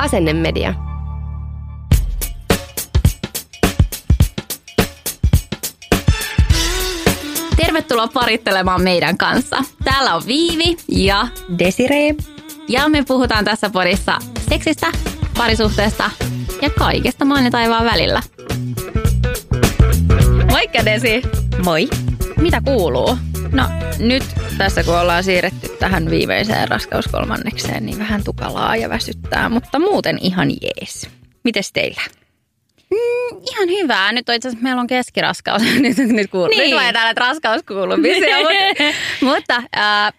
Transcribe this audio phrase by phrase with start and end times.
[0.00, 0.74] Asennemedia.
[7.56, 9.56] Tervetuloa parittelemaan meidän kanssa.
[9.84, 11.28] Täällä on Viivi ja
[11.58, 12.14] Desiree.
[12.68, 14.18] Ja me puhutaan tässä podissa
[14.48, 14.86] seksistä,
[15.38, 16.10] parisuhteesta
[16.62, 18.22] ja kaikesta maan ja taivaan välillä.
[20.50, 21.22] Moikka Desi!
[21.64, 21.88] Moi.
[22.36, 23.18] Mitä kuuluu?
[23.52, 23.64] No
[23.98, 24.24] nyt
[24.58, 30.50] tässä kun ollaan siirretty tähän viimeiseen raskauskolmannekseen, niin vähän tukalaa ja väsyttää, mutta muuten ihan
[30.50, 31.08] jees.
[31.44, 32.02] Mites teillä?
[32.90, 34.12] Mm, ihan hyvää.
[34.12, 35.62] Nyt on itse asiassa, meillä on keskiraskaus.
[35.80, 36.48] nyt, nyt, kuuluu.
[36.48, 36.70] Niin.
[36.70, 38.84] nyt mä täällä, että raskaus kuuluu mutta,
[39.20, 40.12] mutta äh,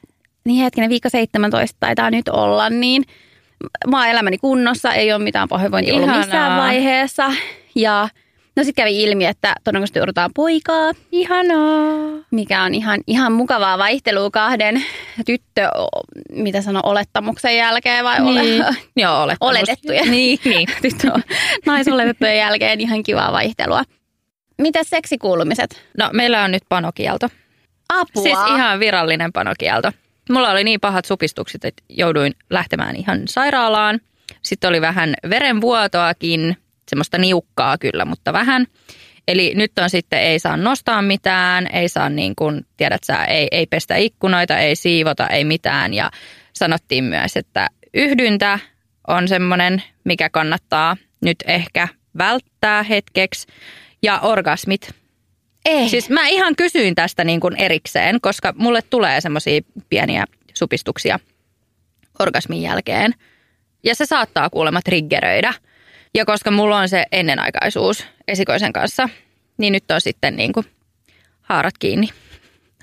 [0.46, 3.04] niin hetkinen, viikko 17 taitaa nyt olla, niin
[3.88, 7.32] mä oon elämäni kunnossa, ei ole mitään pahoinvointia ollut missään vaiheessa.
[7.76, 8.10] Ja
[8.56, 12.24] no sitten kävi ilmi, että todennäköisesti joudutaan poikaa, Ihanaa.
[12.32, 14.84] mikä on ihan, ihan mukavaa vaihtelua kahden
[15.26, 15.70] tyttö,
[16.32, 18.64] mitä sano, olettamuksen jälkeen vai ole, Niin.
[18.96, 19.38] Joo, olet.
[19.42, 20.12] Oletettujen.
[20.12, 20.68] Niin, niin.
[20.82, 21.12] tyttö,
[21.66, 23.84] naisoletettujen jälkeen ihan kivaa vaihtelua.
[24.58, 25.82] Mitäs seksikuulumiset?
[25.98, 27.28] No meillä on nyt panokielto.
[27.90, 28.24] Apua.
[28.24, 29.92] Siis ihan virallinen panokielto.
[30.30, 34.00] Mulla oli niin pahat supistukset, että jouduin lähtemään ihan sairaalaan.
[34.42, 36.58] Sitten oli vähän verenvuotoakin,
[36.92, 38.68] semmoista niukkaa kyllä, mutta vähän.
[39.28, 43.48] Eli nyt on sitten, ei saa nostaa mitään, ei saa niin kuin, tiedät sä, ei,
[43.52, 45.94] ei pestä ikkunoita, ei siivota, ei mitään.
[45.94, 46.12] Ja
[46.54, 48.60] sanottiin myös, että yhdyntä
[49.08, 53.48] on semmoinen, mikä kannattaa nyt ehkä välttää hetkeksi.
[54.04, 54.92] Ja orgasmit
[55.66, 55.90] Ei.
[55.90, 61.20] Siis mä ihan kysyin tästä niin kuin erikseen, koska mulle tulee semmoisia pieniä supistuksia
[62.20, 63.14] orgasmin jälkeen.
[63.84, 65.54] Ja se saattaa kuulemma triggeröidä.
[66.16, 69.10] Ja koska mulla on se ennenaikaisuus esikoisen kanssa,
[69.58, 70.66] niin nyt on sitten niin kuin
[71.42, 72.10] haarat kiinni.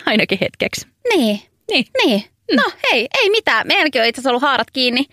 [0.07, 0.87] Ainakin hetkeksi.
[1.09, 1.41] Niin.
[1.71, 1.87] Niin.
[2.05, 2.25] Niin.
[2.57, 2.63] No
[2.93, 3.67] hei, ei mitään.
[3.67, 5.05] Meilläkin on itse asiassa ollut haarat kiinni.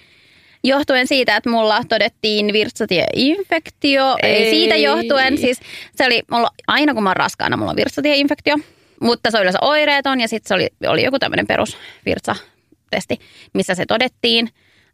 [0.63, 4.15] Johtuen siitä, että mulla todettiin virtsatieinfektio.
[4.23, 4.31] Ei.
[4.31, 4.49] Ei.
[4.49, 5.37] siitä johtuen.
[5.37, 5.59] Siis
[5.95, 8.55] se oli, mulla, aina kun mä oon raskaana, mulla on virtsatieinfektio.
[9.01, 13.19] Mutta se oli yleensä oireeton ja sitten se oli, oli joku tämmöinen perusvirtsatesti,
[13.53, 14.49] missä se todettiin.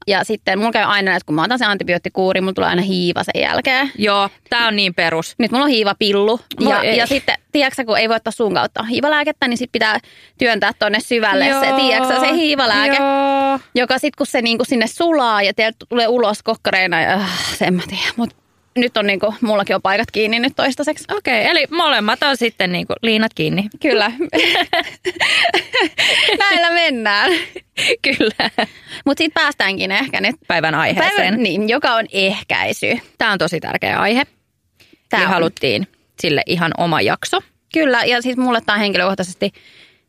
[0.08, 3.24] Ja sitten mulla käy aina, että kun mä otan se antibioottikuuri, mulla tulee aina hiiva
[3.24, 3.92] sen jälkeen.
[3.98, 5.36] Joo, tää on niin perus.
[5.38, 6.40] Nyt mulla on hiivapillu.
[6.66, 6.98] Voi Ja, ei.
[6.98, 10.00] ja sitten, tiedätkö, kun ei voi ottaa suun kautta hiivalääkettä, niin sitten pitää
[10.38, 12.96] työntää tuonne syvälle se, tiedätkö, se hiivalääke.
[12.96, 13.60] Joo.
[13.76, 17.74] Joka sitten kun se niinku sinne sulaa ja teiltä tulee ulos kokkareina, ja äh, sen
[17.74, 18.14] mä tiedän.
[18.16, 18.41] Mut
[18.76, 21.06] nyt on niinku, mullakin on paikat kiinni nyt toistaiseksi.
[21.12, 23.64] Okei, eli molemmat on sitten niin kuin liinat kiinni.
[23.82, 24.12] Kyllä.
[26.40, 27.32] Näillä mennään.
[28.02, 28.50] Kyllä.
[29.06, 31.16] Mutta sitten päästäänkin ehkä nyt Päivän aiheeseen.
[31.18, 33.00] päivän, niin, joka on ehkäisy.
[33.18, 34.24] Tämä on tosi tärkeä aihe.
[35.14, 35.20] On.
[35.28, 35.88] haluttiin
[36.22, 37.40] sille ihan oma jakso.
[37.74, 39.52] Kyllä, ja siis mulle tämä on henkilökohtaisesti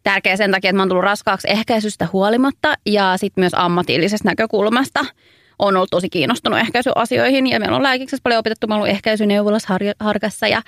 [0.03, 5.05] tärkeä sen takia, että mä oon tullut raskaaksi ehkäisystä huolimatta ja sitten myös ammatillisesta näkökulmasta
[5.59, 9.69] on ollut tosi kiinnostunut ehkäisyasioihin ja meillä on lääkiksessä paljon opetettu, mä oon ollut ehkäisyneuvolassa
[9.69, 10.63] har- harkassa ja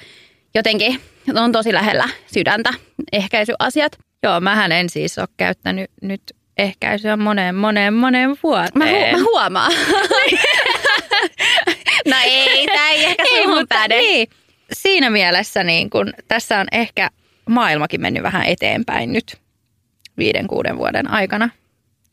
[0.55, 1.01] jotenkin
[1.35, 2.71] on tosi lähellä sydäntä
[3.13, 3.99] ehkäisyasiat.
[4.23, 6.23] Joo, mähän en siis ole käyttänyt nyt
[6.59, 8.71] ehkäisyä moneen, moneen, moneen vuoteen.
[8.75, 9.73] Mä, hu- mä huomaan.
[12.11, 13.99] no ei, tämä ei ehkä Ei, mutta päde.
[13.99, 14.29] niin.
[14.73, 17.11] Siinä mielessä niin kun, tässä on ehkä
[17.49, 19.37] maailmakin mennyt vähän eteenpäin nyt
[20.19, 21.49] viiden, kuuden vuoden aikana.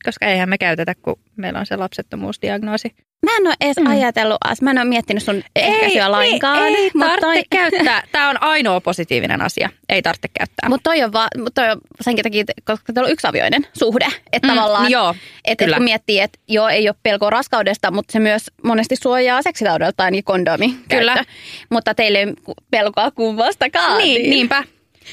[0.05, 2.95] Koska eihän me käytetä, kun meillä on se lapsettomuusdiagnoosi.
[3.25, 3.87] Mä en ole edes mm.
[3.87, 4.61] ajatellut, as.
[4.61, 6.63] mä en ole miettinyt sun ehkäisyä lainkaan.
[6.63, 8.03] Ei, ei tarvitse toi- käyttää.
[8.11, 9.69] Tämä on ainoa positiivinen asia.
[9.89, 10.69] Ei tarvitse käyttää.
[10.69, 14.07] Mutta toi on, va, mut toi on senkin takia, koska teillä on yksiavioinen suhde.
[14.31, 15.77] Että Mm, tavallaan, joo, että kyllä.
[15.77, 20.23] kun miettii, että joo, ei ole pelkoa raskaudesta, mutta se myös monesti suojaa seksikaudelta niin
[20.23, 21.25] kondomi Kyllä.
[21.69, 22.33] Mutta teille ei
[22.71, 23.97] pelkoa kummastakaan.
[23.97, 24.63] Niin, niinpä.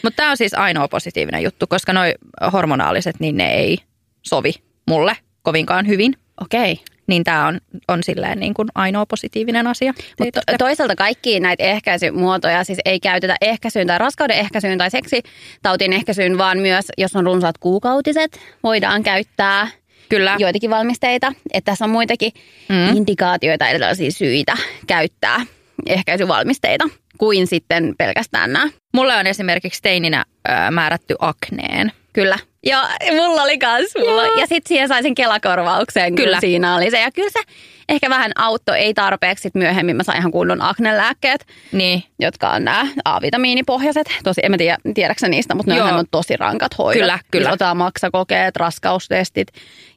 [0.02, 2.14] Mutta tämä on siis ainoa positiivinen juttu, koska noi
[2.52, 3.78] hormonaaliset, niin ne ei
[4.22, 4.52] sovi
[4.88, 6.14] mulle kovinkaan hyvin.
[6.42, 6.72] Okei.
[6.72, 6.84] Okay.
[7.06, 9.92] Niin tämä on, on silleen niin kuin ainoa positiivinen asia.
[10.18, 15.92] Mutta tarvitse- toisaalta kaikki näitä ehkäisymuotoja siis ei käytetä ehkäisyyn tai raskauden ehkäisyyn tai seksitautin
[15.92, 19.68] ehkäisyyn, vaan myös jos on runsaat kuukautiset, voidaan käyttää
[20.08, 20.36] Kyllä.
[20.38, 21.32] joitakin valmisteita.
[21.54, 22.32] Että tässä on muitakin
[22.68, 22.96] Mm.
[22.96, 24.56] indikaatioita eli tällaisia syitä
[24.86, 25.40] käyttää
[25.86, 26.84] ehkäisyvalmisteita
[27.18, 28.68] kuin sitten pelkästään nämä.
[28.94, 31.92] Mulle on esimerkiksi teininä ö, määrätty akneen.
[32.12, 32.38] Kyllä.
[32.66, 34.26] Ja mulla oli kans mulla.
[34.26, 34.36] Joo.
[34.40, 36.14] Ja sitten siihen sai sen kelakorvauksen.
[36.14, 36.26] Kyllä.
[36.26, 36.40] Kyllä.
[36.40, 37.00] siinä oli se.
[37.00, 37.40] Ja kyllä se
[37.88, 39.42] ehkä vähän auttoi, ei tarpeeksi.
[39.42, 44.06] Sit myöhemmin mä sain ihan kunnon aknelääkkeet, Niin, jotka on nämä A-vitamiinipohjaiset.
[44.24, 47.00] Tosi, en mä tiedä, tiedätkö niistä, mutta ne on tosi rankat hoidot.
[47.00, 47.44] Kyllä, kyllä.
[47.44, 49.48] Siis Otetaan maksakokeet, raskaustestit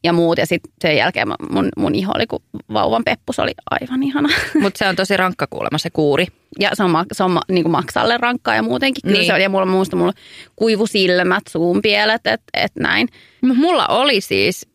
[0.03, 0.38] ja muut.
[0.38, 2.43] Ja sitten sen jälkeen mun, mun iho oli, kun
[2.73, 4.29] vauvan peppus oli aivan ihana.
[4.61, 6.27] mutta se on tosi rankka kuulemma se kuuri.
[6.59, 9.01] Ja se on, se on niin kuin maksalle rankkaa ja muutenkin.
[9.01, 9.25] Kyllä Niin.
[9.27, 9.41] se on.
[9.41, 10.13] Ja mulla muista mulla
[10.55, 13.07] kuivusilmät, suunpielet, että et näin.
[13.41, 14.67] Mulla oli siis,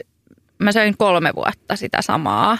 [0.58, 2.58] mä söin kolme vuotta sitä samaa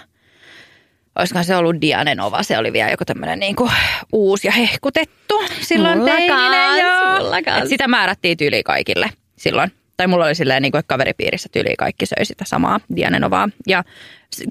[1.18, 3.70] olisikohan se ollut Dianenova, se oli vielä joku tämmöinen niinku
[4.12, 6.50] uusi ja hehkutettu silloin Mulla teininä.
[6.50, 7.18] kans, joo.
[7.18, 7.62] mulla kans.
[7.62, 9.72] Et sitä määrättiin tyyli kaikille silloin.
[9.96, 13.48] Tai mulla oli silleen, niin kuin, että kaveripiirissä tyyli kaikki söi sitä samaa Dianenovaa.
[13.66, 13.84] Ja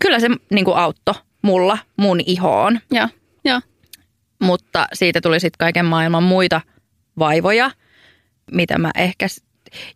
[0.02, 2.80] kyllä se niin kuin auttoi mulla, mun ihoon.
[2.92, 3.08] Joo,
[3.46, 3.62] joo.
[4.42, 6.62] Mutta siitä tuli sitten kaiken maailman muita
[7.20, 7.72] vaivoja,
[8.52, 9.26] mitä mä ehkä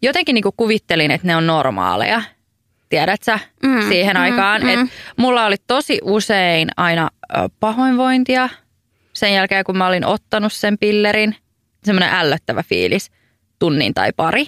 [0.01, 2.21] jotenkin niin kuin kuvittelin, että ne on normaaleja.
[2.89, 4.69] Tiedät sä Mm, siihen mm, aikaan, mm.
[4.69, 4.85] että
[5.17, 7.09] mulla oli tosi usein aina
[7.59, 8.49] pahoinvointia
[9.13, 11.35] sen jälkeen, kun mä olin ottanut sen pillerin.
[11.83, 13.11] Semmoinen ällöttävä fiilis
[13.59, 14.45] tunnin tai pari.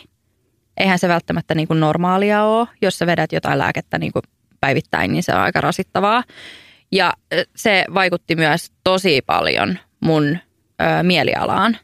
[0.77, 2.67] Eihän se välttämättä niin kuin normaalia ole.
[2.81, 4.23] Jos sä vedät jotain lääkettä niin kuin
[4.61, 6.23] päivittäin, niin se on aika rasittavaa.
[6.91, 7.13] Ja
[7.55, 10.25] se vaikutti myös tosi paljon mun
[10.81, 11.77] ö, mielialaan.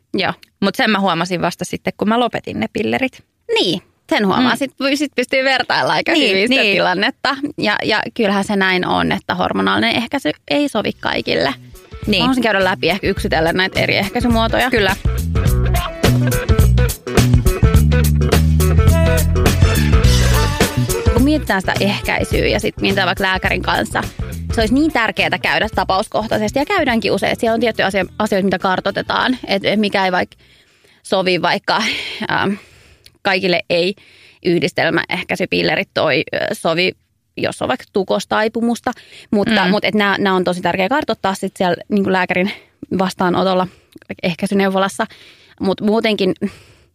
[0.61, 3.23] Mutta sen mä huomasin vasta sitten, kun mä lopetin ne pillerit.
[3.59, 4.51] Niin, sen huomaa.
[4.53, 4.57] Mm.
[4.57, 6.75] Sitten sit pystyy vertailla aika Niin, hyvin niin.
[6.75, 7.37] tilannetta.
[7.57, 11.53] Ja, ja kyllähän se näin on, että hormonaalinen ehkäisy ei sovi kaikille.
[12.07, 12.19] Niin.
[12.19, 14.69] Mä haluaisin käydä läpi ehkä yksitellen näitä eri ehkäisymuotoja.
[14.71, 14.95] Kyllä.
[21.13, 24.03] kun mietitään sitä ehkäisyä ja sitten mietitään vaikka lääkärin kanssa,
[24.53, 27.39] se olisi niin tärkeää käydä tapauskohtaisesti ja käydäänkin usein.
[27.39, 30.35] Siellä on tiettyjä asio- asioita, mitä kartoitetaan, että mikä ei vaikka
[31.03, 31.77] sovi vaikka
[32.31, 32.53] ähm,
[33.29, 33.95] kaikille ei
[34.45, 36.91] yhdistelmäehkäisypillerit toi ö, sovi
[37.39, 38.91] jos on vaikka tukostaipumusta,
[39.31, 39.69] mutta, Mm.
[39.69, 42.51] mutta nämä, nämä on tosi tärkeää kartoittaa sitten siellä niin lääkärin
[42.99, 43.67] vastaanotolla
[44.23, 45.05] ehkäisyneuvolassa,
[45.61, 46.33] mutta muutenkin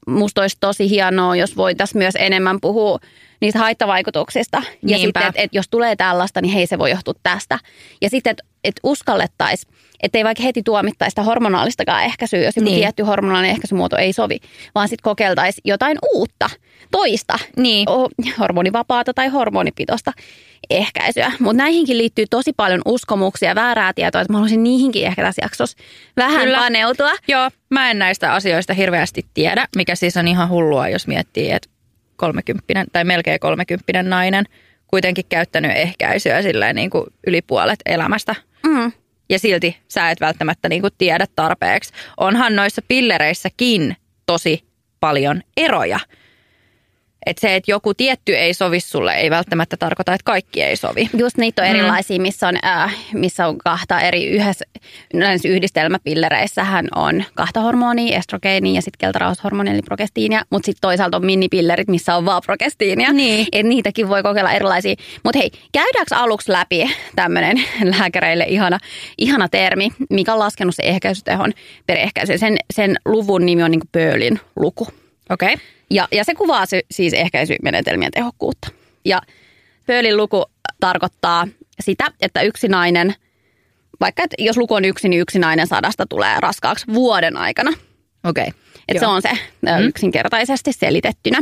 [0.06, 2.98] musta olisi tosi hienoa, jos voitaisiin myös enemmän puhua
[3.40, 4.56] niistä haittavaikutuksista.
[4.56, 4.98] Ja Niinpä.
[5.06, 7.58] sitten, että et jos tulee tällaista, niin hei se voi johtua tästä.
[8.00, 12.78] Ja sitten, että et uskallettaisiin, ettei vaikka heti tuomittaisi sitä hormonaalistakaan ehkäisyä, jos joku Niin.
[12.78, 14.38] tietty hormonaalinen ehkäisymuoto ei sovi,
[14.74, 16.50] vaan sitten kokeiltaisiin jotain uutta,
[16.90, 17.86] toista, Niin.
[18.38, 20.12] hormonivapaata tai hormonipitoista
[20.70, 21.32] ehkäisyä.
[21.38, 25.42] Mutta näihinkin liittyy tosi paljon uskomuksia ja väärää tietoa, että mä haluaisin niihinkin ehkä tässä
[25.44, 25.78] jaksossa
[26.16, 26.40] vähän.
[26.44, 26.58] Kyllä.
[26.58, 27.12] paneutua.
[27.28, 31.68] Joo, mä en näistä asioista hirveästi tiedä, mikä siis on ihan hullua, jos miettii, että
[32.16, 34.44] kolmekymppinen tai melkein kolmekymppinen nainen
[34.92, 38.34] kuitenkin käyttänyt ehkäisyä silleen niin kuin yli puolet elämästä.
[38.66, 38.92] Mm.
[39.28, 41.92] Ja silti sä et välttämättä niin kuin tiedä tarpeeksi.
[42.16, 43.96] Onhan noissa pillereissäkin
[44.26, 44.64] tosi
[45.00, 46.00] paljon eroja.
[47.26, 51.10] Että se, että joku tietty ei sovi sulle, ei välttämättä tarkoita, että kaikki ei sovi.
[51.18, 51.74] Just niitä on Mm.
[51.74, 54.64] erilaisia, missä on, äh, missä on kahta eri yhdessä,
[55.14, 61.26] näissä yhdistelmäpillereissähän on kahta hormonia, estrogeenia ja sitten keltarauhashormonia eli progestiinia, mutta sitten toisaalta on
[61.26, 63.12] minipillerit, missä on vaan progestiinia.
[63.12, 63.46] Niin.
[63.52, 64.94] Et niitäkin voi kokeilla erilaisia.
[65.24, 67.64] Mutta hei, käydäänkö aluksi läpi tämmöinen
[67.98, 68.78] lääkäreille ihana,
[69.18, 71.52] ihana termi, mikä on laskenut se ehkäisytehon
[71.86, 72.38] per ehkäisy.
[72.38, 74.88] Sen, sen luvun nimi on niin Pöölin luku.
[75.30, 75.54] Okei.
[75.54, 75.66] Okay.
[75.92, 78.68] Ja, ja se kuvaa sy- siis ehkäisymenetelmien tehokkuutta.
[79.04, 79.22] Ja
[79.86, 80.44] Pöölin luku
[80.80, 81.48] tarkoittaa
[81.80, 83.14] sitä, että yksi nainen,
[84.00, 87.70] vaikka että jos luku on yksi, niin yksi nainen sadasta tulee raskaaksi vuoden aikana.
[88.24, 88.48] Okei.
[88.48, 88.60] Okay.
[88.88, 89.86] Et se on se mm.
[89.86, 91.38] yksinkertaisesti selitettynä.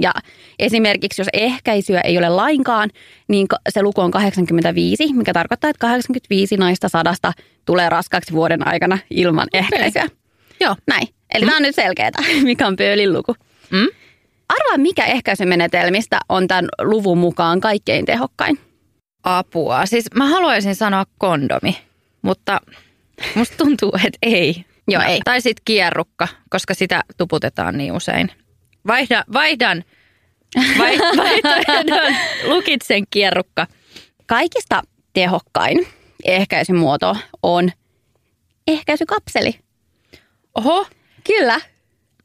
[0.00, 0.12] Ja
[0.58, 2.90] esimerkiksi jos ehkäisyä ei ole lainkaan,
[3.28, 7.32] niin se luku on 85, mikä tarkoittaa, että 85 naista sadasta
[7.64, 10.06] tulee raskaaksi vuoden aikana ilman ehkäisyä.
[10.60, 10.76] Joo.
[10.86, 11.08] Näin.
[11.34, 11.48] Eli mm.
[11.48, 12.10] tämä on nyt selkeää,
[12.42, 13.34] mikä on Pöölin luku.
[13.70, 13.88] Mm?
[14.48, 18.58] Arvaa, mikä ehkäisymenetelmistä on tämän luvun mukaan kaikkein tehokkain?
[19.24, 19.86] apua.
[19.86, 21.78] Siis mä haluaisin sanoa kondomi,
[22.22, 22.60] mutta
[23.34, 24.64] musta tuntuu, että ei.
[24.88, 25.20] Joo, ei.
[25.24, 28.30] Tai sitten kierrukka, koska sitä tuputetaan niin usein.
[28.86, 29.84] Vaihda, vaihdan,
[30.78, 33.66] vai, vaihdan, lukitsen kierrukka.
[34.26, 35.86] Kaikista tehokkain
[36.24, 37.70] ehkäisymuoto on
[38.66, 39.54] ehkäisykapseli.
[40.54, 40.86] Oho,
[41.24, 41.60] Kyllä.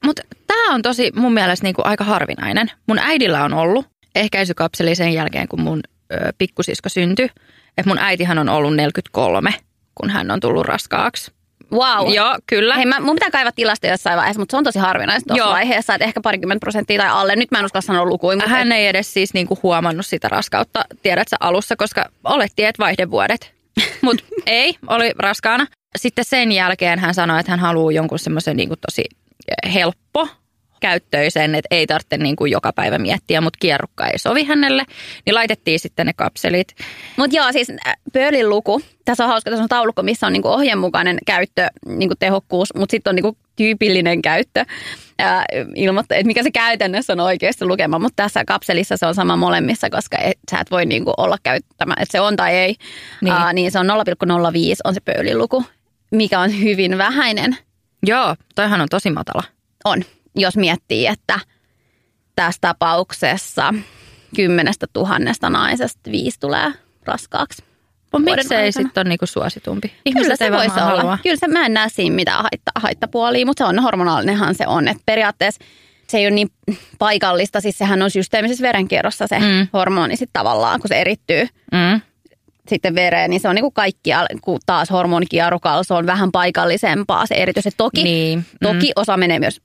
[0.06, 2.72] Mutta tämä on tosi mun mielestä niinku aika harvinainen.
[2.88, 3.86] Mun äidillä on ollut
[4.16, 5.82] ehkäisykapseli sen jälkeen, kun mun
[6.14, 7.30] ö, pikkusisko syntyi.
[7.78, 9.54] Et mun äitihän on ollut 43,
[9.96, 11.32] kun hän on tullut raskaaksi.
[11.72, 12.14] Wow.
[12.14, 12.76] Joo, kyllä.
[12.76, 15.54] Hei, mä, mun pitää kaivaa tilasta jossain vaiheessa, mutta se on tosi harvinaista tuossa Joo.
[15.54, 17.36] vaiheessa, että ehkä parikymmentä prosenttia tai alle.
[17.36, 20.86] Nyt mä en uskalla sanoa lukuja, mutta Hän ei edes siis niinku huomannut sitä raskautta,
[21.04, 23.56] tiedätkö alussa, koska olettiin, että vaihdevuodet.
[24.02, 25.68] Mutta ei, oli raskaana.
[25.98, 29.04] Sitten sen jälkeen hän sanoi, että hän haluaa jonkun semmoisen niinku tosi
[29.74, 30.28] helppo
[30.80, 34.84] käyttöisen, että ei tarvitse niinku joka päivä miettiä, mutta kierrukka ei sovi hänelle.
[35.25, 36.68] Niin laitettiin sitten ne kapselit.
[37.18, 40.48] Mutta joo, siis äh, Pöölin luku, tässä on hauska, tässä on taulukko, missä on niinku
[40.48, 44.66] ohjeenmukainen käyttö, niinku tehokkuus, mutta sitten on niinku tyypillinen käyttö,
[45.20, 49.36] ää, ilmoittaa, että mikä se käytännössä on oikeasti lukema, mutta tässä kapselissa se on sama
[49.36, 52.78] molemmissa, koska et, sä et voi niinku olla käyttämään, että se on tai ei, Niin.
[53.22, 53.92] niin, Aa, niin se on 0,05
[54.84, 55.64] on se Pöölin luku,
[56.12, 57.58] mikä on hyvin vähäinen,
[58.04, 59.44] Joo, toihan on tosi matala.
[59.86, 60.04] on,
[60.36, 61.40] jos miettii, että
[62.36, 63.74] tässä tapauksessa
[64.36, 66.74] kymmenestä tuhannesta naisesta viisi tulee
[67.06, 67.64] raskaaksi.
[68.12, 69.88] Mutta miksei sitten ole niinku suositumpi?
[69.88, 70.82] Kyllä Ihmiset se ei voisi olla.
[70.82, 71.18] halua.
[71.24, 74.88] Kyllä se, mä en näe siinä mitään haitta, haittapuolia, mutta se on hormonaalinenhan se on.
[74.88, 75.66] Et periaatteessa
[76.08, 76.52] se ei ole niin
[77.00, 79.68] paikallista, siis sehän on systeemisessä verenkierrossa se mm.
[79.74, 82.02] hormoni sitten tavallaan, kun se erittyy Mm.
[82.68, 87.26] Sitten vereen, niin se on niin kuin kaikkia, kun taas hormonikierukalla se on vähän paikallisempaa
[87.26, 87.68] se eritys.
[87.68, 88.46] Et toki, Niin.
[88.64, 89.62] toki osa menee myös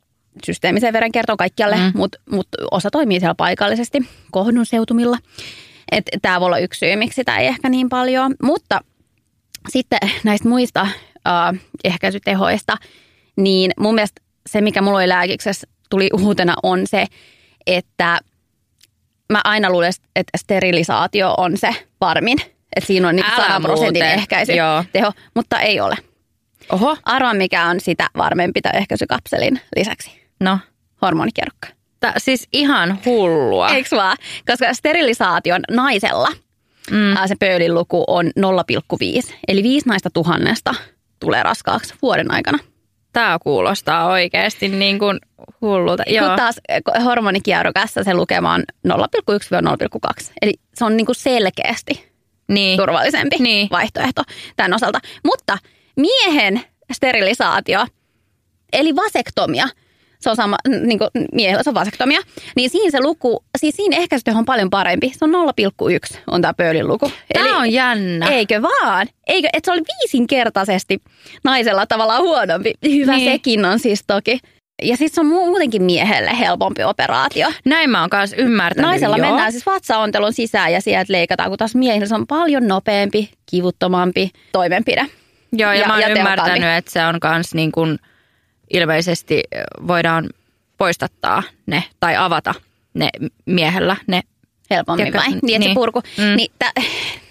[0.46, 1.82] systeemiseen verenkiertoon kaikkialle, Mm.
[1.82, 1.92] mm.
[1.94, 3.98] mutta mut osa toimii siellä paikallisesti
[4.30, 5.18] kohdun seutumilla.
[6.22, 8.34] Tämä voi olla yksi syy, miksi sitä ei ehkä niin paljon.
[8.42, 8.80] Mutta
[9.68, 12.76] sitten näistä muista äh, ehkäisytehoista,
[13.36, 17.06] niin mun mielestä se, mikä mulla oli lääkiksessä, tuli uutena, on se,
[17.66, 18.18] että
[19.32, 22.38] mä aina luulen, että sterilisaatio on se varmin.
[22.76, 25.12] Että siinä on Älä 100 prosentin ehkäisyteho, Joo.
[25.34, 25.96] mutta ei ole.
[26.72, 30.10] Oho, Arvaa, mikä on sitä varmempi tämän ehkäisykapselin lisäksi.
[30.40, 30.58] no.
[31.02, 31.68] Hormonikierrokka.
[32.00, 33.68] Tää, siis ihan hullua.
[33.68, 34.16] Eikö vaan?
[34.46, 36.28] Koska sterilisaation naisella
[36.90, 37.16] Mm.
[37.26, 39.34] se pöylin luku on 0,5.
[39.48, 40.74] Eli viisi naista tuhannesta
[41.20, 42.58] tulee raskaaksi vuoden aikana.
[43.12, 45.18] Tämä kuulostaa oikeasti niin kuin
[45.60, 46.02] hullulta.
[46.06, 46.26] Joo.
[46.28, 50.32] Kun taas eh, hormonikierrokässä se lukema on 0,1-0,2.
[50.42, 52.09] Eli se on niinku selkeästi
[52.50, 52.78] niin.
[52.78, 53.68] turvallisempi Niin.
[53.70, 54.22] vaihtoehto
[54.56, 55.00] tämän osalta.
[55.24, 55.58] Mutta
[55.96, 56.60] miehen
[56.92, 57.86] sterilisaatio,
[58.72, 59.68] eli vasektomia,
[60.20, 62.20] se on sama, niin kuin miehellä se on vasektomia,
[62.56, 65.12] niin siinä se luku, siis siinä ehkäisyteho on paljon parempi.
[65.16, 67.12] Se on 0,1 on tämä pöylin luku.
[67.32, 68.28] Tämä on jännä.
[68.28, 69.06] Eikö vaan?
[69.26, 71.02] Eikö, että se oli viisinkertaisesti
[71.44, 72.72] naisella tavallaan huonompi.
[72.84, 73.32] Hyvä niin.
[73.32, 74.38] sekin on siis toki.
[74.82, 77.48] Ja sitten se on muutenkin miehelle helpompi operaatio.
[77.64, 78.86] Näin mä oon kanssa ymmärtänyt.
[78.90, 79.26] Naisella joo.
[79.26, 84.30] mennään siis vatsaontelun sisään ja sieltä leikataan, kun taas miehillä se on paljon nopeampi, kivuttomampi
[84.52, 85.06] toimenpide.
[85.52, 87.98] Joo, ja, ja- mä oon ja ymmärtänyt, että se on kans niin kuin
[88.74, 89.42] ilmeisesti
[89.86, 90.28] voidaan
[90.78, 92.54] poistattaa ne tai avata
[92.94, 93.08] ne
[93.46, 94.20] miehellä ne
[94.70, 95.38] Helpommin Tiedätkö, vai?
[95.42, 95.74] Niin, niin.
[95.74, 96.02] purku.
[96.18, 96.36] Mm.
[96.36, 96.72] Niin, tä,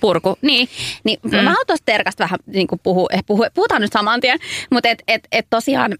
[0.01, 0.37] purku.
[0.41, 0.69] Niin,
[1.03, 1.35] niin Mm.
[1.35, 4.39] mä haluan tuosta terkasta vähän niin puhua, puhu, puhutaan nyt saman tien,
[4.71, 5.95] mutta et, et, et tosiaan,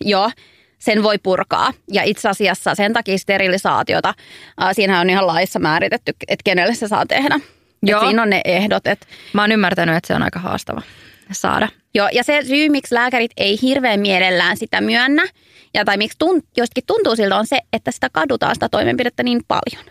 [0.00, 0.30] joo,
[0.78, 1.72] sen voi purkaa.
[1.92, 4.14] Ja itse asiassa sen takia sterilisaatiota,
[4.62, 7.34] äh, siinä on ihan laissa määritetty, että kenelle se saa tehdä.
[7.34, 8.04] Et Joo.
[8.04, 10.82] siinä on ne ehdot, että mä oon ymmärtänyt, että se on aika haastava
[11.32, 11.68] saada.
[11.94, 15.22] Joo, ja se syy, miksi lääkärit ei hirveän mielellään sitä myönnä,
[15.74, 19.40] ja tai miksi tunt, jostakin tuntuu siltä, on se, että sitä kadutaan sitä toimenpidettä niin
[19.48, 19.84] paljon.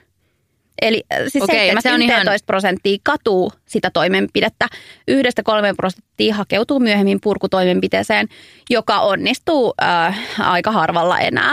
[0.82, 4.68] Eli äh, siis Okei, okay, et se on ihan- 11 prosenttia katuu sitä toimenpidettä.
[5.08, 8.28] Yhdestä kolmeen prosenttia hakeutuu myöhemmin purkutoimenpiteeseen,
[8.70, 11.52] joka onnistuu äh, aika harvalla enää.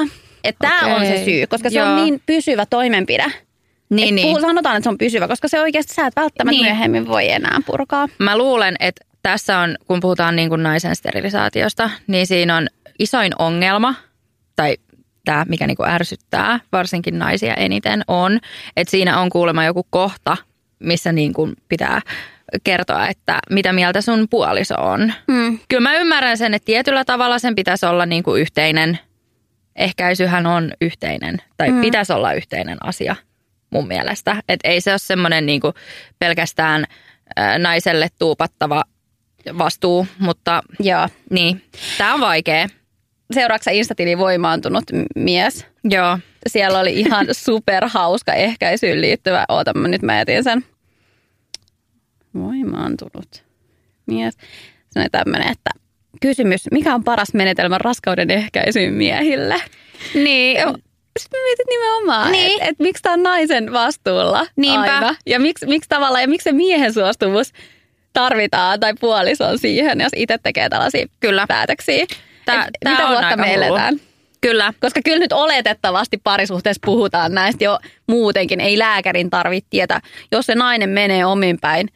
[0.58, 1.88] Tämä on se syy, koska se joo.
[1.88, 3.24] on niin pysyvä toimenpide.
[3.90, 4.36] Niin, Et niin.
[4.36, 6.66] puhu- Sanotaan, että se on pysyvä, koska se oikeasti sä et välttämättä niin.
[6.66, 8.08] myöhemmin voi enää purkaa.
[8.18, 12.66] Mä luulen, että tässä on, kun puhutaan niin kuin naisen sterilisaatiosta, niin siinä on
[12.98, 13.94] isoin ongelma,
[14.56, 14.76] tai
[15.28, 18.38] tämä, mikä niin kuin ärsyttää varsinkin naisia eniten, on,
[18.76, 20.36] että siinä on kuulemma joku kohta,
[20.78, 22.00] missä niin kuin pitää
[22.64, 25.12] kertoa, että mitä mieltä sun puoliso on.
[25.26, 25.58] Mm.
[25.68, 28.98] Kyllä mä ymmärrän sen, että tietyllä tavalla sen pitäisi olla niin kuin yhteinen.
[29.76, 31.80] Ehkäisyhän on yhteinen, tai mm.
[31.80, 33.16] Pitäisi olla yhteinen asia
[33.70, 34.42] mun mielestä.
[34.48, 35.74] Että ei se ole semmoinen niin kuin
[36.18, 36.84] pelkästään
[37.36, 38.84] ää, naiselle tuupattava
[39.58, 41.08] vastuu, mutta Joo.
[41.30, 41.64] niin,
[41.98, 42.68] tämä on vaikea.
[43.32, 44.84] Seuraavaksi Instatili voimaantunut
[45.16, 45.66] mies.
[45.84, 50.64] Joo, Siellä oli ihan superhauska ehkäisyyn liittyvä, oota mä nyt mä etin sen.
[52.34, 53.44] Voimaantunut
[54.06, 54.34] mies.
[54.90, 55.70] Se on tämmöinen, että
[56.20, 59.54] kysymys, mikä on paras menetelmä raskauden ehkäisyyn miehille?
[60.14, 60.56] niin,
[61.18, 62.52] Sitten mä mietin nimenomaan, Niin.
[62.52, 64.94] että et, miksi tämä on naisen vastuulla Niinpä.
[64.94, 65.14] aina.
[65.26, 67.52] Ja miksi, miksi tavallaan, ja miksi se miehen suostumus
[68.12, 71.44] tarvitaan tai puolison siihen, jos itse tekee tällaisia Kyllä.
[71.48, 72.06] päätöksiä.
[72.52, 73.62] Tää- Et tää mitä on vuotta me hullu.
[73.64, 74.00] eletään?
[74.40, 74.72] kyllä.
[74.80, 77.78] Koska kyllä nyt oletettavasti parisuhteessa puhutaan näistä jo
[78.08, 78.60] muutenkin.
[78.60, 80.00] Ei lääkärin tarvitse tietää.
[80.32, 81.88] Jos se nainen menee omin päin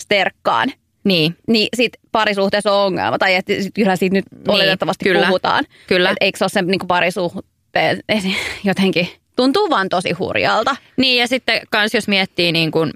[0.00, 0.72] sterkkaan,
[1.04, 3.18] Niin, niin sit parisuhteessa on ongelma.
[3.18, 5.26] Tai että sit kyllä siitä nyt Niin, oletettavasti kyllä.
[5.26, 5.64] puhutaan.
[5.86, 6.10] Kyllä.
[6.10, 8.00] Et eikö se ole se niin parisuhteen
[8.64, 10.76] jotenkin, tuntuu vaan tosi hurjalta.
[10.96, 12.92] Niin ja sitten kans jos miettii niin kuin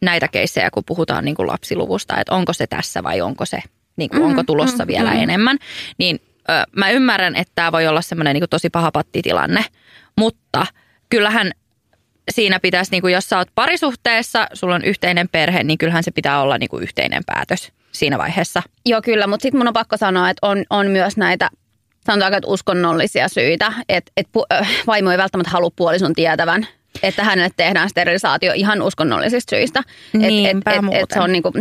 [0.00, 3.60] näitä keissejä, kun puhutaan niin kuin lapsiluvusta, että onko se tässä vai onko se,
[3.96, 5.22] niin kuin, Mm, onko tulossa mm, vielä mm.
[5.22, 5.58] enemmän,
[5.98, 9.64] niin ö, mä ymmärrän, että tämä voi olla semmoinen niin kuin tosi paha pattitilanne,
[10.16, 10.66] mutta
[11.10, 11.52] kyllähän
[12.30, 16.10] siinä pitäisi, niin kuin jos sä oot parisuhteessa, sulla on yhteinen perhe, niin kyllähän se
[16.10, 18.62] pitää olla niin kuin yhteinen päätös siinä vaiheessa.
[18.86, 21.50] Joo, kyllä, mutta sitten mun on pakko sanoa, että on, on myös näitä
[22.06, 24.12] sanotaanko, että uskonnollisia syitä, että,
[24.52, 26.66] äh, vaimo ei välttämättä halua puolison tietävän,
[27.02, 29.82] että hänelle tehdään sterilisaatio ihan uskonnollisista syistä.
[30.12, 31.06] Niinpä et, et, et muuten.
[31.14, 31.52] se on niinku,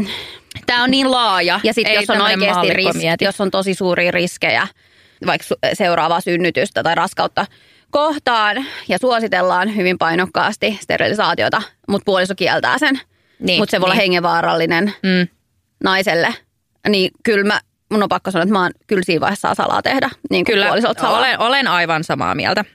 [0.66, 1.60] Tämä on niin laaja.
[1.64, 3.26] ja sitten jos on oikeasti maallikko risk, mieti.
[3.26, 4.68] jos on tosi suuria riskejä,
[5.26, 7.46] vaikka seuraavaa synnytystä tai raskautta
[7.92, 13.00] kohtaan ja suositellaan hyvin painokkaasti sterilisaatiota, mutta puoliso kieltää sen,
[13.40, 14.02] Niin, mutta se voi olla niin.
[14.02, 15.28] hengenvaarallinen Mm.
[15.84, 16.34] naiselle.
[16.90, 17.60] Niin kyllä mä,
[17.92, 20.10] mun on pakko sanoa, että mä oon kyllä siinä vaiheessa saa salaa tehdä.
[20.30, 20.68] Niin Kyllä,
[21.02, 21.18] salaa.
[21.20, 22.66] olen, olen aivan samaa mieltä.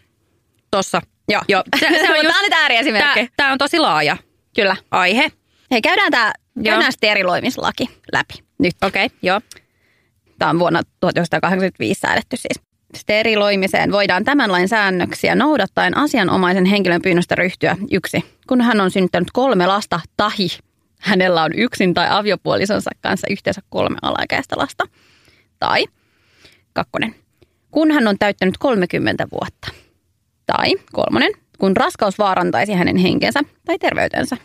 [0.71, 1.03] Tossa.
[1.29, 1.43] Joo.
[1.49, 1.63] Joo.
[1.81, 3.21] Se, se on just, tää on nyt ääriesimerkki.
[3.21, 4.17] tää, tää on tosi laaja
[4.57, 4.77] Kyllä.
[4.91, 5.33] aihe.
[5.71, 6.46] Hei, käydään tää, Joo.
[6.65, 8.75] Käydään steriloimislaki läpi nyt.
[8.83, 9.41] Okei, okay, joo.
[10.39, 12.67] Tämä on vuonna 1985 säädetty siis.
[12.97, 19.29] Steriloimiseen voidaan tämän lain säännöksiä noudattaen asianomaisen henkilön pyynnöstä ryhtyä yksi, kun hän on synnyttänyt
[19.33, 20.49] kolme lasta tahi.
[21.01, 24.85] Hänellä on yksin tai aviopuolisonsa kanssa yhteensä kolme alaikäistä lasta.
[25.59, 25.85] Tai
[26.73, 27.15] kakkonen,
[27.71, 29.69] kun hän on täyttänyt 30 vuotta.
[30.47, 34.37] Tai kolmonen, kun raskaus vaarantaisi hänen henkensä tai terveytensä.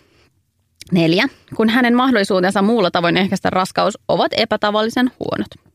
[0.92, 5.72] Neljä, kun hänen mahdollisuutensa muulla tavoin ehkäistä raskaus ovat epätavallisen huonot.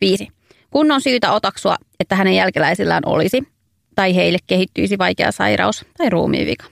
[0.00, 0.28] Viisi,
[0.70, 3.42] kun on syytä otaksua, että hänen jälkeläisillään olisi
[3.94, 6.64] tai heille kehittyisi vaikea sairaus tai ruumiivika.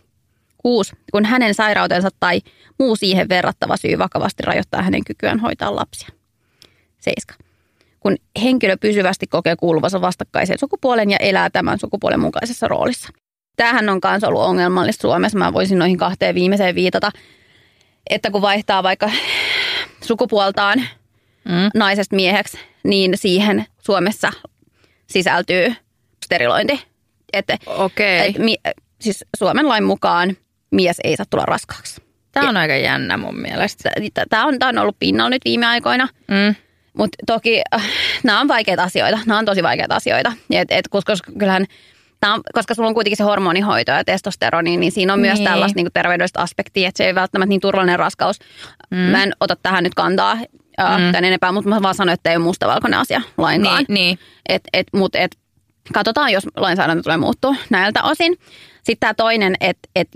[0.59, 2.41] Kuusi, kun hänen sairautensa tai
[2.79, 6.09] muu siihen verrattava syy vakavasti rajoittaa hänen kykyään hoitaa lapsia.
[6.99, 7.35] Seiska,
[8.01, 13.09] kun henkilö pysyvästi kokee kuuluvansa vastakkaiseen sukupuolen ja elää tämän sukupuolen mukaisessa roolissa.
[13.57, 15.39] Tämähän on myös ollut ongelmallista Suomessa.
[15.39, 17.11] Mä voisin noihin kahteen viimeiseen viitata,
[18.11, 19.11] että kun vaihtaa vaikka
[20.05, 20.79] sukupuoltaan
[21.45, 21.71] Mm.
[21.75, 24.33] naisesta mieheksi, niin siihen Suomessa
[25.07, 25.75] sisältyy
[26.25, 26.83] sterilointi.
[27.33, 28.29] Että, Okei.
[28.29, 28.57] et, mi,
[29.01, 30.37] siis Suomen lain mukaan
[30.71, 32.03] mies ei saa tulla raskaaksi.
[32.33, 33.91] Tämä on aika jännä mun mielestä.
[34.31, 36.55] Tämä on, tää on ollut pinnalla nyt viime aikoina, Mm.
[36.99, 37.83] mutta toki äh,
[38.23, 39.19] nämä on vaikeita asioita.
[39.27, 40.33] Nämä on tosi vaikeita asioita.
[40.51, 41.67] Et, et, koska kyllähän
[42.25, 45.49] Tämä on, koska sulla on kuitenkin se hormonihoito ja testosteroni, niin siinä on myös Niin.
[45.49, 48.39] tällaista niin terveydellistä aspektia, että se ei välttämättä niin turvallinen raskaus.
[48.91, 48.97] Mm.
[48.97, 50.41] Mä en ota tähän nyt kantaa äh,
[50.99, 51.13] Mm.
[51.13, 53.85] tämän enempää, mutta mä vaan sanoin, että ei ole mustavalkoinen asia lainkaan.
[53.89, 54.19] Niin, niin.
[54.49, 55.37] Et, et, mut et,
[55.93, 58.37] katsotaan, jos lainsäädäntö tulee muuttua näiltä osin.
[58.75, 60.09] Sitten tämä toinen, että et,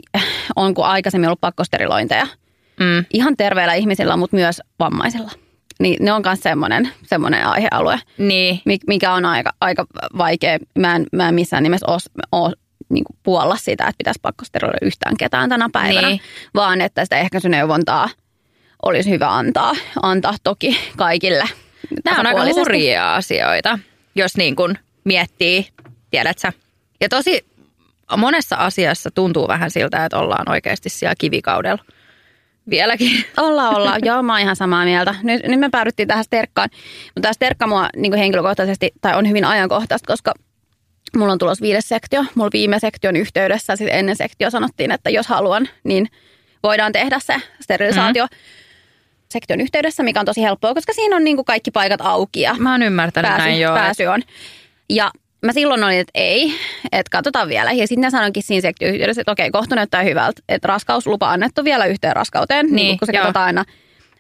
[0.57, 2.27] on kun aikaisemmin ollut pakkosterilointeja.
[2.81, 3.05] Mm.
[3.13, 5.31] Ihan terveillä ihmisillä, mutta myös vammaisilla.
[5.79, 8.61] Niin ne on myös semmoinen, semmoinen aihealue, Niin.
[8.65, 9.87] mi- mikä on aika, aika
[10.19, 10.59] vaikea.
[10.79, 11.87] Mä en, mä en missään nimessä
[12.33, 12.53] ole,
[12.89, 16.21] niin puolla sitä, että pitäisi pakkosteriloida yhtään ketään tänä päivänä, Niin.
[16.55, 18.09] vaan että sitä ehkäisyneuvontaa
[18.83, 21.45] olisi hyvä antaa, antaa toki kaikille.
[22.05, 23.79] Nämä on aika hurjia asioita,
[24.15, 25.69] jos niin kuin miettii,
[26.11, 26.53] tiedät sä.
[27.01, 27.47] Ja tosi
[28.17, 31.85] monessa asiassa tuntuu vähän siltä, että ollaan oikeasti siellä kivikaudella
[32.71, 33.25] vieläkin.
[33.37, 33.97] Olla, olla.
[34.03, 35.15] Joo, mä oon ihan samaa mieltä.
[35.23, 36.69] Nyt, nyt me päädyttiin tähän sterkkaan.
[37.05, 40.35] Mutta tämä sterkka mua niin henkilökohtaisesti, tai on hyvin ajankohtaista, koska
[41.17, 42.25] mulla on tulossa viides sektio.
[42.35, 46.09] Mulla viime sektion yhteydessä, siis ennen sektio sanottiin, että jos haluan, niin
[46.63, 48.37] voidaan tehdä se sterilisaatio mm.
[49.29, 52.57] sektion yhteydessä, mikä on tosi helppoa, koska siinä on niin kuin kaikki paikat auki ja
[52.59, 53.75] Mä oon ymmärtänyt pääsy, näin joo.
[53.75, 54.23] pääsy on.
[54.91, 55.11] Ja
[55.43, 56.55] mä silloin olin, että ei,
[56.93, 57.73] että katsotaan vielä.
[57.73, 62.17] Ja sitten sanoinkin siinä sektioyhteydessä, että okei, kohta näyttää hyvältä, että raskauslupa annettu vielä yhteen
[62.17, 63.23] raskauteen, niin, Niin, kun se joo.
[63.23, 63.65] katsotaan aina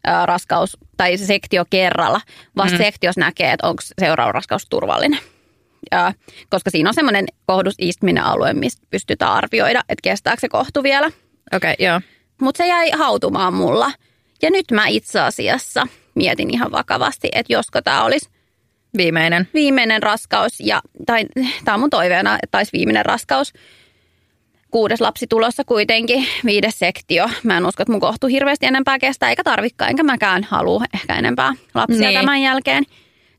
[0.09, 2.20] ä, raskaus tai se sektio kerralla.
[2.57, 2.85] Vasta mm.
[2.85, 5.20] sektios näkee, että onko seuraava raskaus turvallinen.
[5.90, 6.12] Ja,
[6.50, 11.07] koska siinä on semmoinen kohdusistuminen alue, mistä pystytään arvioida, että kestääkö se kohtu vielä.
[11.07, 12.00] Okei, okay, joo.
[12.40, 13.92] Mutta se jäi hautumaan mulla.
[14.42, 18.31] Ja nyt mä itse asiassa mietin ihan vakavasti, että josko tämä olisi
[18.96, 19.48] Viimeinen.
[19.55, 21.24] viimeinen raskaus, ja, tai
[21.64, 23.53] tämä on mun toiveena, että taisi viimeinen raskaus.
[24.70, 27.29] Kuudes lapsi tulossa kuitenkin, viides sektio.
[27.42, 31.14] Mä en usko, että mun kohtu hirveästi enempää kestää, eikä tarvikaan, enkä mäkään halua ehkä
[31.14, 32.20] enempää lapsia Niin.
[32.20, 32.85] tämän jälkeen.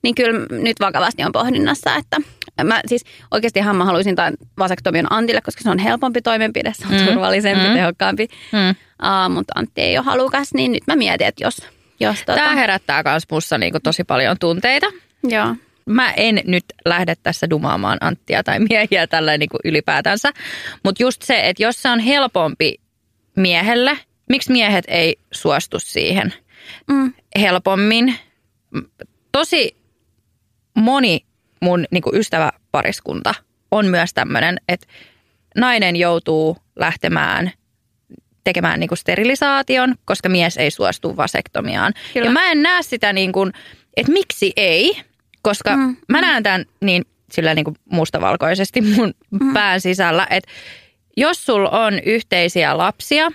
[0.03, 2.17] Niin kyllä nyt vakavasti on pohdinnassa, että
[2.63, 6.99] mä siis oikeastihan mä haluaisin tämän vasektomion Antille, koska se on helpompi toimenpide, se on
[7.01, 7.05] Mm.
[7.07, 7.69] turvallisempi, Mm.
[7.69, 7.75] mm.
[7.75, 8.27] tehokkaampi.
[8.51, 8.69] Mm.
[8.69, 11.57] Uh, mutta Antti ei ole halukas, niin nyt mä mietin, että jos...
[11.99, 14.87] jos tota, Tämä herättää myös mussa niinku tosi paljon tunteita.
[15.23, 15.55] Joo.
[15.85, 20.31] Mä en nyt lähde tässä dumaamaan Anttia tai miehiä tällä niin kuin ylipäätänsä.
[20.83, 22.75] Mutta just se, että jos se on helpompi
[23.35, 23.97] miehelle,
[24.29, 26.33] miksi miehet ei suostu siihen
[26.87, 27.13] Mm.
[27.39, 28.15] helpommin?
[29.31, 29.75] Tosi
[30.75, 31.25] moni
[31.61, 33.33] mun niin kuin ystäväpariskunta
[33.71, 34.87] on myös tämmöinen, että
[35.55, 37.51] nainen joutuu lähtemään
[38.43, 41.93] tekemään niin kuin sterilisaation, koska mies ei suostu vasektomiaan.
[42.13, 42.27] Kyllä.
[42.27, 43.53] Ja mä en näe sitä, niin kuin,
[43.97, 45.01] että miksi ei,
[45.41, 49.53] koska mm, mä näen tämän niin, sillä niin kuin mustavalkoisesti mun mm.
[49.53, 50.51] pään sisällä, että
[51.17, 53.31] jos sulla on yhteisiä lapsia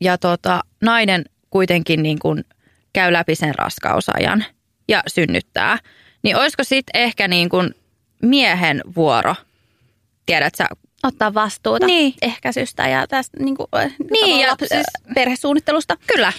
[0.00, 2.44] ja tota, nainen kuitenkin niin kuin
[2.92, 4.44] käy läpi sen raskausajan
[4.88, 5.78] ja synnyttää,
[6.22, 7.74] niin olisiko sitten ehkä niin kuin
[8.22, 9.34] miehen vuoro,
[10.26, 10.66] tiedät sä,
[11.02, 12.14] ottaa vastuuta Niin.
[12.22, 13.66] ehkäisystä ja tästä niin kuin,
[14.10, 15.96] Niin, ja lapsi- siis- perhesuunnittelusta.
[16.06, 16.32] kyllä,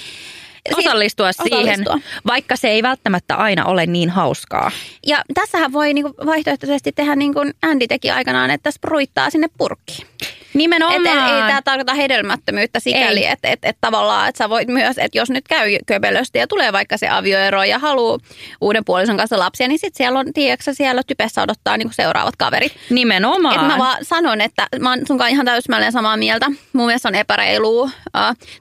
[0.75, 1.99] Siis- osallistua siihen, osallistua.
[2.27, 4.71] vaikka se ei välttämättä aina ole niin hauskaa.
[5.07, 9.47] Ja tässähän voi niin kuin vaihtoehtoisesti tehdä niin kuin Andy teki aikanaan, että spruittaa sinne
[9.57, 10.07] purkkiin.
[10.53, 11.01] Nimenomaan.
[11.01, 14.97] Et, et, ei tämä tarkoita hedelmättömyyttä sikäli, että et, et tavallaan, että sä voit myös,
[14.97, 18.17] että jos nyt käy köpelösti ja tulee vaikka se avioero ja haluaa
[18.61, 22.73] uuden puolison kanssa lapsia, niin sitten siellä on, tiedätkö, siellä typessä odottaa niinku seuraavat kaverit.
[22.89, 23.55] Nimenomaan.
[23.59, 26.45] Et mä vaan sanon, että mä oon sunkaan ihan täysmälleen samaa mieltä.
[26.73, 27.83] Mun mielestä on epäreilua.
[27.83, 27.91] Uh,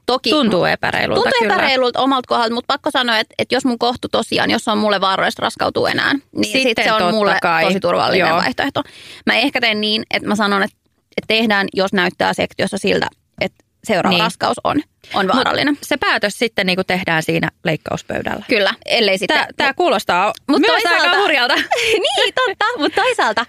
[0.05, 1.53] toki, Tuntuu epäreilulta Tuntuu kyllä.
[1.53, 5.01] epäreilulta omalta kohdalta, mutta pakko sanoa, että, että jos mun kohtu tosiaan, jos on mulle
[5.01, 7.63] vaarallista raskautuu enää, niin Sitten sit se on mulle kai.
[7.63, 8.37] tosi turvallinen Joo.
[8.37, 8.83] vaihtoehto.
[9.25, 10.77] Mä ehkä teen niin, että mä sanon, että
[11.27, 13.07] tehdään, jos näyttää sektiossa siltä,
[13.41, 14.23] että seuraava Niin.
[14.23, 14.81] raskaus on,
[15.13, 15.73] on vaarallinen.
[15.73, 18.45] Mut se päätös sitten niin tehdään siinä leikkauspöydällä.
[18.47, 19.37] Kyllä, ellei sitten...
[19.37, 21.55] Tämä, tämä kuulostaa Mut myös aika toisaalta- hurjalta.
[22.05, 23.45] niin, totta, mutta toisaalta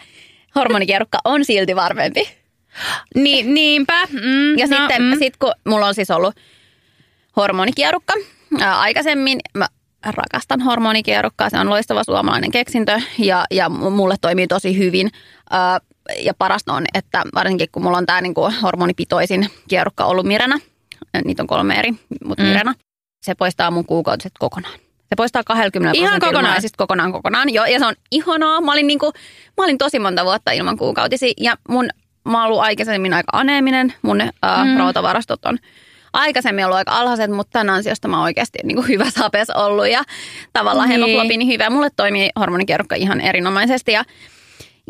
[0.55, 2.29] hormonikierukka on silti varmempi.
[3.15, 4.05] Niin, niinpä.
[4.07, 5.19] Mm, Ja no, sitten mm.
[5.19, 6.35] sit kun mulla on siis ollut
[7.37, 8.15] hormonikierukka
[8.61, 9.69] ää, aikaisemmin, mä
[10.05, 15.11] rakastan hormonikierukkaa, se on loistava suomalainen keksintö ja, ja mulle toimii tosi hyvin.
[16.19, 20.59] Ja parasta on, että varsinkin kun mulla on tämä niinku hormonipitoisin kierukka ollut Mirena,
[21.25, 22.49] niitä on kolme eri, mutta Mm.
[22.49, 22.75] Mirena,
[23.23, 24.75] se poistaa mun kuukautiset kokonaan.
[25.09, 26.45] Se poistaa 20 Ihan kokonaan?
[26.45, 27.55] naisista kokonaan kokonaan.
[27.55, 28.61] Joo, ja se on ihanaa.
[28.61, 29.13] Mä olin, niinku,
[29.57, 31.89] mä olin tosi monta vuotta ilman kuukautisia ja mun,
[32.29, 33.95] mä oon ollut aikaisemmin aika aneeminen.
[34.03, 34.79] Mun mm.
[34.79, 35.59] rautavarastot on
[36.13, 39.89] aikaisemmin ollut aika alhaiset, mutta tämän ansiosta mä oon oikeasti niin kuin hyvä sapes ollut
[39.89, 40.03] ja
[40.53, 41.01] tavallaan Niin.
[41.01, 41.09] niin.
[41.11, 41.71] hemoglobiini hyvä.
[41.71, 44.05] Mulle toimii hormonikierrokka ihan erinomaisesti ja,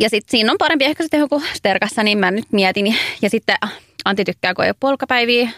[0.00, 2.96] ja sitten siinä on parempi ehkä sitten joku sterkassa, niin mä nyt mietin.
[3.22, 3.56] Ja sitten
[4.04, 5.48] Antti tykkää, kun ei ole polkapäiviä,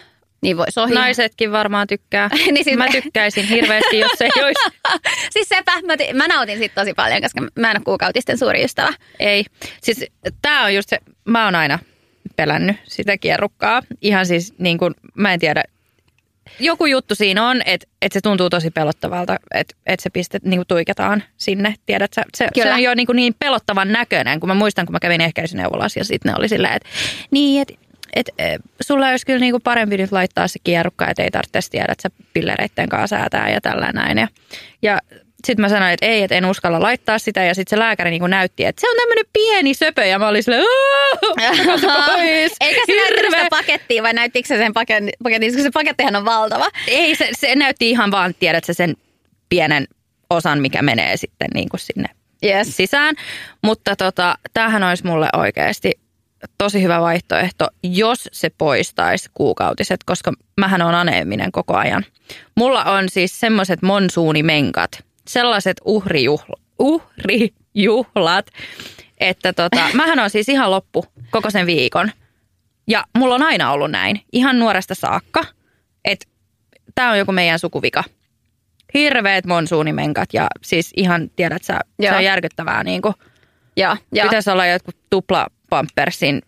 [0.41, 0.99] niin voisi ohjaa.
[1.01, 2.29] Naisetkin varmaan tykkää.
[2.51, 4.77] Niin siis- Mä tykkäisin hirveästi, jos ei olisi.
[5.29, 8.63] siis sepä, mä, ti- mä nautin siitä tosi paljon, koska mä en ole kuukautisten suuri
[8.63, 8.93] ystävä.
[9.19, 9.45] Ei.
[9.81, 10.05] Siis
[10.41, 11.79] tää on just se, mä oon aina
[12.35, 13.81] pelännyt sitä kierrukkaa.
[14.01, 15.63] Ihan siis niin kuin, mä en tiedä,
[16.59, 20.57] joku juttu siinä on, että, että se tuntuu tosi pelottavalta, että, että se pistet niin
[20.57, 21.75] kuin tuiketaan sinne.
[21.85, 24.93] Tiedät, sä, se, se on jo niin, kuin niin pelottavan näköinen, kun mä muistan, kun
[24.93, 26.89] mä kävin ehkäisyneuvolassa ja sitten ne oli silleen, että
[27.31, 27.73] niin, että
[28.15, 31.91] et, et, sulla olisi kyllä niinku parempi nyt laittaa se kierrukka, että ei tarvitse tiedä,
[31.91, 34.17] että sä pillereitten kanssa säätää ja tällä näin.
[34.17, 34.27] Ja,
[34.81, 34.99] ja
[35.47, 37.43] sitten mä sanoin, että ei, että en uskalla laittaa sitä.
[37.43, 40.05] Ja sitten se lääkäri niinku näytti, että se on tämmöinen pieni söpö.
[40.05, 42.51] Ja mä olin silleen, "Aah, ottakaa se pois.
[42.61, 45.11] Eikä se näyttänyt Hirveä." sitä pakettia vai näyttikö se sen paketin,
[45.51, 46.69] koska se pakettihan on valtava.
[46.87, 48.95] Ei, se, se näytti ihan vaan, tiedät sä, sen
[49.49, 49.87] pienen
[50.29, 52.09] osan, mikä menee sitten niin kuin sinne
[52.45, 52.77] Yes.
[52.77, 53.15] sisään.
[53.63, 55.91] Mutta tota, tämähän olisi mulle oikeasti
[56.57, 62.05] tosi hyvä vaihtoehto, jos se poistaisi kuukautiset, koska mähän on aneeminen koko ajan.
[62.55, 68.45] Mulla on siis semmoiset monsuunimenkat, sellaiset uhrijuhla, uhrijuhlat,
[69.19, 72.11] että tota, mähän on siis ihan loppu koko sen viikon.
[72.87, 75.43] Ja mulla on aina ollut näin, ihan nuoresta saakka,
[76.05, 76.25] että
[76.95, 78.03] tämä on joku meidän sukuvika.
[78.93, 82.15] Hirveät monsuunimenkat ja siis ihan, tiedät sä, se Joo.
[82.15, 83.13] on järkyttävää niin kuin,
[83.75, 84.23] Ja, ja.
[84.23, 86.41] Pitäisi olla jotkut tupla pampersin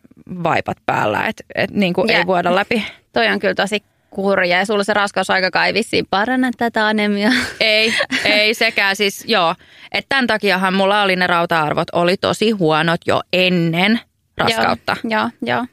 [0.43, 2.85] vaipat päällä, että et niin kuin ei vuoda läpi.
[3.13, 3.83] Toi on kyllä tosi
[4.15, 7.31] kurja ja sulla se raskausaikakaan ei vissiin paranna tätä anemiaa.
[7.59, 7.93] Ei,
[8.25, 9.55] ei sekään siis, joo.
[9.91, 13.99] Että tämän takiahan mulla oli ne rauta-arvot, oli tosi huonot jo ennen
[14.37, 14.97] raskautta.
[15.03, 15.65] Joo, joo.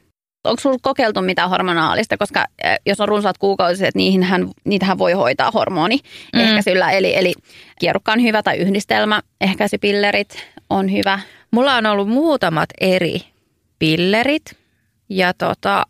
[0.43, 2.45] Onko sulla kokeiltu mitään hormonaalista, koska
[2.85, 6.39] jos on runsaat kuukautiset, niihinhän, niitähän voi hoitaa hormoni Mm.
[6.39, 6.47] mm.
[6.47, 6.91] ehkäisyllä.
[6.91, 7.33] Eli, eli
[7.79, 11.19] kierukka on hyvä tai yhdistelmä, ehkäisypillerit on hyvä.
[11.51, 13.21] Mulla on ollut muutamat eri
[13.79, 14.45] pillerit
[15.09, 15.85] ja tota,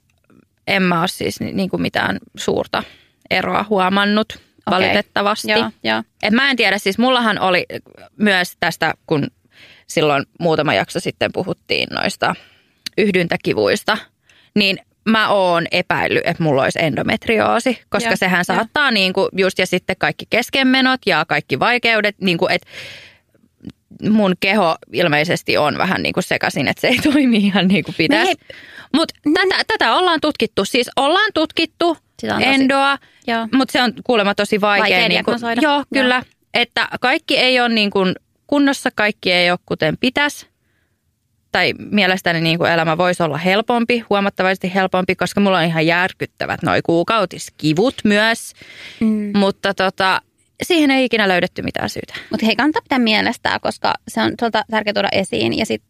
[0.68, 2.84] en mä ole siis ni- niin kuin mitään suurta
[3.30, 4.44] eroa huomannut Okei.
[4.66, 5.52] valitettavasti.
[5.52, 6.04] Joo, joo.
[6.24, 7.66] Et mä en tiedä, siis mullahan oli
[8.18, 9.28] myös tästä, kun
[9.88, 12.36] silloin muutama jakso sitten puhuttiin noista
[12.98, 13.98] yhdyntäkivuista,
[14.56, 14.78] niin
[15.10, 19.66] mä oon epäillyt, että mulla olisi endometrioosi, koska Joo, sehän saattaa niin kuin just ja
[19.66, 22.68] sitten kaikki keskenmenot ja kaikki vaikeudet, niin kuin, että
[24.10, 27.96] mun keho ilmeisesti on vähän niin kuin sekaisin, että se ei toimi ihan niin kuin
[27.98, 28.26] pitäisi.
[28.26, 28.58] hei-
[28.94, 33.48] Mutta tätä, tätä ollaan tutkittu, siis ollaan tutkittu Sitä on endoa, Joo.
[33.54, 34.84] mutta se on kuulemma tosi vaikea.
[34.84, 35.84] Vaikea niin kuin, joo, Joo.
[35.94, 36.24] kyllä.
[36.54, 38.16] Että kaikki ei ole niin kuin
[38.48, 40.48] kunnossa, kaikki ei ole kuten pitäisi.
[41.52, 46.64] Tai mielestäni niin kuin elämä voisi olla helpompi, huomattavasti helpompi, koska mulla on ihan järkyttävät
[46.64, 48.54] noi kuukautiskivut myös.
[49.00, 49.38] Mm.
[49.38, 50.22] Mutta tota,
[50.64, 52.14] siihen ei ikinä löydetty mitään syytä.
[52.30, 55.58] Mutta hei, kannattaa pitää mielestää, koska se on tuolta tärkeää tuoda esiin.
[55.58, 55.84] Ja sit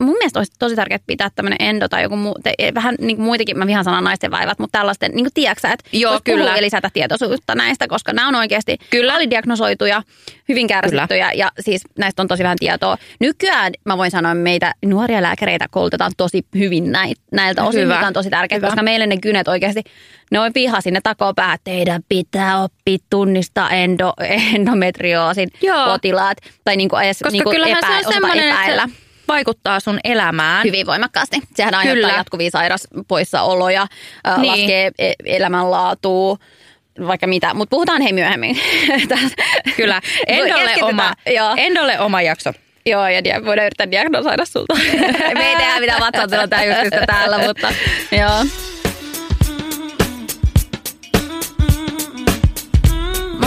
[0.00, 3.24] mun mielestä olisi tosi tärkeää pitää tämmöinen endo tai joku muu, te, vähän niin kuin
[3.24, 6.56] muitakin, mä vihan sanan naisten vaivat, mutta tällaisten, niin kuin tiedätkö että Joo, kyllä.
[6.56, 9.14] ja lisätä tietoisuutta näistä, koska nämä on oikeasti Kyllä.
[9.14, 10.02] alidiagnosoituja,
[10.48, 12.96] hyvin kärsittyjä ja siis näistä on tosi vähän tietoa.
[13.20, 16.92] Nykyään mä voin sanoa, että meitä nuoria lääkäreitä koulutetaan tosi hyvin
[17.32, 17.94] näiltä osin, Hyvä.
[17.94, 18.66] mikä on tosi tärkeää, Hyvä.
[18.66, 19.82] koska meille ne kynet oikeasti,
[20.30, 24.12] ne on viha sinne takoo päähän, että teidän pitää oppia tunnistaa endo,
[24.54, 25.86] endometrioosin Joo.
[25.86, 28.82] potilaat tai niin kuin edes Koska niin kuin epä, se on semmoinen, epäillä.
[28.82, 30.64] että se vaikuttaa sun elämään.
[30.66, 31.36] Hyvin voimakkaasti.
[31.54, 32.18] Sehän aiheuttaa Kyllä.
[32.20, 33.86] jatkuvia sairaspoissaoloja,
[34.24, 34.50] ää, Niin.
[34.52, 36.36] laskee e- elämänlaatua,
[37.06, 37.54] vaikka mitä.
[37.54, 38.60] Mutta puhutaan hei myöhemmin.
[39.76, 40.00] Kyllä.
[40.26, 41.54] Endolle oma, Joo.
[41.56, 42.52] Endolle oma jakso.
[42.86, 44.74] Joo, ja dia- voidaan yrittää diagnosoida sulta.
[45.38, 47.72] Me ei tehdä mitään vatsauttelua tää just sitä täällä, mutta
[48.12, 48.44] joo.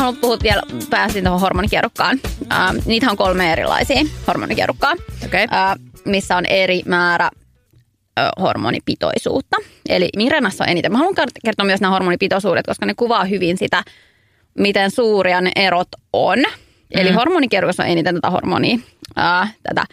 [0.04, 2.20] Haluan puhua vielä, pääsin tuohon hormonikierukkaan.
[2.42, 4.94] Uh, niitä on kolme erilaisia hormonikierukkaa,
[5.26, 5.46] Okei.
[5.46, 5.50] uh,
[6.06, 7.30] missä on eri määrä
[8.40, 9.58] hormonipitoisuutta.
[9.90, 10.92] Eli Mirenassa on eniten.
[10.92, 13.84] Mä haluan kertoa myös nämä hormonipitoisuudet, koska ne kuvaa hyvin sitä,
[14.60, 16.40] miten suuria ne erot on.
[16.92, 17.16] Eli Mm.
[17.16, 18.78] hormonikierrossa on eniten tätä hormonia,
[19.16, 19.86] ää, tätä,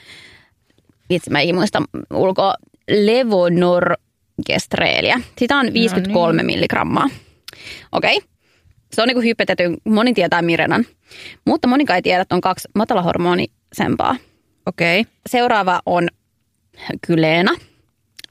[1.10, 1.82] vitsi mä ei muista
[2.14, 2.54] ulkoa,
[2.90, 5.20] levonorgestreeliä.
[5.38, 7.08] Sitä on 53 milligrammaa.
[7.92, 8.16] Okei.
[8.16, 8.28] Okay.
[8.92, 10.84] Se on niin hypetetty, moni tietää Mirenan,
[11.46, 14.16] mutta monikaan ei tiedä, että on kaksi matalahormonisempaa.
[14.66, 15.06] Okei.
[15.28, 16.08] Seuraava on
[17.06, 17.52] Kyleena,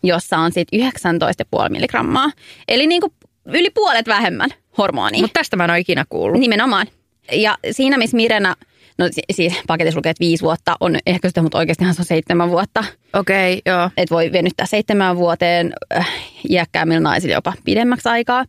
[0.04, 2.32] jossa on sitten 19,5 milligrammaa.
[2.68, 3.14] Eli niin kuin
[3.46, 5.22] yli puolet vähemmän hormonia.
[5.22, 6.40] Mutta tästä mä en ole ikinä kuullut.
[6.40, 6.88] Nimenomaan.
[7.32, 8.56] Ja siinä, missä Mirena,
[8.98, 12.06] no si- siis paketissa lukee, että viisi vuotta on ehkä sitä, mutta oikeastihan se on
[12.06, 12.84] seitsemän vuotta.
[13.14, 13.90] Okei, joo.
[13.98, 16.08] Että voi venyttää seitsemän vuoteen äh,
[16.50, 18.46] iäkkäämmillä naisilla jopa pidemmäksi aikaa.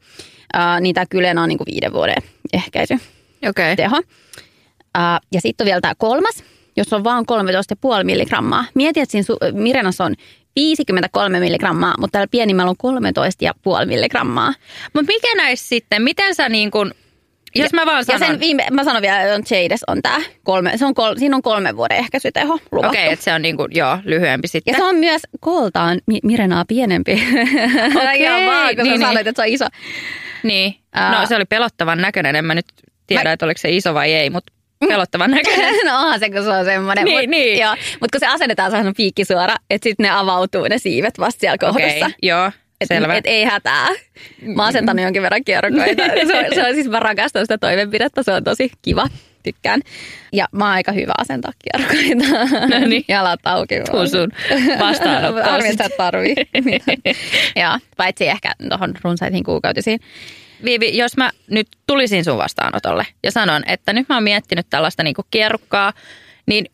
[0.56, 2.94] Äh, niin tämä Kyleena on niin kuin viiden vuoden ehkäisy
[3.48, 3.76] Okei.
[3.76, 3.96] teho.
[3.96, 6.44] Uh, ja sitten on vielä tämä kolmas,
[6.76, 7.24] jossa on vaan
[7.98, 8.64] 13,5 milligrammaa.
[8.74, 10.14] Mieti, että siinä su- Mirenassa on
[10.56, 12.76] 53 milligrammaa, mutta täällä pienimmällä on
[13.82, 14.54] 13,5 milligrammaa.
[14.94, 16.90] Mutta mikä näissä sitten, miten sä niin kuin,
[17.54, 18.26] jos mä vaan Ja sanon.
[18.26, 20.20] sen viime, mä sanon vielä, että Jades on tämä.
[20.44, 22.88] Kolme, se on kol, siinä on kolmen vuoden ehkäisyteho luvattu.
[22.88, 24.74] Okei, okay, että se on niin kuin, joo, lyhyempi ja sitten.
[24.76, 27.12] se on myös kooltaan Mi- Mirenaa pienempi.
[27.12, 29.00] Okei, Ihan vaan, kun niin, sä niin.
[29.00, 29.64] sanoit, että se on iso.
[30.42, 31.20] Niin, Ää.
[31.20, 32.36] no se oli pelottavan näköinen.
[32.36, 32.66] En mä nyt
[33.06, 34.52] tiedä, Mä- että oliko se iso vai ei, mutta
[34.88, 35.74] pelottavan näköinen.
[35.86, 37.04] no onhan se, kun se on semmoinen.
[37.04, 37.58] Niin, mut, niin.
[37.58, 41.18] Joo, mutta kun se asennetaan sehän on piikki suora, että sitten ne avautuu ne siivet
[41.18, 41.86] vasta siellä kohdassa.
[41.86, 42.50] Okei, okay, joo,
[42.80, 43.14] Et, selvä.
[43.14, 43.88] et ei hätää.
[44.42, 46.02] Mä oon asentanut jonkin verran kierrokoita.
[46.26, 49.06] Se on, se on siis, mä rakastan sitä toimenpidettä, se on tosi kiva.
[49.42, 49.80] Tykkään.
[50.32, 52.44] Ja mä oon aika hyvä asentaa kierrokoita.
[52.78, 53.04] No niin.
[53.08, 53.74] Jalat auki.
[53.90, 54.32] Tuu sun
[54.80, 55.70] vastaanottoon sit.
[55.70, 56.34] että et tarvii.
[57.62, 60.00] Joo, paitsi ehkä tuohon runsaisiin kuukautisiin.
[60.64, 65.02] Viivi, jos mä nyt tulisin sun vastaanotolle ja sanon, että nyt mä oon miettinyt tällaista
[65.02, 65.92] niinku kierrukkaa,
[66.46, 66.66] niin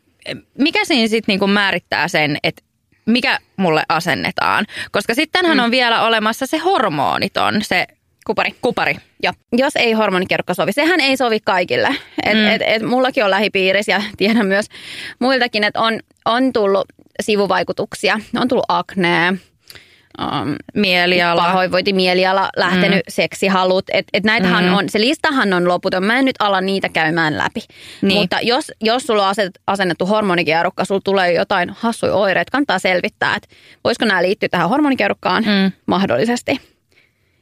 [0.59, 2.63] mikä siinä sitten niinku määrittää sen, että
[3.07, 4.67] mikä mulle asennetaan?
[4.93, 5.65] Koska sittenhän mm.
[5.65, 7.87] on vielä olemassa se hormoniton, se
[8.27, 8.55] Kupari.
[8.63, 8.97] kupari.
[9.23, 9.33] Joo.
[9.53, 11.89] Jos ei hormonikierrukka sovi, sehän ei sovi kaikille.
[12.27, 12.47] Et, Mm.
[12.47, 14.67] et, et mullakin on lähipiirissä ja tiedän myös
[15.19, 16.85] muiltakin, että on, on tullut
[17.23, 18.21] sivuvaikutuksia.
[18.41, 19.35] On tullut aknea,
[20.21, 21.43] um, Mieliala.
[21.43, 23.03] pahoinvointi, mieliala, lähtenyt mm.
[23.09, 23.85] seksihalut.
[23.93, 24.75] Et, et näitähän Mm.
[24.75, 26.05] on, se listahan on loputon.
[26.05, 27.61] Mä en nyt ala niitä käymään läpi.
[28.03, 28.21] Niin.
[28.21, 33.35] Mutta jos, jos sulla on aset, asennettu hormonikierukka, sulla tulee jotain hassuja oireita, kannattaa selvittää,
[33.37, 33.49] että
[33.85, 35.73] voisiko nämä liittyä tähän hormonikierukkaan Mm.
[35.87, 36.61] mahdollisesti.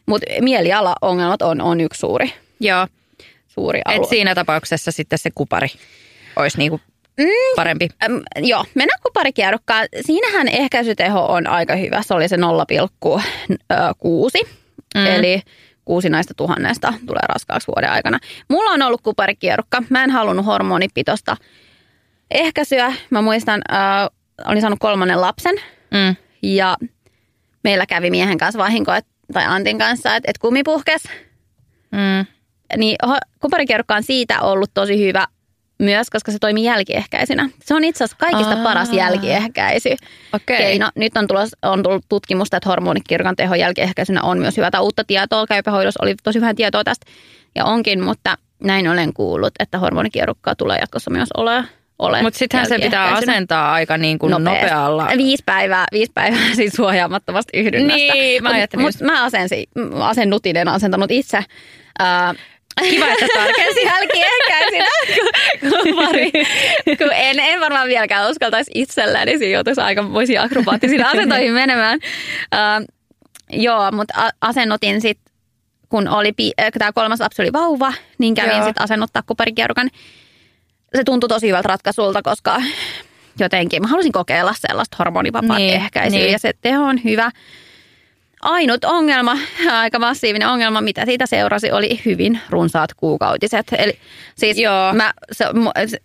[0.07, 2.87] Mutta mieliala-ongelmat on, on yksi suuri, Joo,
[3.49, 3.97] suuri alue.
[3.97, 5.69] että siinä tapauksessa sitten se kupari
[6.37, 6.81] olisi niinku
[7.19, 7.27] Mm.
[7.57, 7.89] parempi.
[8.05, 9.87] Äm, joo, mennään kuparikierrukkaan.
[10.01, 12.03] Siinähän ehkäisyteho on aika hyvä.
[12.03, 14.43] Se oli se 0,6.
[14.95, 15.07] Mm.
[15.07, 15.43] Eli
[15.85, 18.19] kuusi näistä tuhannesta tulee raskaaksi vuoden aikana.
[18.49, 19.83] Mulla on ollut kuparikierrukka.
[19.91, 21.37] Mä en halunnut hormonipitosta
[22.31, 22.93] ehkäisyä.
[23.11, 24.09] Mä muistan, äh,
[24.47, 25.55] olin saanut kolmannen lapsen
[25.91, 26.17] Mm.
[26.43, 26.77] ja
[27.65, 31.03] meillä kävi miehen kanssa vahinko, et, tai Antin kanssa, että et kumi puhkes.
[31.91, 32.27] Mm.
[32.77, 32.97] Niin
[33.41, 35.27] kuparikierrukka on siitä ollut tosi hyvä
[35.79, 37.49] myös, koska se toimii jälkiehkäisinä.
[37.65, 38.63] Se on itse asiassa kaikista Aa.
[38.63, 39.97] paras jälkiehkäisy.
[40.33, 40.57] Okei.
[40.59, 40.91] keino.
[40.95, 44.71] Nyt on, tulos, on tullut tutkimusta, että hormonikirkan teho jälkiehkäisynä on myös hyvä.
[44.71, 47.07] Tai uutta tietoa käypähoidossa oli tosi vähän tietoa tästä
[47.55, 51.65] ja onkin, mutta näin olen kuullut, että hormonikierukkaa tulee jatkossa myös ole.
[51.99, 54.61] Ole Mutta sittenhän se pitää asentaa aika niin kuin Nopeasti.
[54.65, 55.09] nopealla.
[55.17, 57.97] Viisi päivää, viisi päivää siis suojaamattomasti yhdynnästä.
[58.15, 59.65] Niin, mä Mut- ajattelin mut mä asensin,
[60.01, 61.45] asennutin, en asentanut itse.
[61.99, 62.35] Ää,
[62.91, 63.85] Kiva, että tarkensit.
[63.93, 64.87] jälkiehkäisinä.
[65.61, 66.31] kun, pari,
[66.99, 71.99] kun en, en varmaan vieläkään uskaltaisi itselläni, siinä joutuisi aika voisi akrobaattisiin asentoihin menemään.
[72.55, 72.95] Uh,
[73.53, 75.35] joo, mutta a- asennutin sitten,
[75.89, 79.91] kun oli äh, tämä kolmas lapsi oli vauva, niin kävin sitten asennuttaa kuparikierrukan.
[80.97, 82.63] Se tuntui tosi hyvältä ratkaisulta, koska
[83.39, 86.33] jotenkin mä halusin kokeilla sellaista hormonivapaata Niin, niin, ehkäisyä niin.
[86.33, 87.31] ja se teho on hyvä.
[88.41, 89.39] ainut ongelma,
[89.73, 93.67] aika massiivinen ongelma, mitä siitä seurasi, oli hyvin runsaat kuukautiset.
[93.79, 93.99] Eli
[94.35, 94.93] siis Joo.
[94.93, 95.45] Mä, se,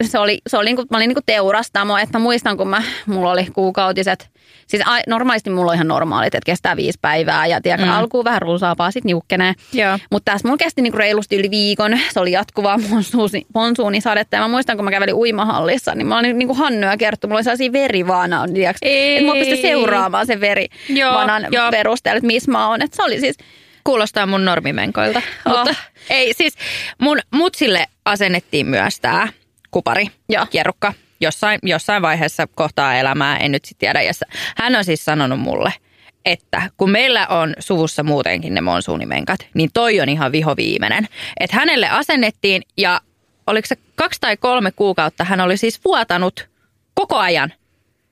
[0.03, 3.31] se, oli, se oli niinku, mä olin niinku teurastamo, että mä muistan, kun mä, mulla
[3.31, 4.29] oli kuukautiset.
[4.69, 7.91] Siis a, normaalisti mulla on ihan normaalit, että kestää viisi päivää ja tiedätkö, mm.
[7.91, 9.53] alkuun vähän runsaampaa, sitten niukkenee.
[10.11, 11.99] Mutta tässä mulla kesti niinku reilusti yli viikon.
[12.13, 14.35] Se oli jatkuvaa monsuuni, monsuunisadetta.
[14.35, 17.27] Ja mä muistan, kun mä kävelin uimahallissa, niin mä olin niinku Hannu ja Kerttu.
[17.27, 18.45] Mulla oli sellaisia verivaana,
[18.81, 19.17] Ei.
[19.17, 22.81] että mä pystyn seuraamaan sen verivanan perusteella, että missä mä oon.
[22.81, 23.37] Et se oli siis,
[23.83, 25.21] Kuulostaa mun normimenkoilta.
[25.45, 25.57] Oh.
[25.57, 25.75] Mutta
[26.09, 26.53] ei siis,
[27.01, 29.27] mun mutsille asennettiin myös tämä
[29.71, 30.45] kupari, Joo.
[30.49, 34.13] kierrukka, jossain, jossain vaiheessa kohtaa elämää, en nyt sitten tiedä.
[34.13, 34.23] S-
[34.57, 35.73] hän on siis sanonut mulle,
[36.25, 41.07] että kun meillä on suvussa muutenkin ne monsuunimenkat, niin toi on ihan vihoviimeinen.
[41.39, 43.01] Että hänelle asennettiin ja
[43.47, 46.49] oliko se kaksi tai kolme kuukautta hän oli siis vuotanut
[46.93, 47.53] koko ajan.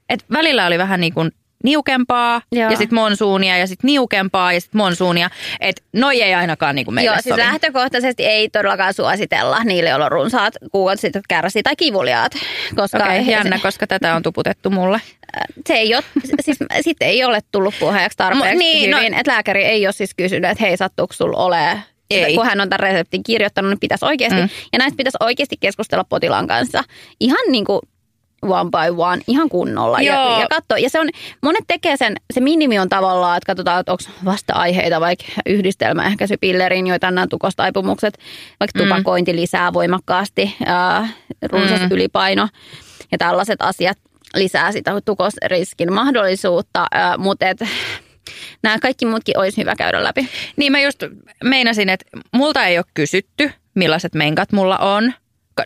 [0.09, 1.31] Et välillä oli vähän niin kuin
[1.67, 2.71] niukempaa Joo.
[2.71, 5.29] ja sitten monsuunia ja sitten niukempaa ja sitten monsuunia.
[5.59, 7.41] Että noi ei ainakaan niin kuin meille joo, siis sovi.
[7.41, 12.31] lähtökohtaisesti ei todellakaan suositella niille, joilla on runsaat kuukautiset, jotka kärsii tai kivuliaat.
[12.75, 15.01] Koska okay, se- jännä, koska tätä on tuputettu mulle.
[15.67, 16.03] se ei ole,
[16.45, 19.13] siis sitten ei ole tullut puheeksi tarpeeksi Mo- niin, no- hyvin.
[19.13, 21.77] että lääkäri ei ole siis kysynyt, että hei sattuuko sulla ole
[22.09, 22.35] Ei.
[22.35, 24.49] kun hän on tämän reseptin kirjoittanut, niin pitäisi oikeasti, mm.
[24.73, 26.83] ja näistä pitäisi oikeasti keskustella potilaan kanssa.
[27.19, 27.79] Ihan niin kuin
[28.41, 30.01] one by one, ihan kunnolla.
[30.01, 30.39] Ja, Joo.
[30.41, 31.09] ja katso, ja se on,
[31.41, 37.11] monet tekee sen, se minimi on tavallaan, että katsotaan, että onko vasta-aiheita vaikka yhdistelmäehkäisypillerin, joita
[37.11, 38.17] nämä tukostaipumukset,
[38.59, 38.83] vaikka Mm.
[38.89, 41.07] tupakointi lisää voimakkaasti, ää,
[41.51, 41.87] runsas Mm.
[41.91, 42.49] ylipaino
[43.11, 43.97] ja tällaiset asiat
[44.35, 47.57] lisää sitä tukosriskin mahdollisuutta, ää, mutta et,
[48.63, 50.27] nämä kaikki muutkin olisi hyvä käydä läpi.
[50.55, 51.03] Niin mä just
[51.43, 55.13] meinasin, että multa ei ole kysytty, millaiset menkat mulla on.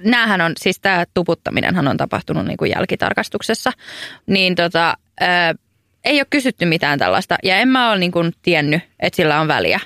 [0.03, 3.71] Näähän on, siis tämä tuputtaminenhan on tapahtunut niin kuin jälkitarkastuksessa.
[4.27, 5.55] Niin tota, ää,
[6.05, 7.35] ei ole kysytty mitään tällaista.
[7.43, 9.79] Ja en mä ole niin kuin tiennyt, että sillä on väliä.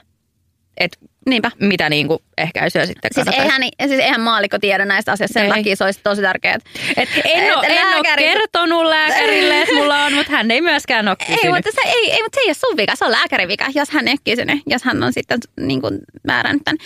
[0.78, 0.98] Että
[1.30, 1.52] Niinpä.
[1.60, 3.64] mitä niin kuin ehkäisyä sitten Siis kannattaisi.
[3.80, 5.50] eihän, siis eihän maalikko tiedä näistä asioista, sen Ei.
[5.50, 6.58] takia se olisi tosi tärkeää.
[6.98, 11.08] Et en, ole, Et en ole kertonut lääkärille, että mulla on, mutta hän ei myöskään
[11.08, 11.44] ole kysynyt.
[11.44, 13.66] Ei mutta, se, ei, ei, mutta se ei ole sun vika, se on lääkärin vika,
[13.76, 16.78] jos hän ei ole kysynyt, jos hän on sitten niin kuin määrännyt tämän.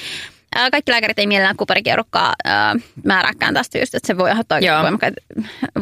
[0.55, 4.81] Ää, Kaikki lääkärit ei mielellään kuperikierrukkaa ää, määrääkään tästä syystä, että se voi aiheuttaa Joo.
[4.81, 5.21] voimakkaita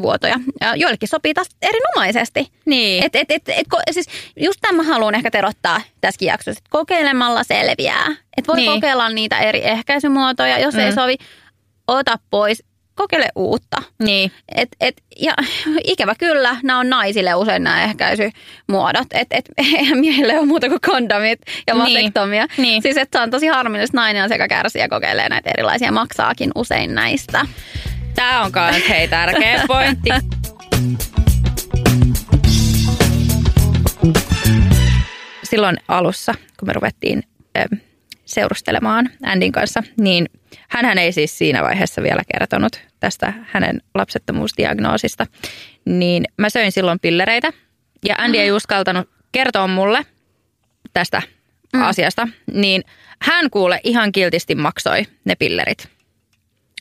[0.02, 0.40] vuotoja.
[0.62, 2.52] Ää, Joillekin sopii taas erinomaisesti.
[2.66, 3.04] Niin.
[3.04, 4.06] Et, et, et, et, ko, siis
[4.38, 8.06] just tämän mä haluan ehkä terottaa tässäkin jaksossa, että kokeilemalla selviää.
[8.38, 8.72] Että voi Niin.
[8.72, 10.80] kokeilla niitä eri ehkäisymuotoja, jos mm.
[10.80, 11.16] ei sovi,
[11.88, 12.64] ota pois,
[12.98, 13.78] kokeile uutta.
[14.00, 14.32] Niin.
[14.56, 15.34] Et, et, ja
[15.94, 19.08] ikävä kyllä, nämä on naisille usein nämä ehkäisymuodot.
[19.12, 21.84] Et, et, eihän miehille ole muuta kuin kondomit ja Niin.
[21.84, 22.48] vasektomia.
[22.58, 22.82] Niin.
[22.82, 26.52] Siis että se on tosi harmillista, nainen on sekä kärsiä ja kokeilee näitä erilaisia, maksaakin
[26.56, 27.46] usein näistä.
[28.16, 30.10] Tämä on myös hei tärkeä pointti.
[35.44, 37.24] Silloin alussa, kun me ruvettiin
[38.26, 40.30] seurustelemaan Andin kanssa, niin
[40.70, 45.26] hän ei siis siinä vaiheessa vielä kertonut tästä hänen lapsettomuusdiagnoosista.
[45.86, 47.54] Niin mä söin silloin pillereitä
[48.06, 50.06] ja Andy ei uskaltanut kertoa mulle
[50.94, 51.22] tästä
[51.74, 51.82] mm.
[51.82, 52.28] asiasta.
[52.54, 52.84] Niin
[53.22, 55.98] hän kuule ihan kiltisti maksoi ne pillerit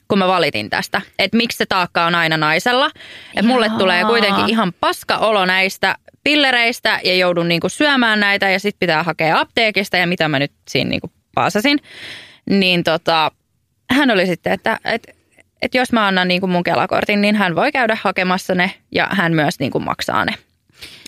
[0.08, 2.90] kun mä valitin tästä, että miksi se taakka on aina naisella.
[3.34, 8.60] Että mulle tulee kuitenkin ihan paska olo näistä pillereistä ja joudun niinku syömään näitä ja
[8.60, 11.78] sitten pitää hakea apteekista ja mitä mä nyt siinä niinku paasasin.
[12.50, 13.30] Niin tota,
[13.90, 15.15] hän oli sitten, että et,
[15.62, 19.32] et jos mä annan niinku mun kelakortin, niin hän voi käydä hakemassa ne ja hän
[19.32, 20.34] myös niinku maksaa ne.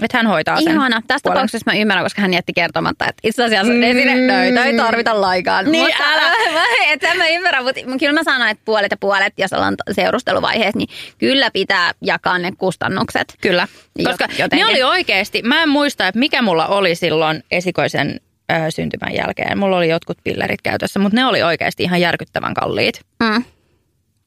[0.02, 0.72] Että hän hoitaa sen.
[0.72, 1.02] Ihana.
[1.06, 1.36] Tästä puolen.
[1.36, 3.82] tapauksessa mä ymmärrän, koska hän jätti kertomatta, että itse asiassa mm.
[3.82, 5.64] sinne nöitä ei tarvita laikaan.
[5.72, 6.32] Niin, mutta, älä.
[6.92, 10.78] et sen mä ymmärrän, mutta kyllä mä sanon, että puolet ja puolet, jos ollaan seurusteluvaiheessa,
[10.78, 13.34] niin kyllä pitää jakaa ne kustannukset.
[13.40, 13.68] Kyllä,
[14.04, 14.58] koska jotenkin.
[14.58, 18.20] ne oli oikeasti, mä en muista, että mikä mulla oli silloin esikoisen
[18.52, 19.58] ö, syntymän jälkeen.
[19.58, 23.00] Mulla oli jotkut pillerit käytössä, mutta ne oli oikeasti ihan järkyttävän kalliit.
[23.22, 23.44] Mm.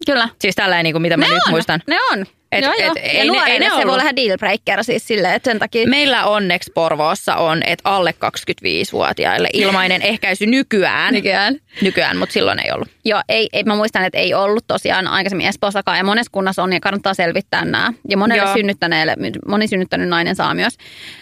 [0.05, 0.29] Kyllä.
[0.41, 1.81] Siis tällainen, niin kuin mitä mä ne nyt on, muistan.
[1.87, 2.25] Ne on.
[2.51, 2.93] Et- joo, et joo.
[3.01, 3.93] ei ja ne- ei ne se voi ollut.
[4.01, 5.87] olla deal breaker siis silleen, että sen takia...
[5.87, 11.13] Meillä onneksi Porvoossa on, että alle 25-vuotiaille ilmainen ehkäisy nykyään.
[11.13, 11.55] Nykyään.
[11.81, 12.87] Nykyään, mutta silloin ei ollut.
[13.05, 16.73] Joo, ei, ei, mä muistan, että ei ollut tosiaan aikaisemmin Espoossakaan ja monessa kunnassa on
[16.73, 17.93] ja kannattaa selvittää nämä.
[18.09, 18.53] Ja monelle Joo.
[18.53, 19.15] synnyttäneelle,
[19.47, 20.73] moni synnyttänyt nainen saa myös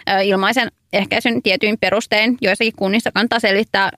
[0.10, 2.38] ö, ilmaisen ehkäisyn tietyin perustein.
[2.42, 3.90] Joissakin kunnissa kannattaa selvittää,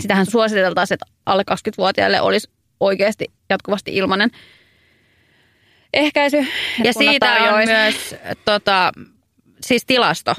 [0.00, 4.30] sitähän suositeltaisiin, että alle 20-vuotiaille olisi oikeasti jatkuvasti ilmainen
[5.92, 6.46] ehkäisy.
[6.84, 7.72] Ja siitä on tarjoaisi.
[7.72, 8.14] myös
[8.44, 8.92] tota,
[9.60, 10.34] siis tilasto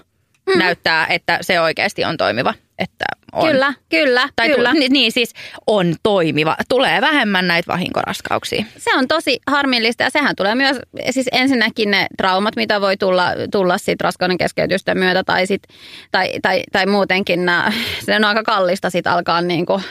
[0.46, 0.60] mm.
[0.60, 2.54] näyttää, että se oikeasti on toimiva.
[2.80, 3.48] Että on.
[3.48, 4.72] Kyllä, kyllä, Tai kyllä.
[4.72, 5.34] Tu, niin siis
[5.68, 6.56] on toimiva.
[6.70, 8.66] Tulee vähemmän näitä vahinkoraskauksia.
[8.78, 10.78] Se on tosi harmillista ja sehän tulee myös,
[11.10, 15.64] siis ensinnäkin ne traumat, mitä voi tulla, tulla siitä raskauden keskeytystä myötä tai, sit,
[16.12, 17.74] tai, tai, tai muutenkin nää,
[18.06, 19.82] se on aika kallista sit alkaa niinku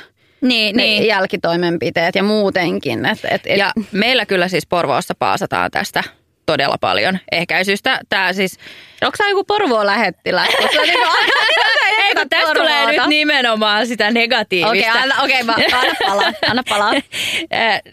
[0.41, 3.07] Niin, ne jälkitoimenpiteet ja muutenkin.
[3.07, 6.03] Et, et, et, Ja meillä kyllä siis Porvoossa paasataan tästä
[6.47, 8.01] todella paljon ehkäisystä.
[8.09, 8.59] Tämä siis,
[9.03, 10.49] onko se joku Porvoon lähettiläs?
[10.49, 14.91] Koska niinku aina- ei kun tästä tulee nyt nimenomaan sitä Okei, negatiivista.
[14.91, 16.33] okay, anna, okay, mä, anna palaa.
[16.51, 16.93] Anna palaa.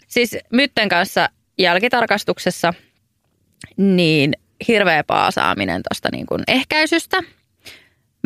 [0.06, 1.28] Siis Mytten kanssa
[1.58, 2.74] jälkitarkastuksessa
[3.76, 4.32] niin
[4.68, 7.16] hirveä paasaaminen tuosta niin kuin ehkäisystä.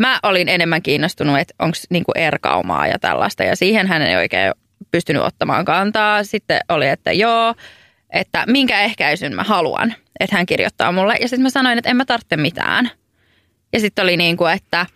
[0.01, 4.17] Mä olin enemmän kiinnostunut, että onko niin kuin erkaumaa ja tällaista ja siihen hän ei
[4.17, 4.53] oikein
[4.91, 6.25] pystynyt ottamaan kantaa.
[6.25, 7.55] Sitten oli, että joo,
[8.13, 11.17] että minkä ehkäisyn mä haluan, että hän kirjoittaa mulle.
[11.21, 12.91] Ja sitten mä sanoin, että en mä tarvitse mitään.
[13.73, 14.87] Ja sitten oli niin kuin, että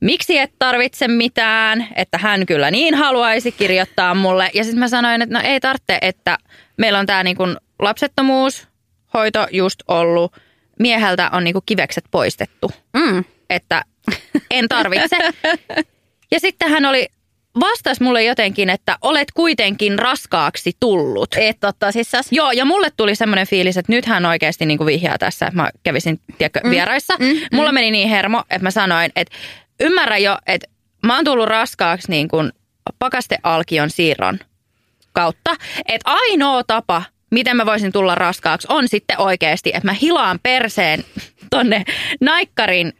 [0.00, 4.50] miksi et tarvitse mitään, että hän kyllä niin haluaisi kirjoittaa mulle.
[4.54, 6.38] Ja sitten mä sanoin, että no ei tarvitse, että
[6.76, 10.36] meillä on tämä niin kuin lapsettomuushoito just ollut.
[10.78, 13.24] Mieheltä on niin kuin kivekset poistettu, Mm.
[13.50, 13.82] että
[14.50, 15.16] en tarvitse.
[16.30, 17.08] Ja sitten hän oli
[17.60, 21.28] vastas mulle jotenkin, että olet kuitenkin raskaaksi tullut.
[21.36, 24.86] Et totta siis Joo, ja mulle tuli semmoinen fiilis, että nyt hän oikeasti niin kuin
[24.86, 26.70] vihjaa tässä, että mä kävisin tiedätkö, mm.
[26.70, 27.14] vieraissa.
[27.18, 27.40] Mm, mm.
[27.52, 29.36] Mulla meni niin hermo, että mä sanoin, että
[29.80, 30.68] ymmärrä jo, että
[31.02, 32.52] mä oon tullut raskaaksi niin kuin
[32.98, 34.38] pakastealkion siirron
[35.12, 35.56] kautta.
[35.88, 41.04] Että ainoa tapa, miten mä voisin tulla raskaaksi, on sitten oikeasti, että mä hilaan perseen
[41.50, 41.84] tonne
[42.20, 42.92] naikkarin,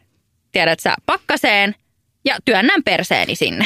[0.51, 1.75] tiedät sä, pakkaseen
[2.25, 3.65] ja työnnän perseeni sinne.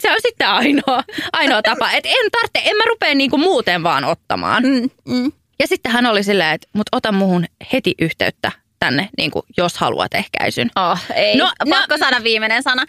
[0.00, 1.02] Se on sitten ainoa,
[1.32, 1.90] ainoa tapa.
[1.92, 4.62] Että en tarvitse, en mä rupea niinku muuten vaan ottamaan.
[4.62, 5.32] Mm, mm.
[5.60, 9.78] Ja sitten hän oli silleen, että mut ota muhun heti yhteyttä tänne, niin kuin, jos
[9.78, 10.70] haluat ehkäisyn.
[10.76, 11.36] Oh, ei.
[11.36, 12.84] No, No, Pakko no- saada viimeinen sana.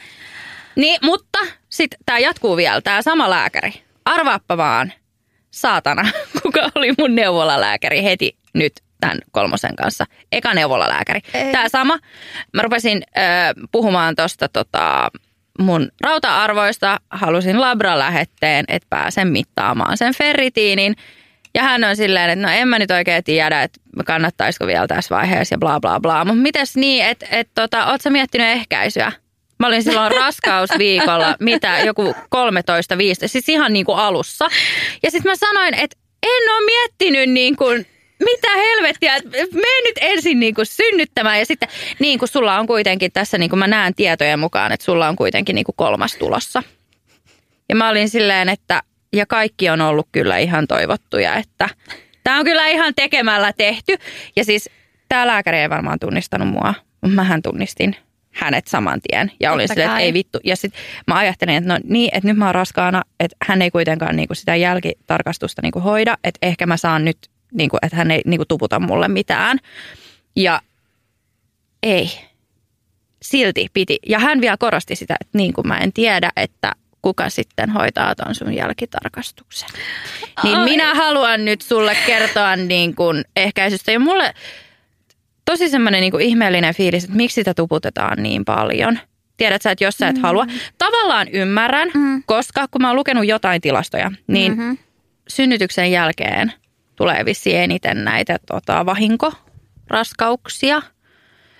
[0.75, 3.73] Niin, mutta sitten tämä jatkuu vielä, tämä sama lääkäri.
[4.05, 4.93] Arvaappa vaan,
[5.51, 6.11] saatana,
[6.41, 10.05] kuka oli mun neuvolalääkäri heti nyt tämän kolmosen kanssa.
[10.31, 11.19] Eka neuvolalääkäri.
[11.33, 11.51] Ei.
[11.51, 11.99] Tämä sama.
[12.53, 13.21] Mä rupesin ö,
[13.71, 15.11] puhumaan tuosta tota,
[15.59, 16.99] mun rauta-arvoista.
[17.09, 20.95] Halusin labra-lähetteen, että pääsen mittaamaan sen ferritiinin.
[21.53, 25.15] Ja hän on silleen, että no en mä nyt oikein tiedä, että kannattaisiko vielä tässä
[25.15, 26.25] vaiheessa ja bla bla bla.
[26.25, 29.11] Mutta mites niin, että et, tota, oot sä miettinyt ehkäisyä?
[29.59, 34.47] Mä olin silloin raskausviikolla, mitä, joku 13 15 siis ihan niin kuin alussa.
[35.03, 37.85] Ja sitten mä sanoin, että en ole miettinyt niin kuin,
[38.19, 39.13] mitä helvettiä,
[39.53, 43.49] mene nyt ensin niin kuin synnyttämään ja sitten niin kuin sulla on kuitenkin tässä, niin
[43.49, 46.63] kuin mä näen tietojen mukaan, että sulla on kuitenkin niin kuin kolmas tulossa.
[47.69, 51.69] Ja mä olin silleen, että ja kaikki on ollut kyllä ihan toivottuja, että
[52.23, 53.95] tämä on kyllä ihan tekemällä tehty.
[54.35, 54.69] Ja siis
[55.09, 57.95] tämä lääkäri ei varmaan tunnistanut mua, mutta mähän tunnistin
[58.31, 59.31] hänet saman tien.
[59.39, 60.39] Ja olin silleen, että ei vittu.
[60.43, 63.71] Ja sitten mä ajattelin, että no niin, että nyt mä oon raskaana, että hän ei
[63.71, 67.17] kuitenkaan niinku sitä jälkitarkastusta niinku hoida, että ehkä mä saan nyt,
[67.53, 69.57] niinku, että hän ei niinku tuputa mulle mitään.
[70.35, 70.61] Ja
[71.83, 72.11] ei.
[73.21, 73.99] Silti piti.
[74.07, 76.71] Ja hän vielä korosti sitä, että niin kuin mä en tiedä, että
[77.01, 79.69] kuka sitten hoitaa ton sun jälkitarkastuksen.
[80.43, 80.63] Niin Ai.
[80.63, 83.91] minä haluan nyt sulle kertoa niin kuin ehkäisystä.
[83.91, 84.33] Ja mulle
[85.45, 88.99] tosi semmoinen niin kuin ihmeellinen fiilis, että miksi sitä tuputetaan niin paljon.
[89.37, 90.45] Tiedät sä, että jos sä et halua.
[90.77, 92.23] Tavallaan ymmärrän, Mm.
[92.25, 94.71] koska kun mä oon lukenut jotain tilastoja, niin Mhm.
[95.27, 96.53] synnytyksen jälkeen
[96.99, 100.81] tulee vissiin eniten näitä tota, vahinkoraskauksia.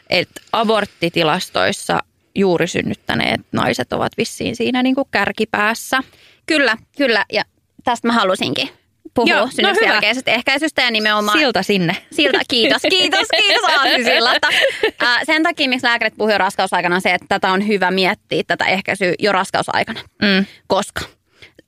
[0.09, 1.99] Et aborttitilastoissa
[2.35, 6.03] juuri synnyttäneet naiset ovat vissiin siinä niin kuin kärkipäässä.
[6.45, 7.25] Kyllä, kyllä.
[7.33, 7.43] Ja
[7.83, 8.69] tästä mä halusinkin
[9.13, 11.39] puhua Joo, no jälkeisestä ehkäisystä ja nimenomaan...
[11.39, 11.95] Silta sinne.
[12.11, 14.47] Siltä, kiitos, kiitos, kiitos Aasisillalta.
[15.05, 18.65] Ää, sen takia, miksi lääkärit jo raskausaikana, on se, että tätä on hyvä miettiä, tätä
[18.65, 19.99] ehkäisyä jo raskausaikana.
[20.21, 20.45] Mm.
[20.67, 21.01] Koska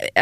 [0.04, 0.22] ö,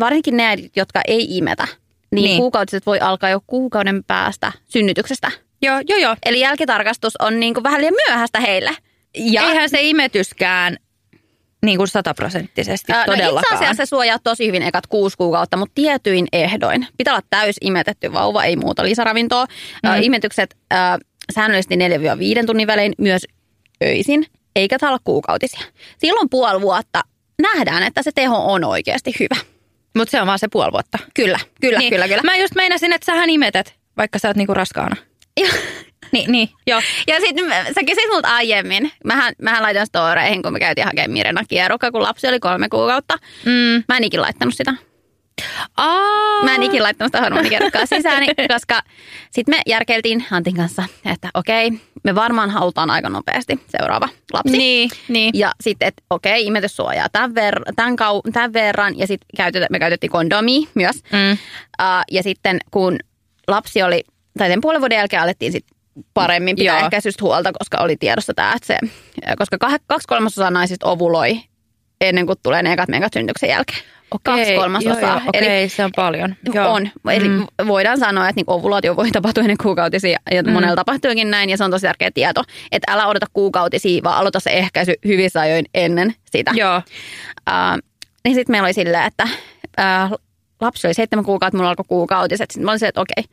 [0.00, 1.66] varsinkin ne, jotka ei imetä,
[2.12, 2.36] niin, Niin.
[2.38, 5.30] kuukautiset voi alkaa jo kuukauden päästä synnytyksestä.
[5.62, 6.16] Joo, joo, joo.
[6.26, 8.70] Eli jälkitarkastus on niin kuin vähän liian myöhäistä heille.
[9.18, 10.76] Ja Eihän se imetyskään
[11.66, 13.56] niin kuin sataprosenttisesti Ää, No itse todellakaan.
[13.58, 16.86] asiassa se suojaa tosi hyvin ekat kuusi kuukautta, mutta tietyin ehdoin.
[16.98, 19.46] Pitää olla täys imetetty vauva, ei muuta lisäravintoa.
[19.82, 20.02] Mm.
[20.02, 20.98] Imetykset ää,
[21.34, 21.76] säännöllisesti
[22.42, 23.22] 4-5 tunnin välein myös
[23.84, 25.60] öisin, eikä olla kuukautisia.
[25.98, 27.00] Silloin puoli vuotta
[27.42, 29.51] nähdään, että se teho on oikeasti hyvä.
[29.96, 30.98] Mutta se on vaan se puoli vuotta.
[31.14, 31.90] Kyllä, kyllä, niin.
[31.90, 32.22] kyllä, kyllä.
[32.24, 34.96] Mä just meinasin, että sähän imetät, vaikka sä oot niinku raskaana.
[35.40, 35.48] Ja,
[36.12, 36.80] Niin, niin, joo.
[37.06, 38.92] ja sitten sä kysyit multa aiemmin.
[39.04, 43.18] Mähän, mähän laitan storeihin, kun me käytiin hakemaan Mirena kierukka, kun lapsi oli kolme kuukautta.
[43.44, 43.84] Mm.
[43.88, 44.74] Mä en ikin laittanut sitä.
[45.76, 46.42] Aa.
[46.44, 48.24] Mä en ikinä laittanut sitä hormonikerrokkaa sisään,
[48.54, 48.82] koska
[49.30, 51.70] sitten me järkeiltiin Antin kanssa, että okei,
[52.04, 54.56] me varmaan halutaan aika nopeasti seuraava lapsi.
[54.56, 55.30] Niin, niin.
[55.34, 59.78] Ja sitten, että okei, imetyssuojaa tämän, ver- tämän, kau- tämän verran ja sitten käytet- me
[59.78, 60.96] käytettiin kondomia myös.
[61.12, 61.32] Mm.
[61.32, 61.38] Uh,
[62.10, 62.98] ja sitten kun
[63.48, 64.04] lapsi oli,
[64.38, 65.78] tai sen puolen vuoden jälkeen alettiin sitten
[66.14, 66.84] paremmin pitää Joo.
[66.84, 68.78] ehkäisystä huolta, koska oli tiedossa tämä, että se,
[69.38, 69.56] koska
[69.86, 71.40] kaksi kolmasosaa naisista ovuloi
[72.00, 73.78] ennen kuin tulee ne ekat megat syntyksen jälkeen.
[74.22, 75.00] Kaksi kolmasosaa.
[75.00, 76.34] Joo, joo, okei, Eli se on paljon.
[76.54, 76.72] Joo.
[76.72, 76.88] on.
[77.10, 77.46] Eli Mm.
[77.66, 80.50] voidaan sanoa, että niinku ovulaatio voi tapahtua ennen kuukautisia ja mm.
[80.52, 82.42] monella tapahtuukin näin ja se on tosi tärkeä tieto.
[82.72, 86.50] Että älä odota kuukautisia, vaan aloita se ehkäisy hyvissä ajoin ennen sitä.
[86.54, 86.76] Joo.
[87.50, 87.78] Uh,
[88.24, 89.28] niin sitten meillä oli silleen, että
[89.80, 90.18] uh,
[90.60, 92.50] lapsi oli seitsemän kuukautta, mulla alkoi kuukautiset.
[92.50, 93.24] Sitten mä olin silleen, että okei,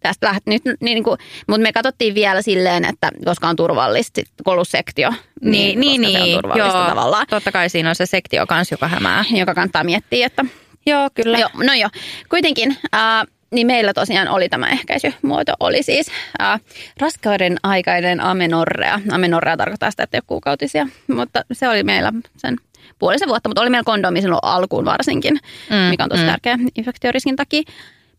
[0.00, 0.62] tästä lähdet nyt.
[0.64, 1.18] Niin, niin kuin,
[1.48, 5.80] mutta me katsottiin vielä silleen, että koska on turvallista, sit kun on ollut sektio, Niin,
[5.80, 6.36] niin, koska se on niin.
[6.36, 6.88] turvallista Joo.
[6.88, 9.24] tavallaan, Totta kai siinä on se sektio kanssa, joka hämää.
[9.30, 10.44] joka kannattaa miettiä, että
[10.86, 11.38] Joo, kyllä.
[11.38, 11.90] Joo, no joo.
[12.28, 16.10] Kuitenkin, äh, niin meillä tosiaan oli tämä ehkäisymuoto, oli siis
[16.42, 16.60] äh,
[17.00, 19.00] raskauden aikainen amenorrea.
[19.12, 22.56] Amenorrea tarkoittaa sitä, että ei ole kuukautisia, mutta se oli meillä sen
[22.98, 25.38] puolisen vuotta, mutta oli meillä kondomi silloin alkuun varsinkin,
[25.70, 26.28] Mm, mikä on tosi mm.
[26.28, 27.62] tärkeä infektioriskin takia.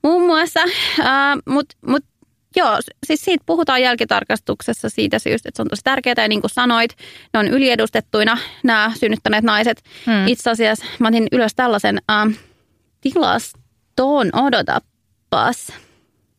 [0.03, 0.59] Muun muassa,
[0.99, 2.03] äh, mutta mut,
[2.55, 6.15] joo, siis siitä puhutaan jälkitarkastuksessa siitä syystä, että se on tosi tärkeää.
[6.17, 6.95] Ja niin kuin sanoit,
[7.33, 9.83] ne on yliedustettuina nämä synnyttäneet naiset.
[10.07, 10.13] Mm.
[10.13, 10.27] Mm.
[10.27, 12.27] Itse asiassa mä otin ylös tällaisen äh,
[13.01, 15.73] tilastoon, odotapas.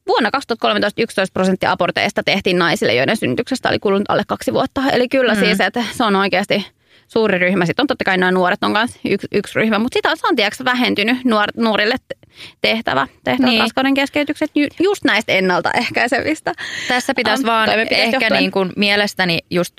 [0.07, 4.83] Vuonna 2013 11 prosenttia aborteista tehtiin naisille, joiden synnytyksestä oli kulunut alle kaksi vuotta.
[4.93, 5.41] Eli kyllä Mm.
[5.41, 5.45] mm.
[5.45, 6.67] siis, että se on oikeasti
[7.09, 7.67] suuri ryhmä.
[7.67, 10.65] Sitten on totta kai nämä nuoret on myös yksi, yksi ryhmä, mutta sitä on tiedätkö,
[10.65, 11.95] vähentynyt nuor, nuorille
[12.61, 13.61] tehtävä, tehtävä Niin.
[13.61, 16.53] raskauden keskeytykset ju, just näistä ennaltaehkäisevistä.
[16.89, 18.33] Tässä pitäisi vaan ehkä johtuen.
[18.33, 19.75] niin kuin mielestäni just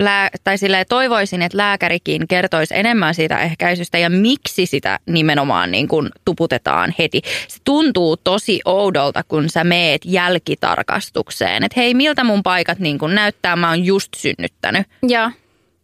[0.00, 5.88] lää, tai silleen toivoisin, että lääkärikin kertoisi enemmän siitä ehkäisystä ja miksi sitä nimenomaan niin
[5.88, 7.20] kuin tuputetaan heti.
[7.48, 13.14] Se tuntuu tosi oudolta, kun sä meet jälkitarkastukseen, että hei, miltä mun paikat niin kuin
[13.14, 14.86] näyttää, mä oon just synnyttänyt.
[15.08, 15.30] Ja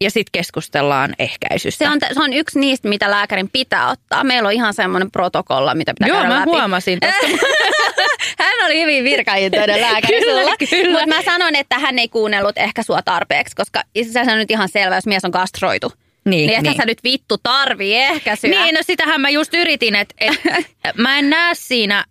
[0.01, 1.85] Ja sitten keskustellaan ehkäisystä.
[1.85, 4.25] se on, se on yksi niistä, mitä lääkärin pitää ottaa.
[4.25, 6.51] Meillä on ihan semmoinen protokolla, mitä pitää Joo, käydä mä läpi.
[6.51, 7.27] huomasin tästä.
[8.39, 10.57] Hän oli hyvin virkaintoinen lääkäri Kyllä, sulla.
[10.71, 11.01] kyllä.
[11.01, 13.83] Mutta mä sanoin, että hän ei kuunnellut ehkä sua tarpeeksi, koska
[14.13, 15.93] se on nyt ihan selvä, jos mies on kastroitu.
[16.25, 16.77] Niin, niin ehkä niin.
[16.77, 18.51] sä nyt vittu tarvii ehkäisyä.
[18.51, 20.41] Niin, no sitähän mä just yritin, että et,
[20.97, 22.05] mä en näe siinä,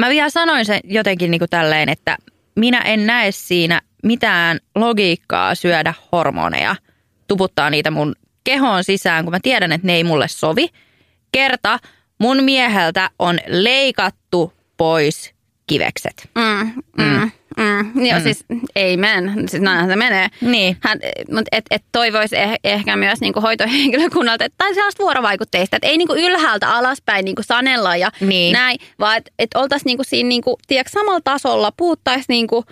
[0.00, 2.16] mä vielä sanoin sen jotenkin niin kuin tälleen, että
[2.56, 6.76] minä en näe siinä mitään logiikkaa syödä hormoneja,
[7.32, 8.14] tuputtaa niitä mun
[8.44, 10.68] kehoon sisään, kun mä tiedän, että ne ei mulle sovi.
[11.32, 11.78] Kerta
[12.18, 15.32] mun mieheltä on leikattu pois
[15.66, 16.28] kivekset.
[16.34, 18.06] Mm, mm, mm.
[18.06, 18.22] Joo, Mm.
[18.22, 18.44] siis
[18.76, 19.32] ei men.
[19.48, 20.28] Siis näinhän se menee.
[20.40, 20.76] Niin.
[20.80, 20.98] Hän,
[21.34, 25.98] mutta et, et toivoisi eh, ehkä myös niinku hoitohenkilökunnalta, että, tai sellaista vuorovaikutteista, että ei
[25.98, 28.52] niinku ylhäältä alaspäin niinku sanella ja Niin.
[28.52, 32.64] näin, vaan että et oltaisiin niinku siinä niinku, tiedätkö, samalla tasolla, puhuttaisiin niinku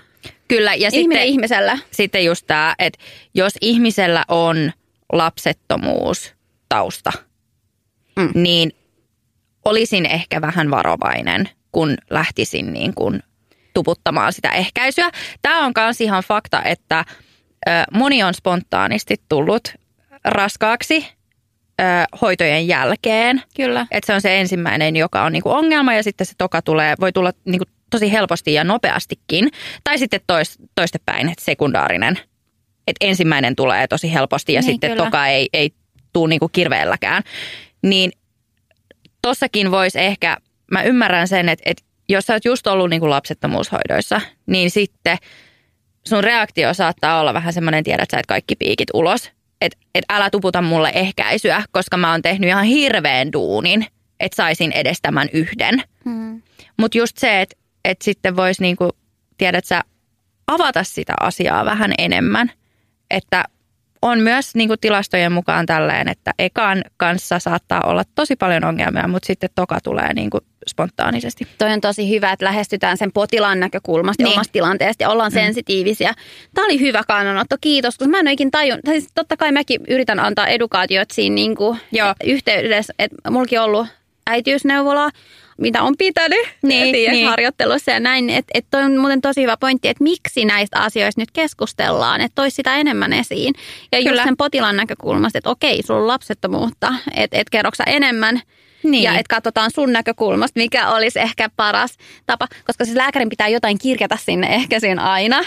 [0.50, 1.78] Kyllä, ja ihminen sitten, ihmisellä.
[1.90, 2.98] sitten just tämä, että
[3.34, 4.72] jos ihmisellä on
[5.12, 6.34] lapsettomuus
[6.68, 7.12] tausta,
[8.16, 8.30] Mm.
[8.34, 8.72] niin
[9.64, 13.22] olisin ehkä vähän varovainen, kun lähtisin niin kuin
[13.74, 15.10] tuputtamaan sitä ehkäisyä.
[15.42, 17.04] Tämä on myös ihan fakta, että
[17.92, 19.74] moni on spontaanisti tullut
[20.24, 21.06] raskaaksi
[22.20, 23.42] hoitojen jälkeen.
[23.56, 23.86] Kyllä.
[23.90, 27.12] Että se on se ensimmäinen, joka on niinku ongelma ja sitten se toka tulee, voi
[27.12, 29.50] tulla niinku tosi helposti ja nopeastikin.
[29.84, 32.18] Tai sitten tois, toistepäin, että sekundaarinen.
[32.86, 35.04] Että ensimmäinen tulee tosi helposti ja Niin, sitten kyllä.
[35.04, 35.70] toka ei, ei
[36.12, 37.22] tule niinku kirveelläkään.
[37.82, 38.12] Niin
[39.22, 40.36] tossakin voisi ehkä,
[40.70, 45.18] mä ymmärrän sen, että, että jos sä oot just ollut niinku lapsettomuushoidoissa, niin sitten
[46.08, 49.30] sun reaktio saattaa olla vähän semmoinen, tiedät sä, että kaikki piikit ulos.
[49.60, 53.86] Että et älä tuputa mulle ehkäisyä, koska mä oon tehnyt ihan hirveän duunin,
[54.20, 55.82] että saisin edes tämän yhden.
[56.04, 56.42] Mm.
[56.76, 58.90] Mutta just se, että et sitten voisi niinku,
[59.38, 59.82] tiedät sä,
[60.46, 62.50] avata sitä asiaa vähän enemmän.
[63.10, 63.44] Että
[64.02, 69.26] on myös niinku tilastojen mukaan tälleen, että ekan kanssa saattaa olla tosi paljon ongelmia, mutta
[69.26, 71.46] sitten toka tulee niinku spontaanisesti.
[71.58, 74.28] Toi on tosi hyvä, että lähestytään sen potilaan näkökulmasta Niin.
[74.28, 74.38] niin.
[74.38, 76.14] omasta tilanteesta ja ollaan sensitiivisiä.
[76.54, 78.84] Tämä oli hyvä kannanotto, kiitos, koska mä en tajunnut.
[78.84, 82.14] Tai siis totta kai mäkin yritän antaa edukaatiot siinä niin kuin Joo.
[82.24, 83.86] yhteydessä, että mullakin on ollut
[84.26, 85.10] äitiysneuvolaa,
[85.60, 87.28] mitä on pitänyt Niin, tiedät, niin.
[87.28, 88.30] harjoittelussa ja näin.
[88.30, 92.34] Että et toi on muuten tosi hyvä pointti, että miksi näistä asioista nyt keskustellaan, että
[92.34, 93.54] toisi sitä enemmän esiin.
[93.92, 94.10] Ja Kyllä.
[94.10, 98.40] just sen potilaan näkökulmasta, että okei, sulla on lapsettomuutta, että et kerroksa enemmän.
[98.82, 99.02] Niin.
[99.02, 101.96] Ja että katsotaan sun näkökulmasta, mikä olisi ehkä paras
[102.26, 105.44] tapa, koska siis lääkärin pitää jotain kirjata sinne ehkä siinä aina.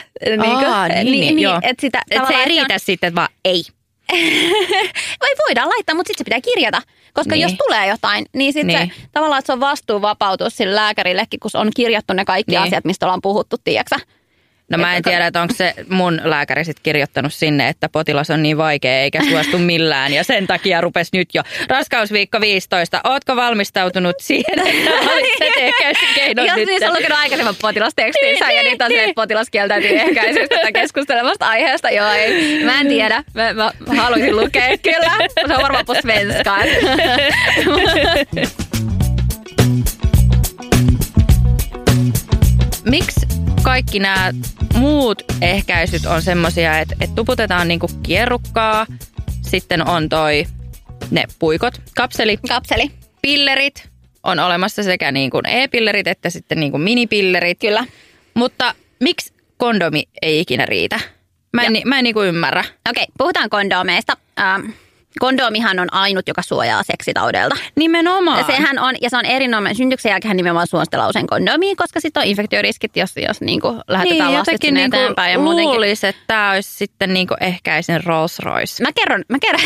[0.67, 1.59] Aa, niin, niin, joo.
[1.61, 3.63] että sitä, Et se ei riitä sitten, vaan ei.
[5.21, 6.81] Vai voidaan laittaa, mutta sitten se pitää kirjata.
[7.13, 7.41] Koska Niin.
[7.41, 8.91] jos tulee jotain, niin sitten Niin.
[8.95, 12.61] se, tavallaan että se on vastuuvapautus sille lääkärillekin, kun on kirjattu ne kaikki Niin.
[12.61, 13.95] asiat, mistä ollaan puhuttu, tiedätkö
[14.69, 18.29] No mä en Että- tiedä, että onko se mun lääkäri sit kirjoittanut sinne, että potilas
[18.29, 23.01] on niin vaikea eikä suostu millään ja sen takia rupes nyt jo raskausviikko 15.
[23.03, 26.67] Ootko valmistautunut siihen, että valitset ehkäisykeinon Jos nyt?
[26.67, 29.09] niissä on lukenut aikaisemman potilastekstinsä Niin, ja niitä on se, niin.
[29.09, 31.89] että potilas kieltäytyy ehkäisystä tai keskustelemasta aiheesta.
[31.89, 32.63] Joo, ei.
[32.63, 33.23] Mä en tiedä.
[33.33, 35.11] Mä, mä haluaisin lukea kyllä.
[35.47, 36.57] Se on varmaan på svenska.
[42.85, 43.22] Miksi
[43.63, 44.31] kaikki nämä
[44.73, 48.85] muut ehkäisyt on semmoisia, että, että tuputetaan niinku kierrukkaa,
[49.41, 50.45] sitten on toi
[51.11, 52.91] ne puikot, kapseli, Kapseli.
[53.21, 53.89] pillerit,
[54.23, 57.59] on olemassa sekä niin kuin e-pillerit että sitten niin kuin minipillerit.
[57.59, 57.85] Kyllä.
[58.33, 60.99] Mutta miksi kondomi ei ikinä riitä?
[61.53, 62.63] Mä en, mä en niin kuin ymmärrä.
[62.89, 64.17] Okei, puhutaan kondomeista.
[64.39, 64.69] Ähm,
[65.19, 67.55] kondomihan on ainut, joka suojaa seksitaudelta.
[67.75, 68.37] Nimenomaan.
[68.39, 69.75] Ja sehän on, ja se on erinomainen.
[69.75, 74.29] Syntyksen jälkeen nimenomaan suositellaan usein kondomiin, koska sitten on infektioriskit, jos, jos niin kuin lähetetään
[74.29, 75.31] niin, lastit jotenkin sinne niin eteenpäin.
[75.31, 78.83] Ja luulisi, että tämä olisi sitten niin kuin ehkäisen Rolls Royce.
[78.83, 79.61] Mä kerron, mä kerron,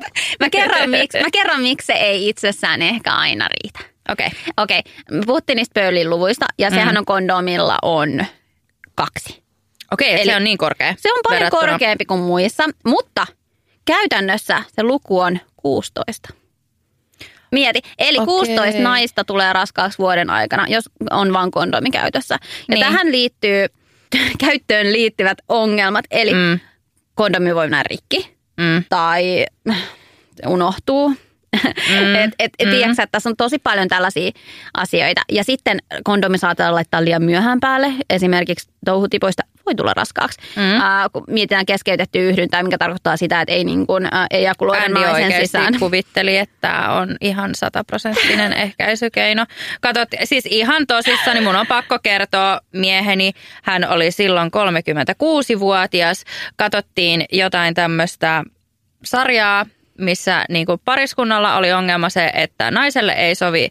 [0.40, 3.78] mä kerron, miksi, mä kerron, miksi se ei itsessään ehkä aina riitä.
[4.08, 4.26] Okei.
[4.26, 4.38] Okay.
[4.56, 6.74] Okei, me puhuttiin niistä pöylin luvuista, ja Mm.
[6.74, 8.26] sehän on kondomilla on
[8.94, 9.42] kaksi.
[9.92, 10.94] Okei, okay, Eli- se on niin korkea.
[10.98, 13.26] Se on paljon verrattuna- korkeampi kuin muissa, mutta
[13.84, 16.28] käytännössä se luku on 16.
[17.52, 18.26] Mieti, eli Okei.
[18.26, 22.34] 16 naista tulee raskaaksi vuoden aikana, jos on vain kondomi käytössä.
[22.34, 22.80] Ja Niin.
[22.80, 23.66] tähän liittyy
[24.46, 26.38] käyttöön liittyvät ongelmat, eli mm.
[26.38, 26.60] Mm,
[27.14, 29.46] kondomi voi mennä rikki mm, tai
[30.36, 31.14] se unohtuu.
[31.52, 32.70] Mm, et, et, et, mm.
[32.70, 34.30] tiedätkö, sä, että tässä on tosi paljon tällaisia
[34.74, 35.20] asioita.
[35.32, 37.92] Ja sitten kondomi saattaa laittaa liian myöhään päälle.
[38.10, 40.38] Esimerkiksi touhutipoista voi tulla raskaaksi.
[40.56, 40.62] Mm.
[40.62, 45.12] Ää, kun mietitään keskeytetty yhdyntää, mikä tarkoittaa sitä, että ei niin kuin, ää, ejakuloida naisen
[45.12, 45.78] oikeasti sisään.
[45.78, 49.46] kuvitteli, että tämä on ihan sataprosenttinen ehkäisykeino.
[49.80, 53.32] Katsot, siis ihan tosissani mun on pakko kertoa mieheni.
[53.62, 54.50] Hän oli silloin
[55.54, 56.24] 36-vuotias.
[56.56, 58.44] Katsottiin jotain tämmöistä
[59.04, 59.66] sarjaa,
[59.98, 63.68] missä niin kuin pariskunnalla oli ongelma se, että naiselle ei sovi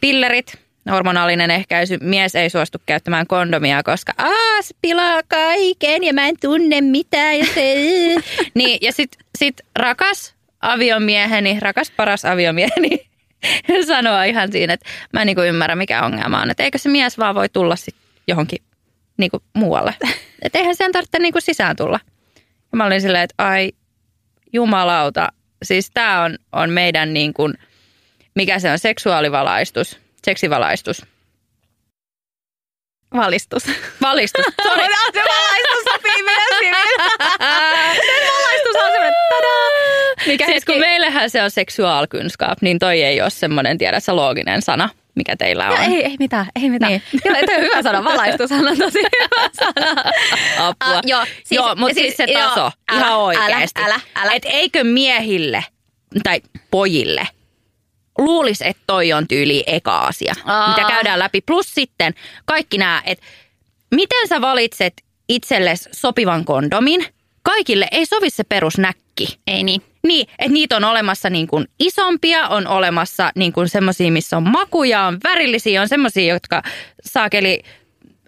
[0.00, 0.58] pillerit,
[0.90, 6.36] hormonaalinen ehkäisy, mies ei suostu käyttämään kondomia, koska Aa, se pilaa kaiken ja mä en
[6.40, 7.38] tunne mitään.
[7.38, 7.74] Ja, se,
[8.54, 13.10] niin, ja sit, sit rakas aviomieheni, rakas paras aviomieheni
[13.86, 16.50] sanoo ihan siinä, että mä en niinku ymmärrä mikä ongelma on.
[16.50, 17.94] Että eikö se mies vaan voi tulla sit
[18.28, 18.62] johonkin
[19.16, 19.94] niinku muualle.
[20.42, 22.00] Että eihän sen tarvitse niinku sisään tulla.
[22.72, 23.72] Ja mä olin silleen, että ai
[24.52, 25.28] jumalauta,
[25.62, 27.54] siis tämä on, on meidän niin kuin,
[28.34, 31.06] mikä se on, seksuaalivalaistus, seksivalaistus.
[33.16, 33.62] Valistus.
[34.02, 34.84] Valistus, sorry.
[35.12, 36.74] se valaistus sopii hyvin.
[38.06, 40.26] se valaistus on semmoinen, tadaa.
[40.26, 44.16] Mikä siis kun hetki- meillähän se on seksuaalkunskap, niin toi ei ole semmoinen, tiedä sä,
[44.16, 45.76] looginen sana, mikä teillä on.
[45.76, 46.92] Joo, ei, ei mitään, ei mitään.
[46.92, 47.02] Niin.
[47.24, 50.02] Joo, toi on hyvä sana, valaistushan on tosi hyvä sana.
[50.58, 50.74] Apua.
[50.96, 53.80] Ah, joo, siis- joo mutta siis, siis- se joo, taso, älä, ihan älä, oikeasti.
[53.82, 54.32] älä, älä.
[54.32, 55.64] Et eikö miehille
[56.22, 56.40] tai
[56.70, 57.28] pojille
[58.18, 60.68] luulisi, että toi on tyyli eka asia, Aa.
[60.68, 61.40] mitä käydään läpi.
[61.40, 63.24] Plus sitten kaikki nämä, että
[63.94, 64.94] miten sä valitset
[65.28, 67.06] itsellesi sopivan kondomin.
[67.42, 69.38] Kaikille ei sovi se perusnäkki.
[69.46, 69.82] Ei niin.
[70.06, 74.42] Niin, että niitä on olemassa niin kuin isompia, on olemassa niin kuin semmoisia, missä on
[74.42, 76.62] makuja, on värillisiä, on semmoisia, jotka
[77.04, 77.62] saakeli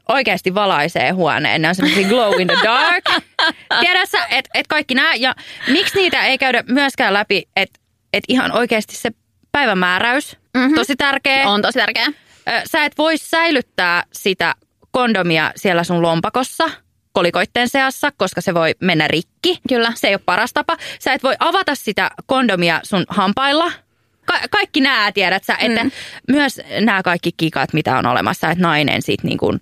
[0.08, 1.62] oikeasti valaisee huoneen.
[1.62, 3.04] Ne on semmoisia glow in the dark.
[3.80, 5.14] Tiedät sä, että et kaikki nämä.
[5.14, 5.34] Ja
[5.68, 7.80] miksi niitä ei käydä myöskään läpi, että
[8.12, 9.10] et ihan oikeasti se
[9.52, 10.62] päivämääräys, Mhm.
[10.62, 10.74] mm-hmm.
[10.74, 11.48] tosi tärkeä.
[11.48, 12.06] On tosi tärkeää.
[12.48, 14.54] Ö, Sä et voi säilyttää sitä
[14.90, 16.70] kondomia siellä sun lompakossa
[17.14, 19.58] kolikoitteen seassa, koska se voi mennä rikki.
[19.68, 19.92] Kyllä.
[19.94, 20.76] Se ei ole paras tapa.
[21.00, 23.72] Sä et voi avata sitä kondomia sun hampailla.
[24.24, 25.90] Ka- kaikki nämä tiedät sä, että Mm.
[26.28, 29.60] myös nämä kaikki kikat, mitä on olemassa, että nainen sit niin kuin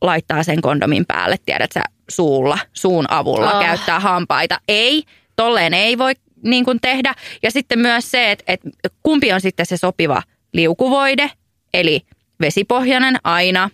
[0.00, 3.62] laittaa sen kondomin päälle, tiedät sä, suulla, suun avulla, Oh.
[3.64, 4.60] käyttää hampaita.
[4.68, 5.02] Ei,
[5.36, 6.12] tolleen ei voi
[6.44, 7.14] niin kuin tehdä.
[7.42, 8.68] Ja sitten myös se, että, että
[9.02, 10.22] kumpi on sitten se sopiva
[10.52, 11.30] liukuvoide,
[11.74, 12.00] eli
[12.40, 13.70] vesipohjainen aina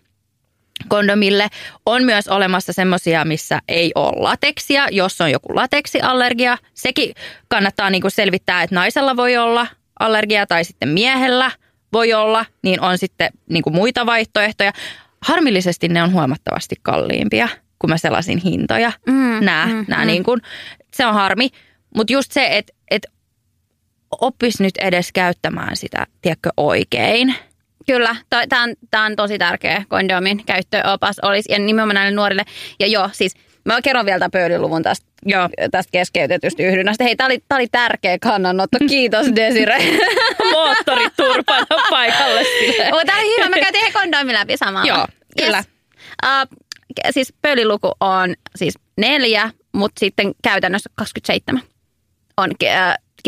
[0.89, 1.49] kondomille.
[1.87, 6.59] On myös olemassa semmoisia, missä ei ole lateksia, jos on joku lateksiallergia.
[6.75, 7.15] Sekin
[7.49, 9.67] kannattaa niin kuin selvittää, että naisella voi olla
[10.01, 11.51] allergia tai sitten miehellä
[11.93, 14.73] voi olla, niin on sitten niin kuin muita vaihtoehtoja.
[15.21, 17.49] Harmillisesti ne on huomattavasti kalliimpia,
[17.79, 18.93] kun mä selasin hintoja.
[19.07, 20.07] Mm, Nää, mm, nää mm.
[20.07, 20.41] Niin kuin,
[20.95, 21.49] se on harmi.
[21.97, 23.07] Mutta just se, että et
[24.21, 27.35] oppis nyt edes käyttämään sitä, tiedätkö, oikein.
[27.89, 28.17] Kyllä,
[28.49, 32.43] tämä on, tää on tosi tärkeä kondomin käyttöopas olisi ja nimenomaan näille nuorille.
[32.81, 33.35] Ja joo, siis
[33.65, 35.49] mä kerron vielä tämän pöydiluvun tästä Joo.
[35.71, 37.05] tästä keskeytetystä yhdynnästä.
[37.05, 38.79] Hei, tämä oli, tää oli tärkeä kannanotto.
[38.89, 39.79] Kiitos Desire.
[40.53, 42.85] Moottorit turpana paikalle sille.
[42.91, 43.49] Mutta tämä oli hyvä.
[43.49, 44.89] Mä käytiin kondomi läpi samalla.
[44.89, 45.07] Joo,
[45.39, 45.65] kyllä.
[46.25, 46.59] Uh,
[47.11, 51.63] siis pöyliluku on siis neljä, mutta sitten käytännössä 27
[52.37, 52.51] on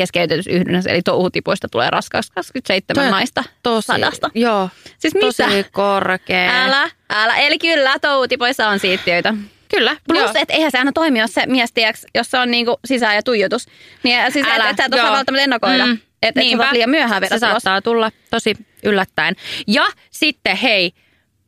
[0.01, 0.90] ke- uh, keskeytetys yhdynnässä.
[0.90, 4.30] Eli touhutipoista tulee raskaaksi 27 Toi- naista Tosi, sadasta.
[4.34, 4.68] Joo.
[4.98, 5.26] Siis mitä?
[5.26, 6.64] Tosi korkea.
[6.64, 7.36] Älä, älä.
[7.36, 9.34] Eli kyllä, touhutipoissa on siittiöitä.
[9.68, 9.96] Kyllä.
[10.09, 13.14] Plus, että eihän se aina toimi, jos se mies, tiiäks, jos se on niinku sisään
[13.14, 13.66] ja tuijotus.
[14.03, 15.16] Niin siis Älä, et, et sä et osaa joo.
[15.16, 15.86] välttämättä ennakoida.
[15.86, 15.98] Mm.
[16.22, 17.62] Että et sä liian myöhään vedä Se tulos.
[17.62, 19.36] saattaa tulla tosi yllättäen.
[19.66, 20.92] Ja sitten hei,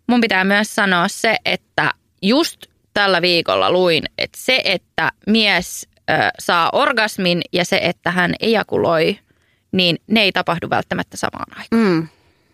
[0.07, 1.91] mun pitää myös sanoa se, että
[2.23, 8.35] just tällä viikolla luin, että se, että mies ö, saa orgasmin ja se, että hän
[8.41, 9.19] ejakuloi,
[9.73, 11.83] niin ne ei tapahdu välttämättä samaan aikaan.
[11.83, 12.09] Mm.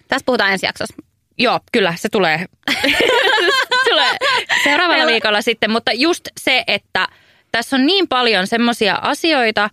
[0.08, 0.94] Tästä puhutaan ensi jaksossa.
[1.38, 2.46] Joo, kyllä, se tulee,
[3.90, 4.16] tulee
[4.64, 5.70] seuraavalla viikolla sitten.
[5.70, 7.08] Mutta just se, että
[7.52, 9.70] tässä on niin paljon semmoisia asioita,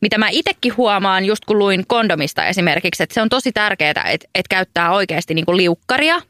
[0.00, 4.28] mitä mä itsekin huomaan, just kun luin kondomista esimerkiksi, että se on tosi tärkeää, että,
[4.34, 6.20] että käyttää oikeasti niin kuin liukkaria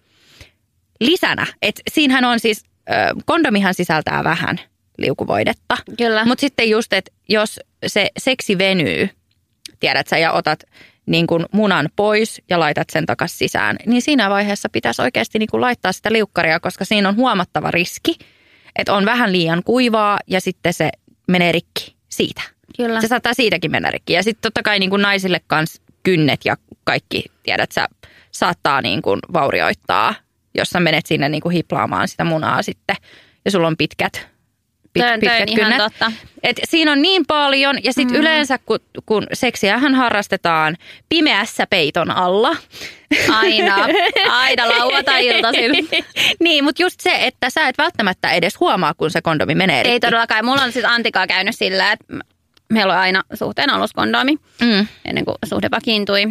[1.01, 1.47] lisänä.
[1.63, 2.65] Että siinähän on siis,
[3.25, 4.61] kondomihan sisältää vähän
[4.99, 5.77] liukuvoidetta.
[5.99, 6.25] Kyllä.
[6.25, 9.09] Mutta sitten just, että jos se seksi venyy,
[9.81, 10.63] tiedät sä, ja otat
[11.07, 15.49] niin kuin munan pois ja laitat sen takas sisään, niin siinä vaiheessa pitäisi oikeasti niin
[15.51, 18.19] kuin laittaa sitä liukkaria, koska siinä on huomattava riski,
[18.79, 20.91] että on vähän liian kuivaa ja sitten se
[21.29, 22.43] menee rikki siitä.
[22.77, 23.01] Kyllä.
[23.01, 24.13] Se saattaa siitäkin mennä rikki.
[24.13, 27.89] Ja sitten totta kai niin kuin naisille kans kynnet ja kaikki, tiedät sä,
[28.31, 30.15] saattaa niin kuin vaurioittaa,
[30.55, 32.97] jos sä menet sinne niin kuin hiplaamaan sitä munaa sitten
[33.45, 34.29] ja sulla on pitkät,
[34.95, 36.13] pit, Toi on- toi ihan totta.
[36.43, 38.21] Et siinä on niin paljon ja sitten mm.
[38.21, 40.77] yleensä kun, kun seksiähän harrastetaan
[41.09, 42.57] pimeässä peiton alla.
[43.29, 43.77] Aina,
[44.31, 45.89] aina lauantai-iltaisin.
[46.45, 49.93] niin, mutta just se, että sä et välttämättä edes huomaa, kun se kondomi menee rikki.
[49.93, 50.45] Ei todellakaan.
[50.45, 52.05] Mulla on siis Antikaa käynyt sillä, että
[52.73, 54.87] meillä on aina suhteen aluskondomi Mm.
[55.05, 56.25] ennen kuin suhde vakiintui.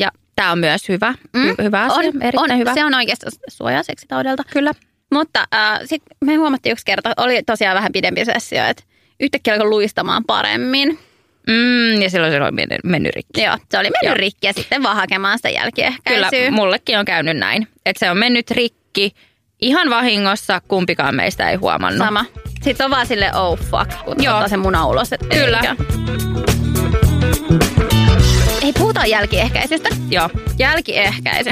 [0.00, 1.54] Ja Tämä on myös hyvä, mm.
[1.62, 2.74] hyvä asia, on, erittäin on, hyvä.
[2.74, 4.42] Se on oikeastaan suojaa seksitaudelta.
[4.52, 4.72] Kyllä.
[5.12, 8.82] Mutta äh, sitten me huomattiin yksi kerta, oli tosiaan vähän pidempi sessio, että
[9.20, 10.98] yhtäkkiä alkoi luistamaan paremmin.
[11.48, 13.42] Mm, ja silloin se on mennyt, mennyt rikki.
[13.42, 14.14] Joo, se oli mennyt Joo.
[14.14, 16.50] rikki ja sitten vaan hakemaan sitä Kyllä, jälkiehkäisyä.
[16.50, 17.68] mullekin on käynyt näin.
[17.86, 19.12] Että se on mennyt rikki
[19.60, 22.06] ihan vahingossa, kumpikaan meistä ei huomannut.
[22.06, 22.24] Sama.
[22.62, 24.34] Sitten on vaan sille oh fuck, kun Joo.
[24.34, 25.12] ottaa se muna ulos.
[25.12, 25.60] Et Kyllä.
[25.60, 25.76] eikä.
[28.62, 29.88] Ei puhutaan jälkiehkäisystä.
[30.10, 31.50] Joo, Jälkiehkäisy.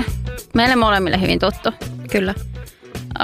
[0.55, 1.73] Meille molemmille hyvin tuttu.
[2.11, 2.35] kyllä.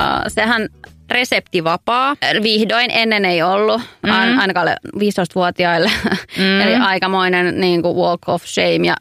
[0.00, 0.68] Uh, sehän
[1.10, 2.16] Reseptivapaa.
[2.42, 4.10] vihdoin ennen ei ollut, mm.
[4.10, 5.90] ainakaan alle 15-vuotiaille.
[6.38, 6.60] Mm.
[6.60, 8.86] Eli aikamoinen niin kuin walk of shame.
[8.86, 8.94] Ja,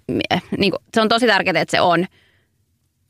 [0.57, 2.05] niin kuin, se on tosi tärkeää, että se on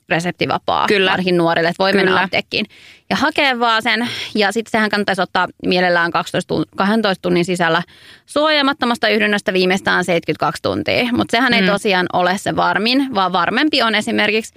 [0.08, 1.10] reseptivapaa, Kyllä.
[1.10, 2.22] varsinkin nuorille, että voi mennä Kyllä.
[2.22, 2.66] apteekkiin
[3.10, 4.08] ja hakea vaan sen.
[4.34, 7.82] Ja sitten sehän kannattaisi ottaa mielellään 12 tun- 12 tunnin sisällä
[8.26, 11.04] suojaamattomasta yhdynnästä viimeistään 72 tuntia.
[11.12, 11.66] Mutta sehän ei Mm.
[11.66, 14.54] tosiaan ole se varmin, vaan varmempi on esimerkiksi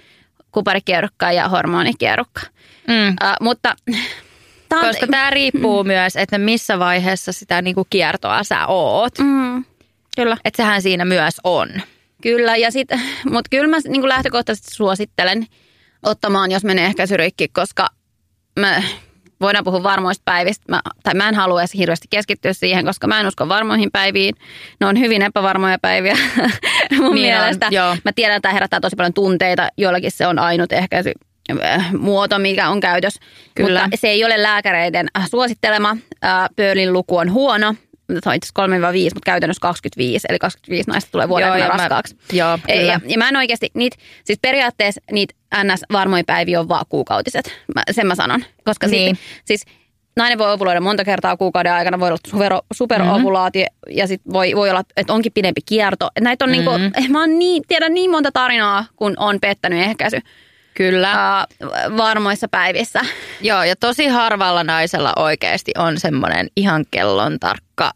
[0.54, 2.40] kuparikierukka ja hormonikierukka.
[2.88, 3.08] Mm.
[3.08, 3.74] Uh, mutta
[4.68, 5.86] tää on- Koska tämä riippuu mm.
[5.86, 9.18] myös, että missä vaiheessa sitä niinku kiertoa sä oot.
[9.18, 9.64] Mm,
[10.16, 10.36] kyllä.
[10.44, 11.68] Että sehän siinä myös on.
[12.22, 12.88] Kyllä, ja sit,
[13.32, 15.46] mutta kyllä mä niin lähtökohtaisesti suosittelen
[16.02, 17.88] ottamaan, jos menee ehkäisyrikki, koska
[18.60, 18.82] mä,
[19.44, 23.20] voidaan puhua varmoista päivistä, mä, tai mä en halua edes hirveästi keskittyä siihen, koska mä
[23.20, 24.34] en usko varmoihin päiviin.
[24.80, 26.50] Ne on hyvin epävarmoja päiviä mun
[26.90, 27.68] Niin on, mielestä.
[27.70, 27.96] joo.
[28.04, 31.12] Mä tiedän, että tämä herättää tosi paljon tunteita, joillakin se on ainut ehkäisy
[31.64, 33.14] äh, muoto, mikä on käytös.
[33.54, 33.82] Kyllä.
[33.82, 35.96] Mutta se ei ole lääkäreiden äh, suosittelema.
[36.24, 37.74] Äh, Pöölin luku on huono.
[38.12, 41.66] Se on itse asiassa 3-5, mutta käytännössä 25, eli 25 naista tulee vuoden Joo, ja
[41.66, 42.16] mä- raskaaksi.
[42.32, 42.92] joo, Ei, kyllä.
[42.92, 45.34] ja, ja mä en oikeasti, niitä, siis periaatteessa niitä
[45.64, 48.44] NS-varmoja päiviä on vaan kuukautiset, mä, sen mä sanon.
[48.64, 49.16] Koska Niin.
[49.16, 49.64] sitten, siis
[50.16, 54.70] nainen voi ovuloida monta kertaa kuukauden aikana, voi olla super, superovulaatio ja sitten voi, voi
[54.70, 56.10] olla, että onkin pidempi kierto.
[56.16, 56.70] Et Näitä on niinku,
[57.08, 60.18] mä oon niin, tiedän niin monta tarinaa, kun on pettänyt ehkäisy
[60.74, 61.10] Kyllä.
[61.10, 61.46] ää,
[61.96, 63.00] varmoissa päivissä.
[63.40, 67.90] Joo, ja tosi harvalla naisella oikeasti on semmoinen ihan kellon tarkka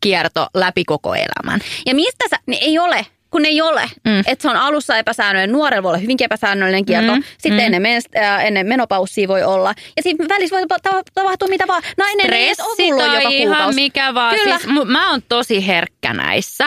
[0.00, 1.60] kierto läpi koko elämän.
[1.86, 3.82] Ja mistä sä, niin ei ole, kun ei ole.
[4.04, 4.18] Mm.
[4.26, 7.14] Että se on alussa epäsäännöllinen, nuorella voi olla hyvinkin epäsäännöllinen kierto.
[7.14, 7.22] Mm.
[7.38, 7.74] Sitten Mm.
[7.74, 9.74] ennen, mens- äh, ennen menopaussia voi olla.
[9.96, 11.82] Ja sitten välissä voi tapa- tapahtua mitä vaan.
[11.96, 13.74] Nainen ei edes Stressi tai joka ihan kuukausi.
[13.80, 14.34] mikä vaan.
[14.34, 14.58] Kyllä.
[14.58, 16.64] Siis, mä oon tosi herkkä näissä.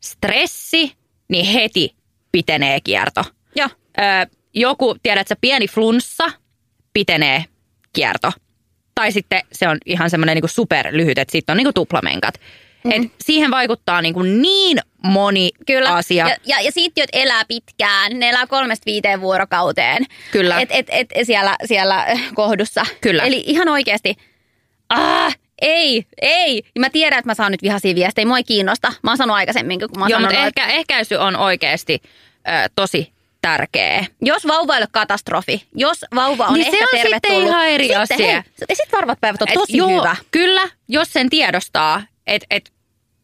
[0.00, 0.92] Stressi,
[1.28, 1.94] niin heti
[2.32, 3.24] pitenee kierto.
[3.56, 3.68] Joo.
[4.00, 6.24] Öö, joku, tiedätkö, pieni flunssa,
[6.92, 7.44] pitenee
[7.92, 8.32] kierto.
[8.94, 12.34] Tai sitten se on ihan semmoinen niin superlyhyt, että sitten on niin kuin tuplamenkat.
[12.84, 12.90] Mm.
[12.90, 15.94] Et siihen vaikuttaa niin, kuin niin moni Kyllä.
[15.94, 16.28] asia.
[16.28, 18.18] Ja, ja, ja siittiöt elää pitkään.
[18.18, 20.06] Ne elää kolmesta viiteen vuorokauteen.
[20.32, 20.60] Kyllä.
[20.60, 22.86] Et, et, et, siellä, siellä kohdussa.
[23.00, 23.22] Kyllä.
[23.22, 24.14] Eli ihan oikeasti,
[24.88, 26.62] ah, Ei, ei.
[26.78, 28.26] Mä tiedän, että mä saan nyt vihaisia viestejä.
[28.26, 28.92] Mua ei kiinnosta.
[29.02, 32.70] Mä oon sanonut aikaisemmin, kun mä oon Joo, mutta sanonut, ehkä, ehkäisy on oikeasti ö,
[32.74, 34.06] tosi tärkeä.
[34.22, 37.48] Jos vauva ei ole katastrofi, jos vauva on Niin ehkä se on sitten tervetullut.
[37.48, 38.26] ihan eri sitten, asia.
[38.26, 40.16] Hei, ja sitten varvat päivät on Et tosi joo, hyvä.
[40.30, 42.72] Kyllä, jos sen tiedostaa, että et,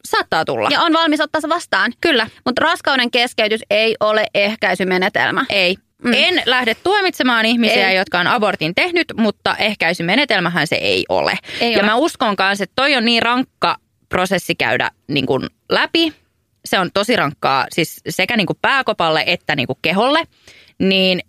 [0.05, 0.69] saattaa tulla.
[0.73, 1.93] Ja on valmis ottaa se vastaan.
[2.01, 2.27] Kyllä.
[2.45, 5.45] Mutta raskauden keskeytys ei ole ehkäisymenetelmä.
[5.49, 5.77] Ei.
[6.05, 6.13] Mm.
[6.13, 7.97] En lähde tuomitsemaan ihmisiä, Ei.
[7.97, 11.39] jotka on abortin tehnyt, mutta ehkäisymenetelmähän se ei ole.
[11.61, 11.87] Ei ja ole.
[11.87, 13.77] mä uskon kanssa, että toi on niin rankka
[14.09, 16.13] prosessi käydä niin kuin läpi.
[16.65, 20.25] Se on tosi rankkaa siis sekä niin kuin pääkopalle että niin kuin keholle.
[20.79, 21.21] Niin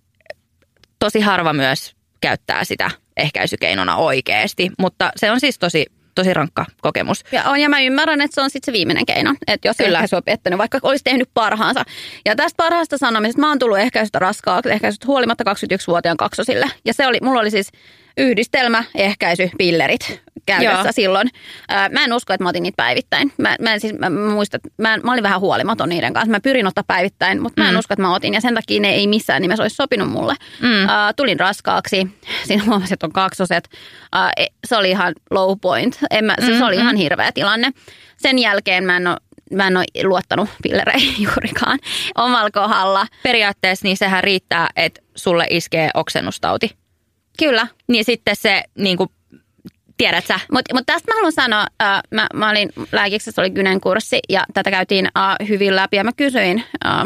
[0.99, 4.71] tosi harva myös käyttää sitä ehkäisykeinona oikeasti.
[4.79, 7.23] Mutta se on siis tosi, tosi rankka kokemus.
[7.31, 9.35] Ja, on, ja mä ymmärrän, että se on sitten se viimeinen keino.
[9.47, 9.97] Että jos Kyllä.
[9.97, 11.83] Ehkäisy on pettänyt, vaikka olisi tehnyt parhaansa.
[12.25, 16.65] Ja tästä parhaasta sanomisesta mä oon tullut ehkäisystä raskaaksi, ehkäisystä huolimatta 21-vuotiaan kaksosille.
[16.85, 17.71] Ja se oli, mulla oli siis
[18.17, 20.91] yhdistelmä, ehkäisy, pillerit käytössä Joo.
[20.91, 21.29] silloin.
[21.69, 23.31] Ää, mä en usko, että mä otin niitä päivittäin.
[23.37, 26.31] Mä, mä, en siis, mä, mä muistan, mä, mä olin vähän huolimaton niiden kanssa.
[26.31, 27.79] Mä pyrin ottaa päivittäin, mutta mä en Mm.
[27.79, 28.33] usko, että mä otin.
[28.33, 30.33] Ja sen takia ne ei missään nimessä olisi sopinut mulle.
[30.61, 30.89] Mm.
[30.89, 32.07] Ää, tulin raskaaksi.
[32.43, 33.69] Siinä huomasin, että on kaksoset.
[34.11, 35.99] Ää, e- se oli ihan low point.
[36.11, 37.71] En mä, se, se oli Mm, ihan hirveä tilanne.
[38.17, 39.17] Sen jälkeen mä en ole,
[39.53, 41.79] mä en ole luottanut pillereihin juurikaan
[42.15, 43.07] omalla kohdalla.
[43.23, 46.71] Periaatteessa niin sehän riittää, että sulle iskee oksennustauti.
[47.37, 47.67] Kyllä.
[47.87, 49.09] Niin sitten se, niin kuin,
[49.97, 53.81] tiedät sä, Mutta mut tästä mä haluan sanoa, äh, mä, mä olin lääkiksessä, oli Gynen
[53.81, 57.03] kurssi ja tätä käytiin äh, hyvin läpi ja mä kysyin äh,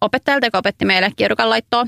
[0.00, 1.86] opettajalta, joka opetti meille kierukan laittoa,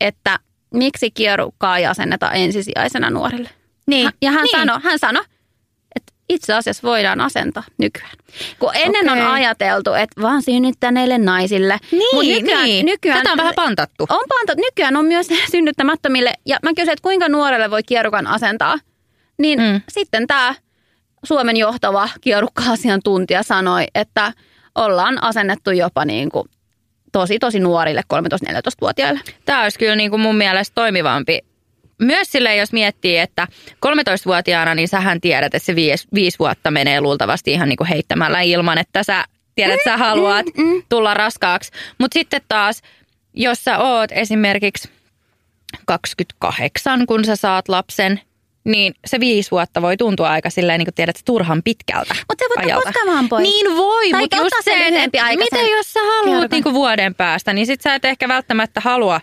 [0.00, 0.38] että
[0.74, 3.50] miksi kierukkaa ei asenneta ensisijaisena nuorille.
[3.86, 4.10] Niin.
[4.22, 4.58] Ja hän niin.
[4.58, 5.31] sanoi, hän sanoi, että
[6.34, 8.16] itse asiassa voidaan asentaa nykyään.
[8.58, 9.22] Kun ennen Okei.
[9.22, 11.78] on ajateltu, että vaan synnyttäneille naisille.
[11.90, 12.86] Niin, Mut nykyään, niin.
[12.86, 14.06] nykyään, Tätä on vähän pantattu.
[14.08, 16.32] on panto, nykyään on myös synnyttämättömille.
[16.46, 18.78] Ja mä kysyin, että kuinka nuorelle voi kierukan asentaa.
[19.38, 19.80] Niin mm.
[19.88, 20.54] sitten tämä
[21.24, 24.32] Suomen johtava kierukka-asiantuntija sanoi, että
[24.74, 26.48] ollaan asennettu jopa niin kuin
[27.12, 29.20] tosi tosi nuorille 13-14-vuotiaille.
[29.44, 31.38] Tämä olisi kyllä niin kuin mun mielestä toimivampi.
[32.02, 33.46] Myös silleen, jos miettii, että
[33.86, 38.40] 13-vuotiaana, niin sähän tiedät, että se viisi, viisi vuotta menee luultavasti ihan niin kuin heittämällä
[38.40, 39.24] ilman, että sä
[39.54, 40.82] tiedät, että sä haluat mm.
[40.88, 41.72] tulla raskaaksi.
[41.98, 42.82] Mutta sitten taas,
[43.34, 44.88] jos sä oot esimerkiksi
[45.86, 48.20] 28, kun sä saat lapsen,
[48.64, 52.48] niin se viisi vuotta voi tuntua aika silleen, niin kuin tiedät, turhan pitkältä Mutta se
[52.48, 52.84] voi ajalta.
[52.84, 53.42] koskaan vaan pois.
[53.42, 55.18] Niin voi, mutta ottaa just se, että
[55.54, 56.48] sen jos sä haluat kierrokan.
[56.50, 59.20] niinku vuoden päästä, niin sit sä et ehkä välttämättä halua.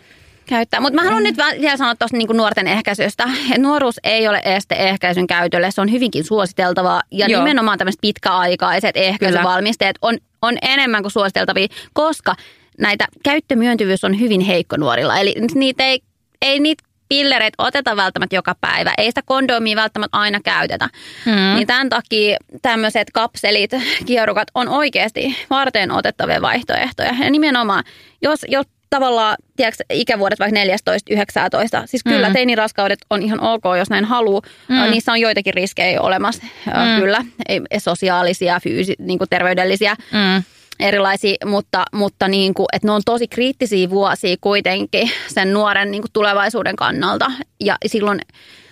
[0.50, 0.80] Käyttää.
[0.80, 3.30] Mutta mä haluan nyt vä- vielä sanoa tuosta niinku nuorten ehkäisystä.
[3.58, 5.72] Nuoruus ei ole este ehkäisyn käytölle.
[5.72, 7.02] Se on hyvinkin suositeltavaa.
[7.12, 7.44] Ja Joo.
[7.44, 12.36] Nimenomaan tämmöiset pitkäaikaiset ehkäisyvalmisteet on, on enemmän kuin suositeltavia, koska
[12.80, 15.18] näitä käyttömyöntyvyys on hyvin heikko nuorilla.
[15.18, 16.02] Eli niitä ei,
[16.42, 18.94] ei niitä pillereitä oteta välttämättä joka päivä.
[18.98, 20.90] Ei sitä kondomia välttämättä aina käytetä.
[21.26, 21.56] Mm.
[21.56, 23.72] Niin tämän takia tämmöiset kapselit,
[24.06, 27.16] kierukat on oikeasti varten otettavia vaihtoehtoja.
[27.24, 27.84] Ja nimenomaan,
[28.22, 32.34] jos, jos tavallaan, tiedätkö, ikävuodet vaikka 14, 19, siis kyllä Mm.
[32.34, 34.42] teiniraskaudet on ihan ok, jos näin haluaa.
[34.68, 34.76] Mm.
[34.76, 34.92] Mm.
[34.92, 36.72] Niissä on joitakin riskejä olemassa, Mm.
[36.90, 37.00] mm.
[37.02, 40.44] kyllä, ei, sosiaalisia, fyysi, niin kuin terveydellisiä Mm.
[40.80, 46.02] erilaisia, mutta, mutta niin kuin, että ne on tosi kriittisiä vuosia kuitenkin sen nuoren niin
[46.02, 47.32] kuin tulevaisuuden kannalta.
[47.60, 48.20] Ja silloin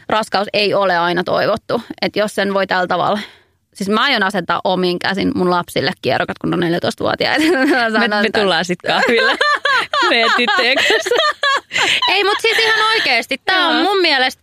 [0.10, 1.82] raskaus ei ole aina toivottu.
[2.02, 3.20] Että jos sen voi tällä tavalla...
[3.74, 7.44] Siis mä aion asentaa omin käsin mun lapsille kierrokat, kun on 14-vuotiaita.
[8.00, 9.12] Me, me tullaan sitten kanssa.
[12.14, 13.42] Ei, mutta siis ihan oikeasti.
[13.46, 14.42] Tämä on mun mielestä,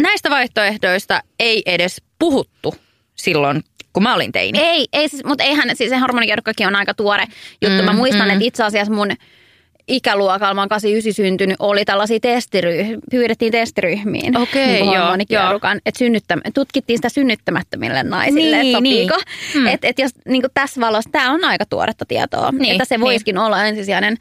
[0.00, 2.74] näistä vaihtoehdoista ei edes puhuttu
[3.14, 4.58] silloin, kun mä olin teini.
[4.58, 7.24] Ei, ei siis, mutta eihän, siis se hormonikierrokkakin on aika tuore
[7.62, 7.78] juttu.
[7.78, 8.32] Mm, Mä muistan, mm.
[8.32, 9.10] että itse asiassa mun
[9.88, 14.36] ikäluokalla, mä oon 89 syntynyt, oli tällaisia testiryhmiä, pyydettiin testiryhmiin.
[14.36, 19.10] Okei, niin joo, hormonikierrukan, että synnyttä, tutkittiin sitä synnyttämättömille naisille, Niin, että niin.
[19.54, 19.66] Mm.
[19.66, 23.38] Että et jos niin tässä valossa, tämä on aika tuoretta tietoa, Niin, että se voisikin
[23.38, 24.16] olla ensisijainen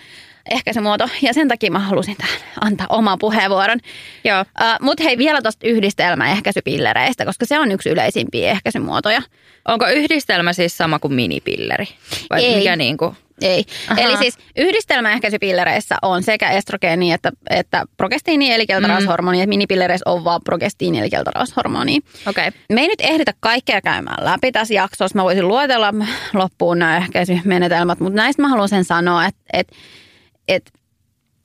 [0.51, 1.09] ehkäisymuoto.
[1.21, 3.79] Ja sen takia mä halusin tähän antaa oman puheenvuoron.
[4.23, 4.41] Joo.
[4.41, 9.21] Uh, Mutta hei, vielä tuosta yhdistelmäehkäisypillereistä, koska se on yksi yleisimpiä ehkäisymuotoja.
[9.67, 11.87] Onko yhdistelmä siis sama kuin minipilleri?
[12.29, 12.55] Vai Ei.
[12.55, 13.15] mikä niinku?
[13.41, 13.65] Ei.
[13.89, 14.01] Aha.
[14.01, 19.45] Eli siis yhdistelmäehkäisypillereissä on sekä estrogeeni että, että progestiini eli keltaraushormoni.
[19.45, 19.49] Mm.
[19.49, 21.99] Minipillereissä on vaan progestiini eli keltaraushormoni.
[22.27, 22.47] Okei.
[22.47, 22.61] Okay.
[22.69, 25.15] Me ei nyt ehditä kaikkea käymään läpi tässä jaksossa.
[25.15, 25.93] Mä voisin luetella
[26.33, 29.75] loppuun nämä ehkäisymenetelmät, mutta näistä mä haluan sen sanoa, että, että,
[30.47, 30.71] että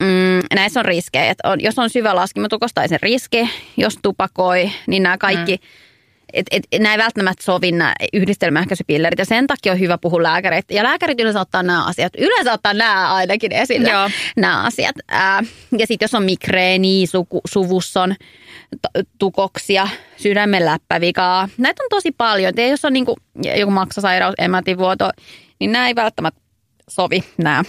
[0.03, 1.31] mm, näissä on riskejä.
[1.31, 5.67] Että on, jos on syvä laskimotukos tai sen riski, jos tupakoi, niin nämä kaikki, mm.
[6.33, 10.73] Et, et, nämä ei välttämättä sovi nämä yhdistelmäehkäisypillerit ja sen takia on hyvä puhua lääkäreitä.
[10.73, 14.09] Ja lääkärit yleensä ottaa nämä asiat, yleensä ottaa nämä ainakin esille, Joo.
[14.37, 14.95] nämä asiat.
[15.07, 15.43] Ää,
[15.77, 18.15] ja sitten jos on migreeni, suku, suvusson
[18.81, 22.53] t- tukoksia, sydämen läppävikaa, näitä on tosi paljon.
[22.57, 23.15] Ja jos on niinku
[23.57, 25.09] joku maksasairaus, emätivuoto,
[25.59, 26.41] niin nämä ei välttämättä
[26.89, 27.63] sovi nämä.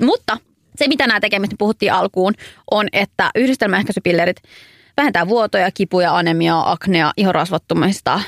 [0.00, 0.38] Mutta
[0.76, 2.34] se, mitä nämä tekemistä puhuttiin alkuun,
[2.70, 4.36] on, että yhdistelmäehkäisypillerit
[4.96, 8.20] vähentää vuotoja, kipuja, anemiaa, aknea, ihorasvattumista,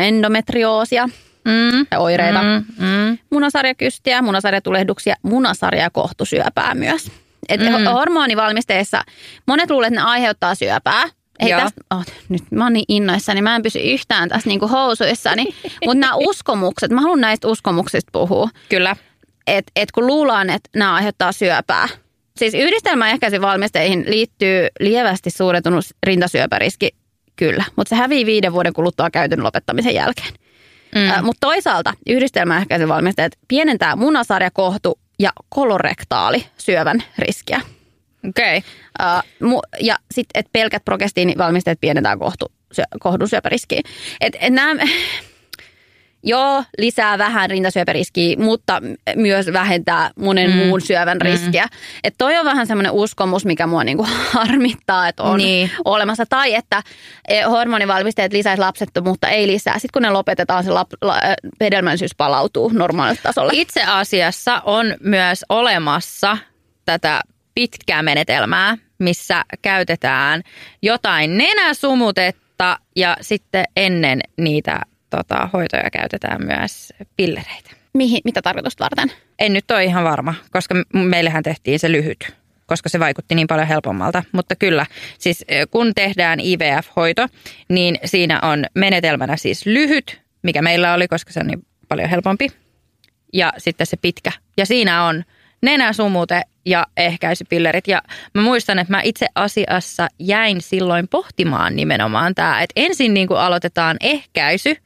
[0.00, 1.08] endometrioosia
[1.44, 1.86] Mm.
[1.90, 3.18] ja oireita, Mm, mm.
[3.30, 7.10] munasarjakystiä, munasarjatulehduksia, munasarja- ja kohtusyöpää myös.
[7.48, 7.84] Et Mm.
[7.92, 9.02] hormonivalmisteissa
[9.46, 11.04] monet luulevat, että ne aiheuttaa syöpää.
[11.42, 11.60] Hei, Joo.
[11.60, 15.44] tästä, oh, nyt mä oon niin innoissani, mä en pysy yhtään tässä niinku housuissani.
[15.86, 18.48] Mutta nämä uskomukset, mä haluan näistä uskomuksista puhua.
[18.68, 18.96] Kyllä.
[19.46, 21.88] Että et kun luullaan, että nämä aiheuttaa syöpää.
[22.38, 26.90] Siis yhdistelmäehkäisyvalmisteihin liittyy lievästi suurentunut rintasyöpäriski,
[27.36, 27.64] kyllä.
[27.76, 30.32] Mutta se hävii viiden vuoden kuluttua käytön lopettamisen jälkeen.
[30.94, 31.24] Mm.
[31.24, 37.60] Mutta toisaalta yhdistelmäehkäisyvalmisteet pienentää munasarja, kohtu ja kolorektaali syövän riskiä.
[38.28, 38.58] Okei.
[38.58, 38.70] Okay.
[39.42, 43.80] Uh, mu- ja sitten, että pelkät progestiinivalmisteet pienentää kohtu, syö, kohdun syöpäriskiä.
[44.20, 44.82] Et, et nämä,
[46.26, 48.82] joo, lisää vähän rintasyöpäriskiä, mutta
[49.16, 50.56] myös vähentää monen mm.
[50.56, 51.64] muun syövän riskiä.
[51.64, 51.78] Mm.
[52.04, 55.70] Et toi on vähän semmoinen uskomus, mikä mua niinku harmittaa, että on Niin.
[55.84, 56.26] olemassa.
[56.26, 56.82] Tai että
[57.28, 59.74] eh, hormonivalmisteet lisäisi lapsettomuutta, ei lisää.
[59.74, 63.52] Sitten kun ne lopetetaan, se lap, la, eh, hedelmällisyys palautuu normaalille tasolle.
[63.54, 66.38] Itse asiassa on myös olemassa
[66.84, 67.20] tätä
[67.54, 70.42] pitkää menetelmää, missä käytetään
[70.82, 74.80] jotain nenäsumutetta ja sitten ennen niitä
[75.10, 77.70] tota, hoitoja käytetään myös pillereitä.
[77.92, 79.12] Mihin, mitä tarkoitusta varten?
[79.38, 82.34] En nyt ole ihan varma, koska meillähän tehtiin se lyhyt,
[82.66, 84.22] koska se vaikutti niin paljon helpommalta.
[84.32, 84.86] Mutta kyllä,
[85.18, 87.28] siis kun tehdään IVF-hoito,
[87.68, 92.48] niin siinä on menetelmänä siis lyhyt, mikä meillä oli, koska se on niin paljon helpompi.
[93.32, 94.32] Ja sitten se pitkä.
[94.56, 95.24] Ja siinä on
[95.62, 97.88] nenäsumute ja ehkäisypillerit.
[97.88, 98.02] Ja
[98.34, 103.40] mä muistan, että mä itse asiassa jäin silloin pohtimaan nimenomaan tämä, että ensin niin kuin
[103.40, 104.76] aloitetaan ehkäisy,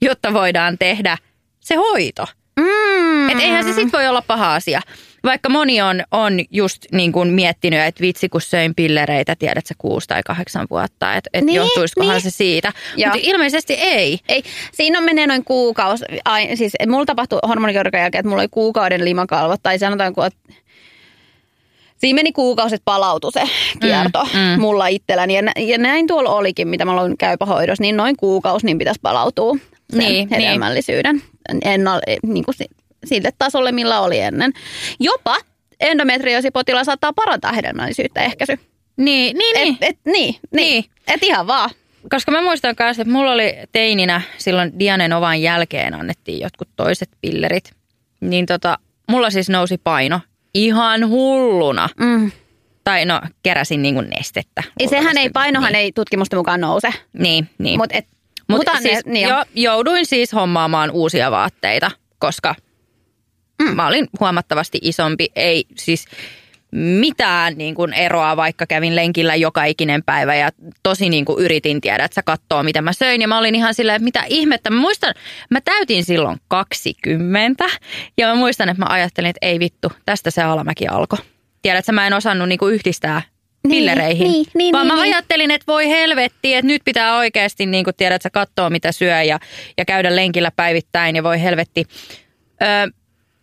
[0.00, 1.18] jotta voidaan tehdä
[1.60, 2.26] se hoito.
[2.60, 3.28] Mm.
[3.30, 4.80] Et eihän se sit voi olla paha asia.
[5.24, 9.74] Vaikka moni on, on just niin kuin miettinyt, että vitsi kun söin pillereitä, tiedät sä
[9.78, 12.20] kuusi tai kahdeksan vuotta, että et Niin, johtuisikohan niin.
[12.22, 12.72] se siitä.
[12.96, 14.18] Mutta ilmeisesti ei.
[14.28, 14.42] Ei,
[14.72, 16.04] siinä on menee noin kuukausi.
[16.24, 20.38] Ai, siis mulla tapahtui hormonikorkean jälkeen, että mulla oli kuukauden limakalvot, tai sanotaanko, että
[21.96, 23.42] Siinä meni kuukausit palautu se
[23.80, 24.54] kierto Mm, mm, mm.
[24.54, 24.60] mm.
[24.60, 25.34] mulla itselläni.
[25.36, 29.00] Ja, nä- ja näin tuolla olikin, mitä mä aloin käypähoidossa, niin noin kuukausi niin pitäisi
[29.02, 29.56] palautua
[29.92, 31.22] Niin, hedelmällisyyden
[31.64, 32.70] ennal, niin kuin si-
[33.04, 34.52] sille tasolle, millä oli ennen.
[35.00, 35.36] Jopa
[35.80, 38.58] endometrioosipotilaan saattaa parantaa hedelmällisyyttä ehkäisy.
[38.96, 39.78] Niin, niin, niin.
[39.80, 40.40] Et, et, niin, niin.
[40.52, 40.72] Niin.
[40.72, 40.84] niin.
[41.14, 41.70] Et ihan vaan.
[42.10, 47.08] Koska mä muistan myös, että mulla oli teininä silloin Dianen ovan jälkeen annettiin jotkut toiset
[47.20, 47.72] pillerit.
[48.20, 48.78] Niin tota,
[49.08, 50.20] mulla siis nousi paino
[50.54, 51.88] ihan hulluna.
[52.00, 52.32] Mm.
[52.84, 54.62] Tai no, keräsin niin kuin nestettä.
[54.80, 55.80] Ei, sehän ei, painohan niin.
[55.80, 56.88] ei tutkimusten mukaan nouse.
[57.12, 57.78] Niin, niin.
[57.78, 57.98] Mutta
[58.48, 62.54] et, Mutta siis ne, niin jo, jouduin siis hommaamaan uusia vaatteita, koska
[63.62, 63.76] mm.
[63.76, 65.28] mä olin huomattavasti isompi.
[65.36, 66.04] Ei siis
[66.72, 70.50] mitään niin kuin eroa, vaikka kävin lenkillä joka ikinen päivä ja
[70.82, 73.20] tosi niin kuin yritin tiedä, että sä katsoo, mitä mä söin.
[73.20, 74.70] Ja mä olin ihan silleen, että mitä ihmettä.
[74.70, 75.14] Mä muistan,
[75.50, 77.64] mä täytin silloin 20
[78.18, 81.18] ja mä muistan, että mä ajattelin, että ei vittu, tästä se alamäki alkoi.
[81.62, 83.22] Tiedätkö, mä en osannut niin kuin yhdistää
[83.68, 84.32] pillereihin.
[84.32, 85.14] niin, niin, vaan niin, mä niin.
[85.14, 89.22] ajattelin, että voi helvetti, että nyt pitää oikeasti niin kuin tiedät, sä katsoa mitä syö
[89.22, 89.38] ja,
[89.78, 91.84] ja käydä lenkillä päivittäin ja voi helvetti.
[92.62, 92.86] Öö,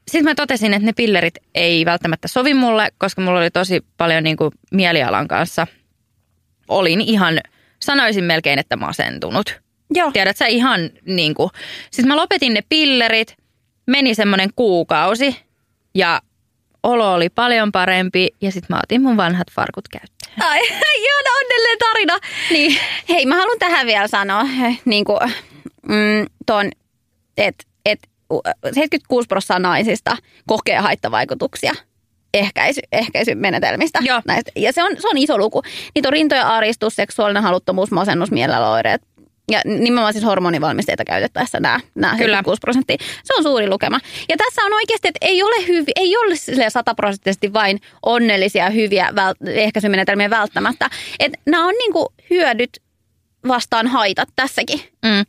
[0.07, 4.23] sitten mä totesin, että ne pillerit ei välttämättä sovi mulle, koska mulla oli tosi paljon
[4.23, 5.67] niin kuin mielialan kanssa.
[6.67, 7.39] Olin ihan,
[7.81, 9.61] sanoisin melkein, että masentunut.
[9.93, 10.11] Joo.
[10.11, 11.49] Tiedät sä ihan niin kuin,
[11.91, 13.35] siis mä lopetin ne pillerit,
[13.87, 15.35] meni semmoinen kuukausi
[15.95, 16.21] ja
[16.83, 20.49] olo oli paljon parempi ja sitten mä otin mun vanhat farkut käyttöön.
[20.49, 20.59] Ai,
[20.99, 22.19] ihana onnellinen tarina.
[22.51, 22.79] Niin.
[23.09, 24.43] Hei, mä haluan tähän vielä sanoa,
[24.85, 25.19] niin kuin,
[25.87, 26.71] mm, ton,
[27.37, 27.99] että et,
[28.63, 30.17] 76 prosenttia naisista
[30.47, 31.73] kokee haittavaikutuksia
[32.33, 33.99] ehkäisy, ehkäisymenetelmistä.
[34.01, 34.21] Joo.
[34.27, 34.51] Näistä.
[34.55, 35.61] Ja se on, se on iso luku.
[35.95, 39.01] Niitä on rintoja, aristus, seksuaalinen haluttomuus, masennus, mielenäoireet.
[39.51, 42.17] Ja nimenomaan siis hormonivalmisteita käytettäessä nämä, nämä Kyllä.
[42.17, 42.97] 76 prosenttia.
[43.23, 43.99] Se on suuri lukema.
[44.29, 49.09] Ja tässä on oikeasti, että ei ole, hyvi, ei ole silleen sataprosenttisesti vain onnellisia, hyviä
[49.09, 50.89] vält- ehkäisymenetelmiä välttämättä.
[51.19, 52.81] Että nämä on niinku hyödyt
[53.47, 54.79] vastaan haitat tässäkin.
[55.05, 55.25] Mm.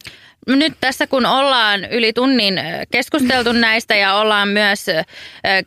[0.56, 2.60] Nyt tässä kun ollaan yli tunnin
[2.90, 4.86] keskusteltu näistä ja ollaan myös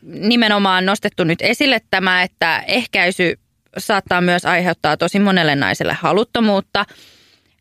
[0.02, 3.40] nimenomaan nostettu nyt esille tämä, että ehkäisy
[3.78, 6.86] saattaa myös aiheuttaa tosi monelle naiselle haluttomuutta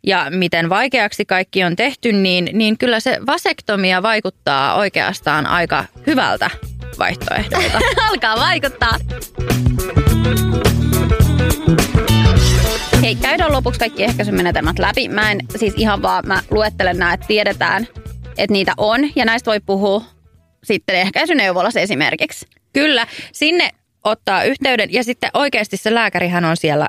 [0.06, 6.50] ja miten vaikeaksi kaikki on tehty, niin, niin kyllä se vasektomia vaikuttaa oikeastaan aika hyvältä
[6.98, 7.78] vaihtoehdolta.
[8.10, 8.96] Alkaa vaikuttaa.
[13.02, 15.08] Hei, käydään lopuksi kaikki ehkäisymenetelmät läpi.
[15.08, 17.88] Mä en siis ihan vaan, mä luettelen nämä, että tiedetään,
[18.38, 19.00] että niitä on.
[19.16, 20.04] Ja näistä voi puhua
[20.64, 22.46] sitten ehkäisyneuvolassa esimerkiksi.
[22.72, 23.70] Kyllä, sinne
[24.04, 26.88] ottaa yhteyden ja sitten oikeasti se lääkärihän on siellä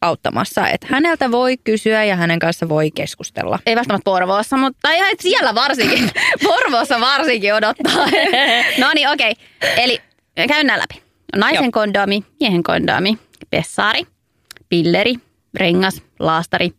[0.00, 0.68] auttamassa.
[0.68, 3.58] Että häneltä voi kysyä ja hänen kanssa voi keskustella.
[3.66, 6.10] Ei välttämättä Porvoossa, mutta ihan siellä varsinkin.
[6.48, 8.06] Porvoossa varsinkin odottaa.
[8.80, 9.32] no niin, okei.
[9.32, 9.84] Okay.
[9.84, 9.98] Eli
[10.48, 11.02] käyn nämä läpi.
[11.36, 11.70] Naisen Joo.
[11.72, 13.18] kondomi, miehen kondomi,
[13.50, 14.06] pessari,
[14.68, 15.14] pilleri,
[15.54, 16.70] rengas, laastari,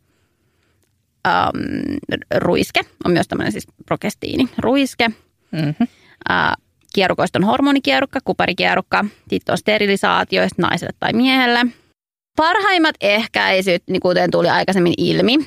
[1.28, 1.98] um,
[2.36, 5.08] ruiske, on myös tämmöinen siis prokestiini, ruiske,
[5.50, 5.86] mm-hmm.
[6.30, 6.62] uh,
[6.94, 11.66] kierukoiston hormonikierukka, kuparikierukka, sitten on sterilisaatioista naiselle tai miehelle.
[12.36, 15.38] Parhaimmat ehkäisyt, niin kuten tuli aikaisemmin ilmi,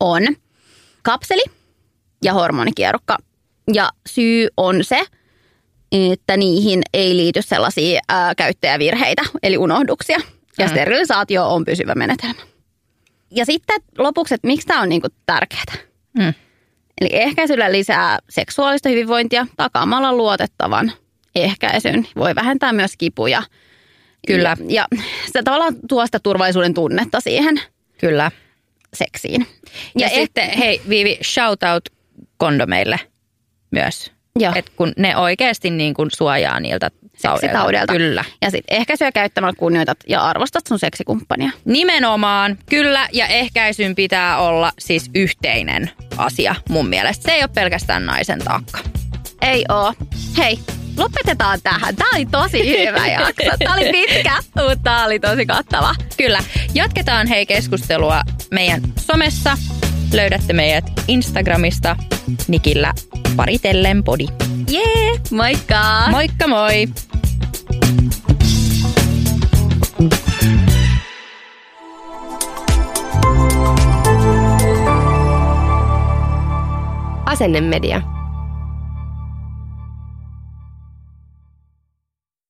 [0.00, 0.22] on
[1.02, 1.42] kapseli
[2.24, 3.16] ja hormonikierukka.
[3.72, 5.04] Ja syy on se,
[5.92, 10.18] että niihin ei liity sellaisia ää, käyttäjävirheitä, eli unohduksia.
[10.58, 10.70] Ja mm.
[10.70, 12.42] sterilisaatio on pysyvä menetelmä.
[13.30, 15.74] Ja sitten lopuksi, että miksi tämä on niinku tärkeää.
[16.18, 16.34] Mm.
[17.00, 20.92] Eli ehkäisyllä lisää seksuaalista hyvinvointia takaamalla luotettavan
[21.34, 22.08] ehkäisyn.
[22.16, 23.42] Voi vähentää myös kipuja.
[24.26, 24.56] Kyllä.
[24.68, 24.86] Ja,
[25.32, 27.60] se tavallaan tuo sitä turvallisuuden tunnetta siihen
[27.98, 28.30] Kyllä.
[28.94, 29.46] seksiin.
[29.98, 31.88] Ja, ja eh- sitten, hei Viivi, shout out
[32.36, 33.00] kondomeille
[33.70, 34.12] myös.
[34.54, 37.92] Et kun ne oikeasti niin kuin suojaa niiltä seksitaudelta.
[37.92, 38.24] Kyllä.
[38.42, 41.50] Ja sitten ehkäisyä käyttämällä kunnioitat ja arvostat sun seksikumppania.
[41.64, 43.08] Nimenomaan, kyllä.
[43.12, 47.22] Ja ehkäisyn pitää olla siis yhteinen asia mun mielestä.
[47.22, 48.78] Se ei ole pelkästään naisen taakka.
[49.42, 49.94] Ei oo.
[50.38, 50.58] Hei,
[50.96, 51.96] lopetetaan tähän.
[51.96, 53.56] Tämä oli tosi hyvä jakso.
[53.58, 55.94] Tämä oli pitkä, mutta tämä oli tosi kattava.
[56.16, 56.38] Kyllä.
[56.74, 59.58] Jatketaan hei keskustelua meidän somessa.
[60.12, 61.96] Löydätte meidät Instagramista
[62.48, 62.94] Nikillä
[63.36, 64.26] paritellen podi.
[64.70, 66.02] Jee, yeah, moikka!
[66.10, 66.88] Moikka moi!
[77.26, 78.02] Asennemedia.